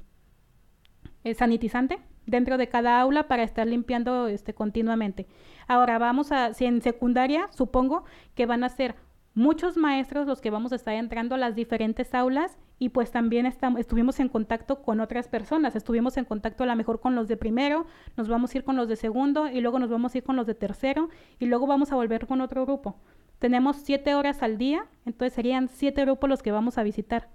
eh, 1.24 1.34
sanitizante 1.34 1.98
dentro 2.26 2.58
de 2.58 2.68
cada 2.68 3.00
aula 3.00 3.28
para 3.28 3.42
estar 3.42 3.66
limpiando 3.66 4.28
este 4.28 4.52
continuamente. 4.52 5.26
Ahora 5.66 5.98
vamos 5.98 6.30
a 6.30 6.52
si 6.52 6.66
en 6.66 6.82
secundaria 6.82 7.48
supongo 7.52 8.04
que 8.34 8.46
van 8.46 8.64
a 8.64 8.68
ser 8.68 8.96
muchos 9.36 9.76
maestros 9.76 10.26
los 10.26 10.40
que 10.40 10.50
vamos 10.50 10.72
a 10.72 10.76
estar 10.76 10.94
entrando 10.94 11.34
a 11.34 11.38
las 11.38 11.54
diferentes 11.54 12.14
aulas 12.14 12.56
y 12.78 12.88
pues 12.88 13.10
también 13.10 13.44
estuvimos 13.44 14.18
en 14.18 14.30
contacto 14.30 14.80
con 14.80 14.98
otras 14.98 15.28
personas, 15.28 15.76
estuvimos 15.76 16.16
en 16.16 16.24
contacto 16.24 16.64
a 16.64 16.66
lo 16.66 16.74
mejor 16.74 17.00
con 17.00 17.14
los 17.14 17.28
de 17.28 17.36
primero, 17.36 17.86
nos 18.16 18.28
vamos 18.28 18.54
a 18.54 18.58
ir 18.58 18.64
con 18.64 18.76
los 18.76 18.88
de 18.88 18.96
segundo 18.96 19.48
y 19.50 19.60
luego 19.60 19.78
nos 19.78 19.90
vamos 19.90 20.14
a 20.14 20.18
ir 20.18 20.24
con 20.24 20.36
los 20.36 20.46
de 20.46 20.54
tercero 20.54 21.10
y 21.38 21.46
luego 21.46 21.66
vamos 21.66 21.92
a 21.92 21.96
volver 21.96 22.26
con 22.26 22.40
otro 22.40 22.64
grupo. 22.64 22.96
Tenemos 23.38 23.76
siete 23.76 24.14
horas 24.14 24.42
al 24.42 24.56
día, 24.56 24.86
entonces 25.04 25.34
serían 25.34 25.68
siete 25.68 26.02
grupos 26.06 26.30
los 26.30 26.42
que 26.42 26.50
vamos 26.50 26.78
a 26.78 26.82
visitar. 26.82 27.28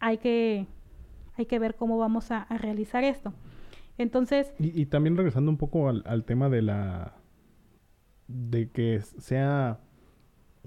Hay 0.00 0.16
que, 0.16 0.66
hay 1.36 1.44
que 1.44 1.58
ver 1.58 1.76
cómo 1.76 1.98
vamos 1.98 2.30
a, 2.30 2.46
realizar 2.46 3.04
esto. 3.04 3.34
Entonces... 3.98 4.54
Y, 4.58 4.86
también 4.86 5.16
regresando 5.16 5.50
un 5.50 5.58
poco 5.58 5.90
al, 5.90 6.02
al 6.06 6.24
tema 6.24 6.48
de 6.48 6.62
la... 6.62 7.16
de 8.28 8.70
que 8.70 9.00
sea 9.00 9.80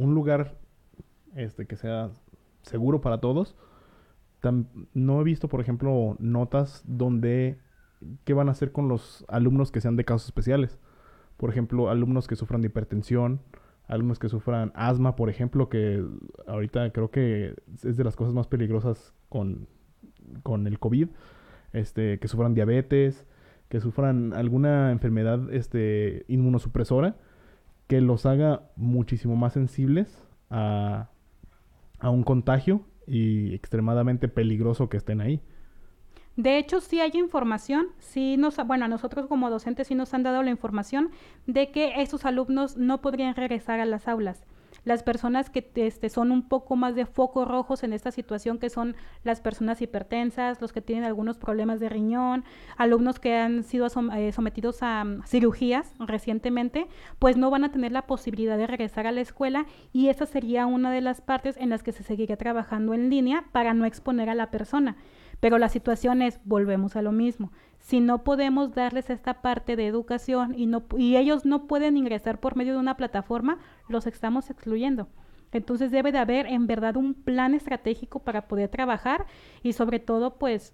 un 0.01 0.15
lugar 0.15 0.57
este, 1.35 1.65
que 1.65 1.75
sea 1.75 2.09
seguro 2.63 3.01
para 3.01 3.19
todos. 3.19 3.55
no 4.93 5.21
he 5.21 5.23
visto, 5.23 5.47
por 5.47 5.61
ejemplo, 5.61 6.15
notas 6.19 6.83
donde 6.87 7.59
qué 8.23 8.33
van 8.33 8.49
a 8.49 8.51
hacer 8.51 8.71
con 8.71 8.87
los 8.87 9.23
alumnos 9.27 9.71
que 9.71 9.81
sean 9.81 9.95
de 9.95 10.05
casos 10.05 10.25
especiales. 10.25 10.79
Por 11.37 11.49
ejemplo, 11.49 11.89
alumnos 11.89 12.27
que 12.27 12.35
sufran 12.35 12.61
de 12.61 12.67
hipertensión, 12.67 13.41
alumnos 13.87 14.19
que 14.19 14.29
sufran 14.29 14.71
asma, 14.75 15.15
por 15.15 15.29
ejemplo, 15.29 15.69
que 15.69 16.03
ahorita 16.47 16.91
creo 16.91 17.11
que 17.11 17.55
es 17.83 17.97
de 17.97 18.03
las 18.03 18.15
cosas 18.15 18.33
más 18.33 18.47
peligrosas 18.47 19.13
con, 19.29 19.67
con 20.43 20.65
el 20.65 20.79
COVID, 20.79 21.09
este, 21.73 22.19
que 22.19 22.27
sufran 22.27 22.53
diabetes, 22.53 23.27
que 23.69 23.79
sufran 23.79 24.33
alguna 24.33 24.91
enfermedad 24.91 25.53
este, 25.53 26.25
inmunosupresora 26.27 27.17
que 27.91 27.99
los 27.99 28.25
haga 28.25 28.61
muchísimo 28.77 29.35
más 29.35 29.51
sensibles 29.51 30.25
a, 30.49 31.09
a 31.99 32.09
un 32.09 32.23
contagio 32.23 32.85
y 33.05 33.53
extremadamente 33.53 34.29
peligroso 34.29 34.87
que 34.87 34.95
estén 34.95 35.19
ahí. 35.19 35.41
De 36.37 36.57
hecho, 36.57 36.79
sí 36.79 37.01
hay 37.01 37.11
información, 37.15 37.87
sí 37.99 38.37
nos, 38.37 38.55
bueno, 38.65 38.85
a 38.85 38.87
nosotros 38.87 39.27
como 39.27 39.49
docentes 39.49 39.87
sí 39.89 39.95
nos 39.95 40.13
han 40.13 40.23
dado 40.23 40.41
la 40.41 40.51
información 40.51 41.09
de 41.47 41.71
que 41.71 42.01
esos 42.01 42.23
alumnos 42.23 42.77
no 42.77 43.01
podrían 43.01 43.35
regresar 43.35 43.81
a 43.81 43.85
las 43.85 44.07
aulas. 44.07 44.45
Las 44.83 45.03
personas 45.03 45.49
que 45.49 45.69
este, 45.75 46.09
son 46.09 46.31
un 46.31 46.47
poco 46.47 46.75
más 46.75 46.95
de 46.95 47.05
focos 47.05 47.47
rojos 47.47 47.83
en 47.83 47.93
esta 47.93 48.11
situación, 48.11 48.57
que 48.57 48.69
son 48.69 48.95
las 49.23 49.39
personas 49.39 49.81
hipertensas, 49.81 50.59
los 50.59 50.73
que 50.73 50.81
tienen 50.81 51.03
algunos 51.05 51.37
problemas 51.37 51.79
de 51.79 51.89
riñón, 51.89 52.43
alumnos 52.77 53.19
que 53.19 53.35
han 53.35 53.63
sido 53.63 53.87
eh, 54.15 54.31
sometidos 54.31 54.81
a 54.81 55.03
mm, 55.03 55.23
cirugías 55.27 55.93
recientemente, 55.99 56.87
pues 57.19 57.37
no 57.37 57.51
van 57.51 57.63
a 57.63 57.71
tener 57.71 57.91
la 57.91 58.07
posibilidad 58.07 58.57
de 58.57 58.67
regresar 58.67 59.05
a 59.05 59.11
la 59.11 59.21
escuela 59.21 59.65
y 59.93 60.07
esa 60.09 60.25
sería 60.25 60.65
una 60.65 60.91
de 60.91 61.01
las 61.01 61.21
partes 61.21 61.57
en 61.57 61.69
las 61.69 61.83
que 61.83 61.91
se 61.91 62.03
seguiría 62.03 62.37
trabajando 62.37 62.93
en 62.93 63.09
línea 63.09 63.45
para 63.51 63.73
no 63.73 63.85
exponer 63.85 64.29
a 64.29 64.35
la 64.35 64.51
persona. 64.51 64.97
Pero 65.41 65.57
la 65.57 65.67
situación 65.67 66.21
es, 66.21 66.39
volvemos 66.45 66.95
a 66.95 67.01
lo 67.01 67.11
mismo, 67.11 67.51
si 67.79 67.99
no 67.99 68.23
podemos 68.23 68.73
darles 68.73 69.09
esta 69.09 69.41
parte 69.41 69.75
de 69.75 69.87
educación 69.87 70.53
y, 70.55 70.67
no, 70.67 70.83
y 70.97 71.17
ellos 71.17 71.45
no 71.45 71.67
pueden 71.67 71.97
ingresar 71.97 72.39
por 72.39 72.55
medio 72.55 72.73
de 72.73 72.79
una 72.79 72.95
plataforma, 72.95 73.57
los 73.89 74.07
estamos 74.07 74.49
excluyendo. 74.49 75.09
Entonces 75.51 75.91
debe 75.91 76.11
de 76.11 76.19
haber 76.19 76.45
en 76.45 76.67
verdad 76.67 76.95
un 76.95 77.13
plan 77.13 77.53
estratégico 77.53 78.19
para 78.19 78.47
poder 78.47 78.69
trabajar 78.69 79.25
y 79.63 79.73
sobre 79.73 79.99
todo, 79.99 80.37
pues, 80.37 80.73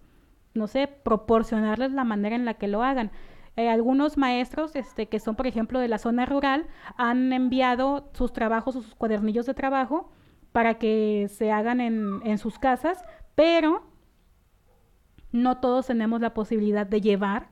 no 0.54 0.68
sé, 0.68 0.88
proporcionarles 0.88 1.94
la 1.94 2.04
manera 2.04 2.36
en 2.36 2.46
la 2.46 2.56
que 2.56 2.68
lo 2.68 2.84
hagan. 2.84 3.10
Eh, 3.56 3.70
algunos 3.70 4.18
maestros, 4.18 4.76
este, 4.76 5.08
que 5.08 5.20
son, 5.20 5.36
por 5.36 5.48
ejemplo, 5.48 5.80
de 5.80 5.88
la 5.88 5.98
zona 5.98 6.26
rural, 6.26 6.68
han 6.98 7.34
enviado 7.34 8.10
sus 8.14 8.34
trabajos 8.34 8.76
sus 8.76 8.94
cuadernillos 8.96 9.46
de 9.48 9.56
trabajo 9.56 10.12
para 10.52 10.76
que 10.76 11.28
se 11.30 11.52
hagan 11.52 11.80
en, 11.82 12.20
en 12.24 12.38
sus 12.38 12.60
casas, 12.60 13.04
pero 13.34 13.84
no 15.32 15.58
todos 15.58 15.88
tenemos 15.88 16.22
la 16.22 16.34
posibilidad 16.34 16.86
de 16.86 17.02
llevar 17.02 17.50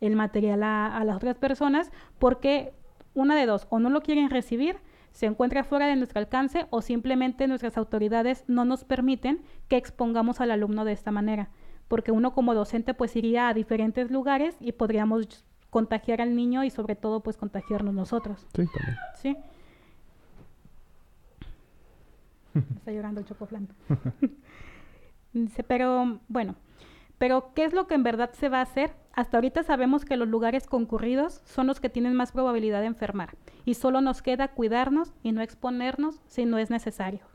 el 0.00 0.16
material 0.16 0.62
a, 0.62 1.02
las 1.04 1.16
otras 1.16 1.36
personas 1.36 1.90
porque 2.18 2.72
una 3.14 3.36
de 3.36 3.46
dos, 3.46 3.66
o 3.70 3.78
no 3.78 3.90
lo 3.90 4.02
quieren 4.02 4.30
recibir, 4.30 4.76
se 5.12 5.26
encuentra 5.26 5.64
fuera 5.64 5.86
de 5.86 5.96
nuestro 5.96 6.20
alcance 6.20 6.66
o 6.70 6.82
simplemente 6.82 7.48
nuestras 7.48 7.76
autoridades 7.76 8.44
no 8.46 8.64
nos 8.64 8.84
permiten 8.84 9.42
que 9.68 9.76
expongamos 9.76 10.40
al 10.40 10.52
alumno 10.52 10.84
de 10.84 10.92
esta 10.92 11.10
manera, 11.10 11.50
porque 11.88 12.12
uno 12.12 12.32
como 12.32 12.54
docente 12.54 12.94
pues 12.94 13.16
iría 13.16 13.48
a 13.48 13.54
diferentes 13.54 14.10
lugares 14.10 14.56
y 14.60 14.72
podríamos 14.72 15.44
contagiar 15.68 16.20
al 16.20 16.36
niño 16.36 16.64
y 16.64 16.70
sobre 16.70 16.94
todo 16.96 17.20
pues 17.20 17.36
contagiarnos 17.36 17.94
nosotros. 17.94 18.46
Sí, 18.54 18.66
también. 18.66 18.96
Sí. 19.16 19.36
Está 22.76 22.92
llorando 22.92 23.20
el 23.20 23.26
chocoflan. 23.26 23.68
Dice, 25.32 25.62
pero 25.62 26.20
bueno, 26.28 26.56
pero, 27.20 27.52
¿qué 27.52 27.64
es 27.64 27.74
lo 27.74 27.86
que 27.86 27.92
en 27.92 28.02
verdad 28.02 28.30
se 28.32 28.48
va 28.48 28.60
a 28.60 28.62
hacer? 28.62 28.94
Hasta 29.12 29.36
ahorita 29.36 29.62
sabemos 29.62 30.06
que 30.06 30.16
los 30.16 30.26
lugares 30.26 30.66
concurridos 30.66 31.42
son 31.44 31.66
los 31.66 31.78
que 31.78 31.90
tienen 31.90 32.14
más 32.14 32.32
probabilidad 32.32 32.80
de 32.80 32.86
enfermar 32.86 33.36
y 33.66 33.74
solo 33.74 34.00
nos 34.00 34.22
queda 34.22 34.48
cuidarnos 34.48 35.12
y 35.22 35.32
no 35.32 35.42
exponernos 35.42 36.22
si 36.28 36.46
no 36.46 36.56
es 36.56 36.70
necesario. 36.70 37.26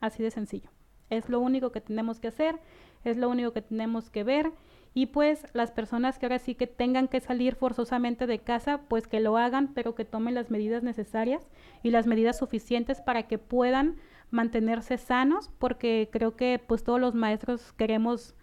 Así 0.00 0.22
de 0.22 0.30
sencillo. 0.30 0.70
Es 1.10 1.28
lo 1.28 1.40
único 1.40 1.72
que 1.72 1.82
tenemos 1.82 2.20
que 2.20 2.28
hacer, 2.28 2.58
es 3.04 3.18
lo 3.18 3.28
único 3.28 3.52
que 3.52 3.60
tenemos 3.60 4.08
que 4.08 4.24
ver 4.24 4.52
y 4.94 5.04
pues 5.04 5.46
las 5.52 5.72
personas 5.72 6.18
que 6.18 6.24
ahora 6.24 6.38
sí 6.38 6.54
que 6.54 6.66
tengan 6.66 7.06
que 7.06 7.20
salir 7.20 7.54
forzosamente 7.54 8.26
de 8.26 8.38
casa, 8.38 8.80
pues 8.88 9.06
que 9.06 9.20
lo 9.20 9.36
hagan, 9.36 9.74
pero 9.74 9.94
que 9.94 10.06
tomen 10.06 10.34
las 10.34 10.50
medidas 10.50 10.82
necesarias 10.82 11.50
y 11.82 11.90
las 11.90 12.06
medidas 12.06 12.38
suficientes 12.38 13.02
para 13.02 13.24
que 13.24 13.36
puedan 13.36 13.96
mantenerse 14.30 14.96
sanos, 14.96 15.50
porque 15.58 16.08
creo 16.10 16.34
que 16.34 16.58
pues 16.66 16.82
todos 16.82 16.98
los 16.98 17.14
maestros 17.14 17.74
queremos 17.74 18.34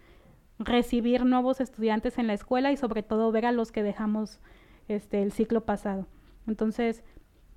recibir 0.58 1.24
nuevos 1.24 1.60
estudiantes 1.60 2.18
en 2.18 2.26
la 2.26 2.34
escuela 2.34 2.72
y 2.72 2.76
sobre 2.76 3.02
todo 3.02 3.32
ver 3.32 3.46
a 3.46 3.52
los 3.52 3.72
que 3.72 3.82
dejamos 3.82 4.40
este 4.88 5.22
el 5.22 5.32
ciclo 5.32 5.64
pasado. 5.64 6.06
Entonces, 6.46 7.02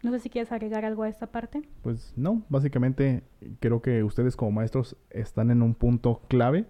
no 0.04 0.12
sé 0.12 0.20
si 0.20 0.30
quieres 0.30 0.52
agregar 0.52 0.86
algo 0.86 1.04
a 1.04 1.10
esta 1.10 1.28
parte. 1.28 1.62
Pues 1.82 2.14
no, 2.16 2.44
básicamente 2.50 3.24
creo 3.60 3.82
que 3.82 4.04
ustedes 4.04 4.36
como 4.36 4.52
maestros 4.52 4.96
están 5.10 5.52
en 5.52 5.62
un 5.62 5.74
punto 5.76 6.22
clave 6.28 6.66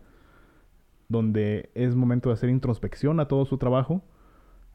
donde 1.09 1.69
es 1.73 1.95
momento 1.95 2.29
de 2.29 2.33
hacer 2.33 2.49
introspección 2.49 3.19
a 3.19 3.27
todo 3.27 3.45
su 3.45 3.57
trabajo, 3.57 4.01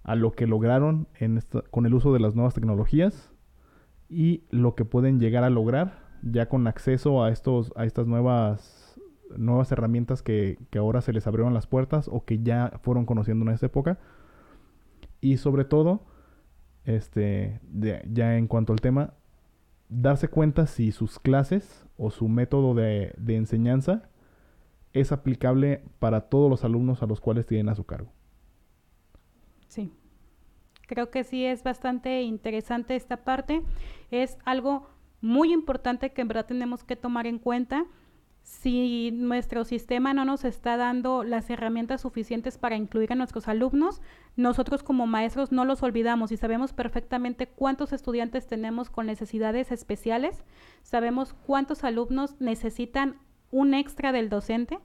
a 0.02 0.14
lo 0.14 0.32
que 0.32 0.46
lograron 0.46 1.06
en 1.18 1.40
con 1.70 1.86
el 1.86 1.94
uso 1.94 2.12
de 2.12 2.20
las 2.20 2.34
nuevas 2.34 2.54
tecnologías 2.54 3.30
y 4.08 4.44
lo 4.50 4.74
que 4.74 4.84
pueden 4.84 5.20
llegar 5.20 5.44
a 5.44 5.50
lograr 5.50 6.10
ya 6.22 6.48
con 6.48 6.66
acceso 6.66 7.22
a 7.22 7.30
estos 7.30 7.72
a 7.76 7.84
estas 7.84 8.06
nuevas 8.06 8.81
nuevas 9.36 9.70
herramientas 9.72 10.22
que, 10.22 10.58
ahora 10.76 11.00
se 11.00 11.12
les 11.12 11.26
abrieron 11.26 11.54
las 11.54 11.66
puertas 11.66 12.08
o 12.08 12.24
que 12.24 12.42
ya 12.42 12.72
fueron 12.82 13.06
conociendo 13.06 13.44
en 13.44 13.54
esa 13.54 13.66
época. 13.66 13.98
Y 15.20 15.36
sobre 15.36 15.64
todo, 15.64 16.04
este, 16.84 17.60
ya 17.72 18.36
en 18.36 18.46
cuanto 18.46 18.72
al 18.72 18.80
tema, 18.80 19.14
darse 19.88 20.28
cuenta 20.28 20.66
si 20.66 20.92
sus 20.92 21.18
clases 21.18 21.86
o 21.96 22.10
su 22.10 22.28
método 22.28 22.74
de, 22.74 23.14
de 23.18 23.36
enseñanza 23.36 24.08
es 24.92 25.12
aplicable 25.12 25.84
para 25.98 26.22
todos 26.22 26.50
los 26.50 26.64
alumnos 26.64 27.02
a 27.02 27.06
los 27.06 27.20
cuales 27.20 27.46
tienen 27.46 27.68
a 27.68 27.74
su 27.74 27.84
cargo. 27.84 28.10
Sí, 29.68 29.92
creo 30.86 31.10
que 31.10 31.24
sí 31.24 31.44
es 31.44 31.62
bastante 31.62 32.22
interesante 32.22 32.96
esta 32.96 33.24
parte. 33.24 33.62
Es 34.10 34.36
algo 34.44 34.86
muy 35.22 35.52
importante 35.52 36.12
que 36.12 36.20
en 36.20 36.28
verdad 36.28 36.46
tenemos 36.46 36.84
que 36.84 36.96
tomar 36.96 37.26
en 37.26 37.38
cuenta 37.38 37.86
si 38.42 39.10
nuestro 39.12 39.64
sistema 39.64 40.14
no 40.14 40.24
nos 40.24 40.44
está 40.44 40.76
dando 40.76 41.24
las 41.24 41.48
herramientas 41.50 42.00
suficientes 42.00 42.58
para 42.58 42.76
incluir 42.76 43.12
a 43.12 43.16
nuestros 43.16 43.48
alumnos, 43.48 44.00
nosotros 44.36 44.82
como 44.82 45.06
maestros 45.06 45.52
no 45.52 45.64
los 45.64 45.82
olvidamos 45.82 46.32
y 46.32 46.36
sabemos 46.36 46.72
perfectamente 46.72 47.46
cuántos 47.46 47.92
estudiantes 47.92 48.46
tenemos 48.46 48.90
con 48.90 49.06
necesidades 49.06 49.70
especiales, 49.70 50.44
sabemos 50.82 51.34
cuántos 51.46 51.84
alumnos 51.84 52.40
necesitan 52.40 53.16
un 53.50 53.74
extra 53.74 54.12
del 54.12 54.28
docente 54.28 54.78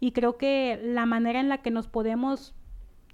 y 0.00 0.12
creo 0.12 0.36
que 0.36 0.80
la 0.82 1.06
manera 1.06 1.40
en 1.40 1.48
la 1.48 1.58
que 1.58 1.70
nos 1.70 1.88
podemos 1.88 2.54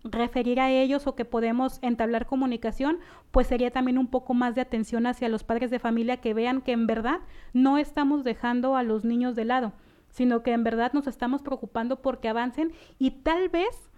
referir 0.05 0.61
a 0.61 0.71
ellos 0.71 1.07
o 1.07 1.15
que 1.15 1.25
podemos 1.25 1.79
entablar 1.81 2.27
comunicación, 2.27 2.99
pues 3.31 3.47
sería 3.47 3.71
también 3.71 3.97
un 3.97 4.09
poco 4.09 4.35
más 4.35 4.55
de 4.55 4.61
atención 4.61 5.07
hacia 5.07 5.31
los 5.31 5.45
padres 5.45 5.71
de 5.71 5.79
familia 5.79 6.19
que 6.19 6.35
vean 6.35 6.61
que 6.61 6.73
en 6.73 6.87
verdad 6.87 7.21
no 7.55 7.79
estamos 7.79 8.23
dejando 8.23 8.77
a 8.77 8.83
los 8.83 9.05
niños 9.05 9.35
de 9.35 9.47
lado, 9.47 9.73
sino 10.15 10.45
que 10.45 10.53
en 10.53 10.63
verdad 10.63 10.93
nos 10.93 11.09
estamos 11.09 11.43
preocupando 11.43 12.01
porque 12.01 12.29
avancen 12.29 12.73
y 13.01 13.11
tal 13.23 13.49
vez 13.49 13.91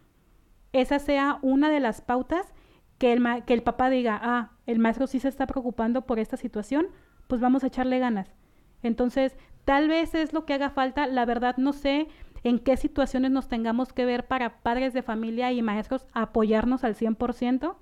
esa 0.73 0.99
sea 0.99 1.39
una 1.43 1.69
de 1.69 1.79
las 1.79 2.01
pautas 2.01 2.55
que 2.97 3.13
el, 3.13 3.23
que 3.45 3.53
el 3.53 3.63
papá 3.63 3.91
diga, 3.91 4.19
ah, 4.23 4.53
el 4.65 4.79
maestro 4.79 5.07
sí 5.07 5.21
se 5.21 5.29
está 5.29 5.47
preocupando 5.47 6.07
por 6.07 6.19
esta 6.19 6.39
situación, 6.39 6.89
pues 7.27 7.43
vamos 7.43 7.65
a 7.65 7.67
echarle 7.67 7.99
ganas. 7.99 8.35
Entonces, 8.83 9.37
tal 9.67 9.89
vez 9.89 10.15
es 10.15 10.33
lo 10.33 10.47
que 10.47 10.55
haga 10.55 10.71
falta, 10.71 11.07
la 11.07 11.27
verdad 11.27 11.59
no 11.59 11.75
sé 11.75 12.09
en 12.45 12.61
qué 12.61 12.79
situaciones 12.79 13.31
nos 13.31 13.49
tengamos 13.49 13.93
que 13.93 14.07
ver 14.07 14.27
para 14.27 14.63
padres 14.63 14.95
de 14.95 15.03
familia 15.03 15.53
y 15.53 15.61
maestros 15.61 16.07
apoyarnos 16.15 16.83
al 16.83 16.95
100%, 16.95 17.77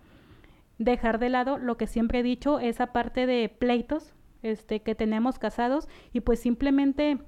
dejar 0.78 1.20
de 1.20 1.28
lado 1.28 1.58
lo 1.58 1.76
que 1.76 1.86
siempre 1.86 2.18
he 2.18 2.24
dicho, 2.24 2.58
esa 2.58 2.88
parte 2.88 3.26
de 3.28 3.48
pleitos 3.48 4.12
este, 4.42 4.82
que 4.82 4.96
tenemos 4.96 5.38
casados 5.38 5.88
y 6.12 6.20
pues 6.20 6.40
simplemente 6.40 7.20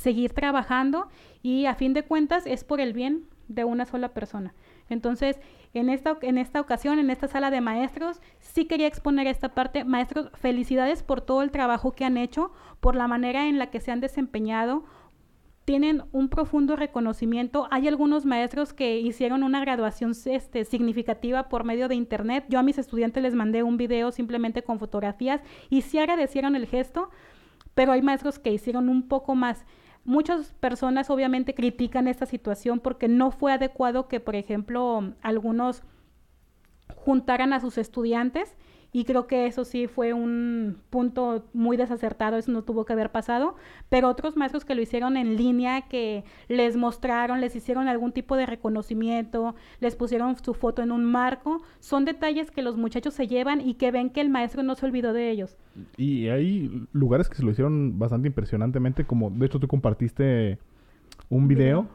seguir 0.00 0.32
trabajando 0.32 1.08
y 1.42 1.66
a 1.66 1.74
fin 1.74 1.92
de 1.92 2.04
cuentas 2.04 2.46
es 2.46 2.64
por 2.64 2.80
el 2.80 2.94
bien 2.94 3.26
de 3.48 3.64
una 3.64 3.84
sola 3.84 4.14
persona. 4.14 4.54
Entonces, 4.88 5.38
en 5.74 5.90
esta, 5.90 6.16
en 6.22 6.38
esta 6.38 6.60
ocasión, 6.60 6.98
en 6.98 7.10
esta 7.10 7.28
sala 7.28 7.50
de 7.50 7.60
maestros, 7.60 8.20
sí 8.38 8.64
quería 8.64 8.86
exponer 8.86 9.26
esta 9.26 9.50
parte. 9.54 9.84
Maestros, 9.84 10.30
felicidades 10.34 11.02
por 11.02 11.20
todo 11.20 11.42
el 11.42 11.50
trabajo 11.50 11.92
que 11.92 12.04
han 12.04 12.16
hecho, 12.16 12.50
por 12.80 12.96
la 12.96 13.08
manera 13.08 13.46
en 13.46 13.58
la 13.58 13.70
que 13.70 13.80
se 13.80 13.90
han 13.90 14.00
desempeñado, 14.00 14.84
tienen 15.66 16.02
un 16.12 16.28
profundo 16.28 16.76
reconocimiento. 16.76 17.68
Hay 17.70 17.86
algunos 17.86 18.24
maestros 18.24 18.72
que 18.72 18.98
hicieron 18.98 19.42
una 19.42 19.60
graduación 19.60 20.12
este, 20.24 20.64
significativa 20.64 21.48
por 21.48 21.64
medio 21.64 21.88
de 21.88 21.94
internet. 21.94 22.46
Yo 22.48 22.58
a 22.58 22.62
mis 22.62 22.78
estudiantes 22.78 23.22
les 23.22 23.34
mandé 23.34 23.62
un 23.62 23.76
video 23.76 24.10
simplemente 24.12 24.62
con 24.62 24.78
fotografías 24.78 25.42
y 25.68 25.82
sí 25.82 25.98
agradecieron 25.98 26.56
el 26.56 26.66
gesto, 26.66 27.10
pero 27.74 27.92
hay 27.92 28.02
maestros 28.02 28.38
que 28.38 28.52
hicieron 28.52 28.88
un 28.88 29.06
poco 29.06 29.34
más. 29.34 29.64
Muchas 30.04 30.52
personas 30.54 31.10
obviamente 31.10 31.54
critican 31.54 32.08
esta 32.08 32.26
situación 32.26 32.80
porque 32.80 33.08
no 33.08 33.30
fue 33.30 33.52
adecuado 33.52 34.08
que, 34.08 34.18
por 34.20 34.34
ejemplo, 34.34 35.14
algunos 35.22 35.82
juntaran 36.96 37.52
a 37.52 37.60
sus 37.60 37.78
estudiantes 37.78 38.56
y 38.92 39.04
creo 39.04 39.26
que 39.26 39.46
eso 39.46 39.64
sí 39.64 39.86
fue 39.86 40.12
un 40.12 40.78
punto 40.90 41.44
muy 41.52 41.76
desacertado, 41.76 42.36
eso 42.36 42.50
no 42.50 42.62
tuvo 42.62 42.84
que 42.84 42.92
haber 42.92 43.10
pasado, 43.10 43.54
pero 43.88 44.08
otros 44.08 44.36
maestros 44.36 44.64
que 44.64 44.74
lo 44.74 44.82
hicieron 44.82 45.16
en 45.16 45.36
línea, 45.36 45.82
que 45.82 46.24
les 46.48 46.76
mostraron, 46.76 47.40
les 47.40 47.54
hicieron 47.54 47.88
algún 47.88 48.12
tipo 48.12 48.36
de 48.36 48.46
reconocimiento, 48.46 49.54
les 49.78 49.94
pusieron 49.94 50.36
su 50.36 50.54
foto 50.54 50.82
en 50.82 50.90
un 50.90 51.04
marco, 51.04 51.62
son 51.78 52.04
detalles 52.04 52.50
que 52.50 52.62
los 52.62 52.76
muchachos 52.76 53.14
se 53.14 53.28
llevan 53.28 53.60
y 53.60 53.74
que 53.74 53.92
ven 53.92 54.10
que 54.10 54.20
el 54.20 54.28
maestro 54.28 54.62
no 54.62 54.74
se 54.74 54.86
olvidó 54.86 55.12
de 55.12 55.30
ellos. 55.30 55.56
Y 55.96 56.28
hay 56.28 56.86
lugares 56.92 57.28
que 57.28 57.36
se 57.36 57.44
lo 57.44 57.50
hicieron 57.52 57.98
bastante 57.98 58.26
impresionantemente, 58.28 59.04
como 59.04 59.30
de 59.30 59.46
hecho 59.46 59.60
tú 59.60 59.68
compartiste 59.68 60.58
un 61.28 61.46
video, 61.46 61.86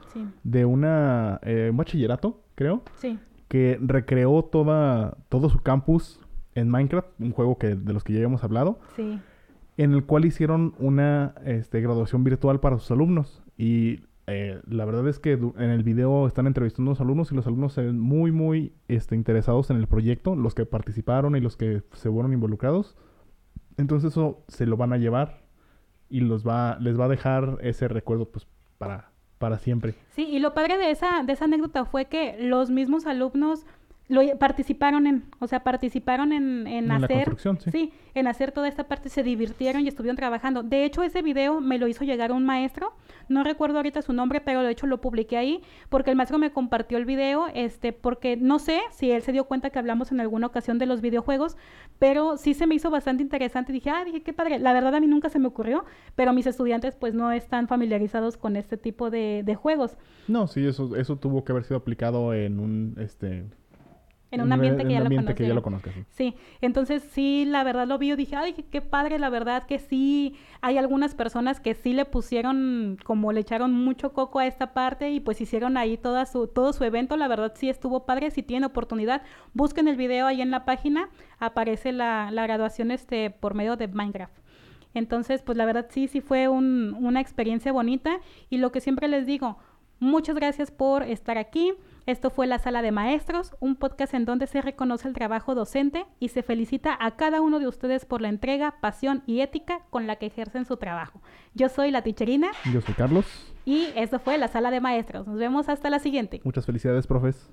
de 0.43 0.63
una, 0.63 1.41
eh, 1.43 1.67
un 1.69 1.77
bachillerato, 1.77 2.41
creo. 2.55 2.83
Sí. 2.95 3.19
Que 3.49 3.77
recreó 3.81 4.43
toda, 4.43 5.17
todo 5.29 5.49
su 5.49 5.59
campus 5.61 6.24
en 6.55 6.69
Minecraft, 6.69 7.07
un 7.19 7.31
juego 7.31 7.57
que, 7.57 7.75
de 7.75 7.93
los 7.93 8.03
que 8.03 8.13
ya 8.13 8.19
habíamos 8.19 8.43
hablado. 8.43 8.79
Sí. 8.95 9.19
En 9.77 9.91
el 9.91 10.05
cual 10.05 10.25
hicieron 10.25 10.73
una 10.79 11.35
este, 11.45 11.81
graduación 11.81 12.23
virtual 12.23 12.59
para 12.61 12.79
sus 12.79 12.89
alumnos. 12.91 13.43
Y 13.57 13.99
eh, 14.27 14.59
la 14.67 14.85
verdad 14.85 15.07
es 15.07 15.19
que 15.19 15.33
en 15.33 15.69
el 15.69 15.83
video 15.83 16.25
están 16.25 16.47
entrevistando 16.47 16.91
a 16.91 16.93
los 16.93 17.01
alumnos 17.01 17.31
y 17.31 17.35
los 17.35 17.45
alumnos 17.45 17.73
se 17.73 17.83
ven 17.83 17.99
muy, 17.99 18.31
muy 18.31 18.73
este, 18.87 19.15
interesados 19.15 19.69
en 19.69 19.77
el 19.77 19.87
proyecto, 19.87 20.35
los 20.35 20.55
que 20.55 20.65
participaron 20.65 21.35
y 21.35 21.41
los 21.41 21.57
que 21.57 21.83
se 21.93 22.09
fueron 22.09 22.33
involucrados. 22.33 22.95
Entonces 23.77 24.11
eso 24.11 24.43
se 24.47 24.65
lo 24.65 24.77
van 24.77 24.93
a 24.93 24.97
llevar 24.97 25.43
y 26.09 26.21
los 26.21 26.47
va, 26.47 26.77
les 26.79 26.97
va 26.97 27.05
a 27.05 27.09
dejar 27.09 27.57
ese 27.61 27.87
recuerdo 27.89 28.29
pues 28.29 28.47
para, 28.77 29.11
para 29.37 29.59
siempre. 29.59 29.95
Sí, 30.11 30.23
y 30.23 30.39
lo 30.39 30.53
padre 30.53 30.77
de 30.77 30.91
esa, 30.91 31.23
de 31.23 31.33
esa 31.33 31.45
anécdota 31.45 31.85
fue 31.85 32.05
que 32.05 32.37
los 32.39 32.69
mismos 32.69 33.05
alumnos 33.05 33.65
lo 34.07 34.21
participaron 34.37 35.07
en, 35.07 35.25
o 35.39 35.47
sea, 35.47 35.63
participaron 35.63 36.31
en, 36.31 36.67
en, 36.67 36.91
hacer, 36.91 37.35
sí. 37.71 37.91
en 38.13 38.27
hacer 38.27 38.51
toda 38.51 38.67
esta 38.67 38.87
parte, 38.87 39.09
se 39.09 39.23
divirtieron 39.23 39.83
y 39.83 39.87
estuvieron 39.87 40.15
trabajando. 40.15 40.61
De 40.61 40.85
hecho, 40.85 41.01
ese 41.01 41.23
video 41.23 41.59
me 41.59 41.79
lo 41.79 41.87
hizo 41.87 42.05
llegar 42.05 42.31
un 42.31 42.45
maestro, 42.45 42.93
no 43.29 43.43
recuerdo 43.43 43.77
ahorita 43.77 44.03
su 44.03 44.13
nombre, 44.13 44.41
pero 44.41 44.61
de 44.61 44.71
hecho 44.71 44.85
lo 44.85 45.01
publiqué 45.01 45.37
ahí, 45.37 45.63
porque 45.89 46.11
el 46.11 46.17
maestro 46.17 46.37
me 46.37 46.51
compartió 46.51 46.99
el 46.99 47.05
video, 47.05 47.47
este, 47.55 47.93
porque 47.93 48.37
no 48.37 48.59
sé 48.59 48.81
si 48.91 49.09
él 49.09 49.23
se 49.23 49.31
dio 49.31 49.45
cuenta 49.45 49.71
que 49.71 49.79
hablamos 49.79 50.11
en 50.11 50.19
alguna 50.19 50.47
ocasión 50.47 50.77
de 50.77 50.85
los 50.85 51.01
videojuegos, 51.01 51.57
pero 51.97 52.37
sí 52.37 52.53
se 52.53 52.67
me 52.67 52.75
hizo 52.75 52.91
bastante 52.91 53.23
interesante. 53.23 53.73
Dije, 53.73 53.89
ah, 53.89 54.05
dije, 54.05 54.21
qué 54.21 54.33
padre. 54.33 54.59
La 54.59 54.73
verdad 54.73 54.93
a 54.93 54.99
mí 54.99 55.07
nunca 55.07 55.29
se 55.29 55.39
me 55.39 55.47
ocurrió, 55.47 55.83
pero 56.15 56.31
mis 56.31 56.45
estudiantes 56.45 56.95
pues 56.95 57.15
no 57.15 57.31
están 57.31 57.67
familiarizados 57.67 58.37
con 58.37 58.55
este 58.55 58.77
tipo 58.77 59.09
de, 59.09 59.41
de 59.43 59.55
juegos. 59.55 59.97
No, 60.27 60.45
sí, 60.45 60.65
eso, 60.65 60.95
eso 60.95 61.15
tuvo 61.15 61.43
que 61.43 61.53
haber 61.53 61.63
sido 61.63 61.77
aplicado 61.77 62.33
en 62.35 62.59
un, 62.59 62.95
este 62.99 63.45
en 64.36 64.41
un 64.41 64.53
ambiente, 64.53 64.83
que, 64.83 64.93
ya 64.93 64.99
ambiente 64.99 65.36
que, 65.36 65.47
ya 65.47 65.53
lo 65.53 65.63
conozcas. 65.63 65.93
Sí. 66.11 66.36
entonces 66.61 67.03
sí, 67.11 67.45
la 67.45 67.63
verdad 67.63 67.88
lo 67.88 67.97
vi, 67.97 68.09
yo 68.09 68.15
dije, 68.15 68.36
ay, 68.36 68.53
qué 68.53 68.81
padre, 68.81 69.17
la 69.19 69.29
verdad 69.29 69.63
que 69.63 69.79
sí, 69.79 70.36
hay 70.61 70.77
algunas 70.77 71.15
personas 71.15 71.59
que 71.59 71.73
sí 71.73 71.93
le 71.93 72.05
pusieron, 72.05 72.97
como 73.03 73.31
le 73.31 73.41
echaron 73.41 73.73
mucho 73.73 74.13
coco 74.13 74.39
a 74.39 74.47
esta 74.47 74.73
parte 74.73 75.11
y 75.11 75.19
pues 75.19 75.41
hicieron 75.41 75.77
ahí 75.77 75.97
toda 75.97 76.25
su, 76.25 76.47
todo 76.47 76.73
su 76.73 76.83
evento, 76.83 77.17
la 77.17 77.27
verdad 77.27 77.53
sí 77.55 77.69
estuvo 77.69 78.05
padre, 78.05 78.31
si 78.31 78.43
tienen 78.43 78.65
oportunidad, 78.65 79.21
busquen 79.53 79.88
el 79.88 79.95
video 79.95 80.27
ahí 80.27 80.41
en 80.41 80.51
la 80.51 80.65
página, 80.65 81.09
aparece 81.39 81.91
la, 81.91 82.29
la 82.31 82.43
graduación 82.43 82.91
este, 82.91 83.29
por 83.31 83.53
medio 83.53 83.75
de 83.75 83.88
Minecraft. 83.88 84.45
Entonces, 84.95 85.43
pues 85.43 85.57
la 85.57 85.65
verdad 85.65 85.88
sí, 85.89 86.07
sí 86.07 86.21
fue 86.21 86.47
un, 86.47 86.95
una 86.97 87.19
experiencia 87.21 87.71
bonita 87.71 88.21
y 88.49 88.57
lo 88.57 88.71
que 88.71 88.81
siempre 88.81 89.07
les 89.07 89.25
digo, 89.25 89.57
muchas 89.99 90.36
gracias 90.36 90.71
por 90.71 91.03
estar 91.03 91.38
aquí. 91.38 91.73
Esto 92.07 92.29
fue 92.29 92.45
La 92.45 92.59
Sala 92.59 92.83
de 92.83 92.91
Maestros, 92.91 93.55
un 93.59 93.75
podcast 93.75 94.13
en 94.13 94.25
donde 94.25 94.45
se 94.45 94.61
reconoce 94.61 95.07
el 95.07 95.15
trabajo 95.15 95.55
docente 95.55 96.05
y 96.19 96.27
se 96.27 96.43
felicita 96.43 96.95
a 96.99 97.15
cada 97.15 97.41
uno 97.41 97.57
de 97.57 97.67
ustedes 97.67 98.05
por 98.05 98.21
la 98.21 98.29
entrega, 98.29 98.75
pasión 98.79 99.23
y 99.25 99.39
ética 99.41 99.79
con 99.89 100.05
la 100.05 100.17
que 100.17 100.27
ejercen 100.27 100.65
su 100.65 100.77
trabajo. 100.77 101.19
Yo 101.55 101.67
soy 101.67 101.89
la 101.89 102.03
Ticherina. 102.03 102.51
Yo 102.71 102.79
soy 102.81 102.93
Carlos. 102.93 103.25
Y 103.65 103.87
esto 103.95 104.19
fue 104.19 104.37
La 104.37 104.49
Sala 104.49 104.69
de 104.69 104.81
Maestros. 104.81 105.25
Nos 105.25 105.39
vemos 105.39 105.67
hasta 105.67 105.89
la 105.89 105.97
siguiente. 105.97 106.41
Muchas 106.43 106.67
felicidades, 106.67 107.07
profes. 107.07 107.49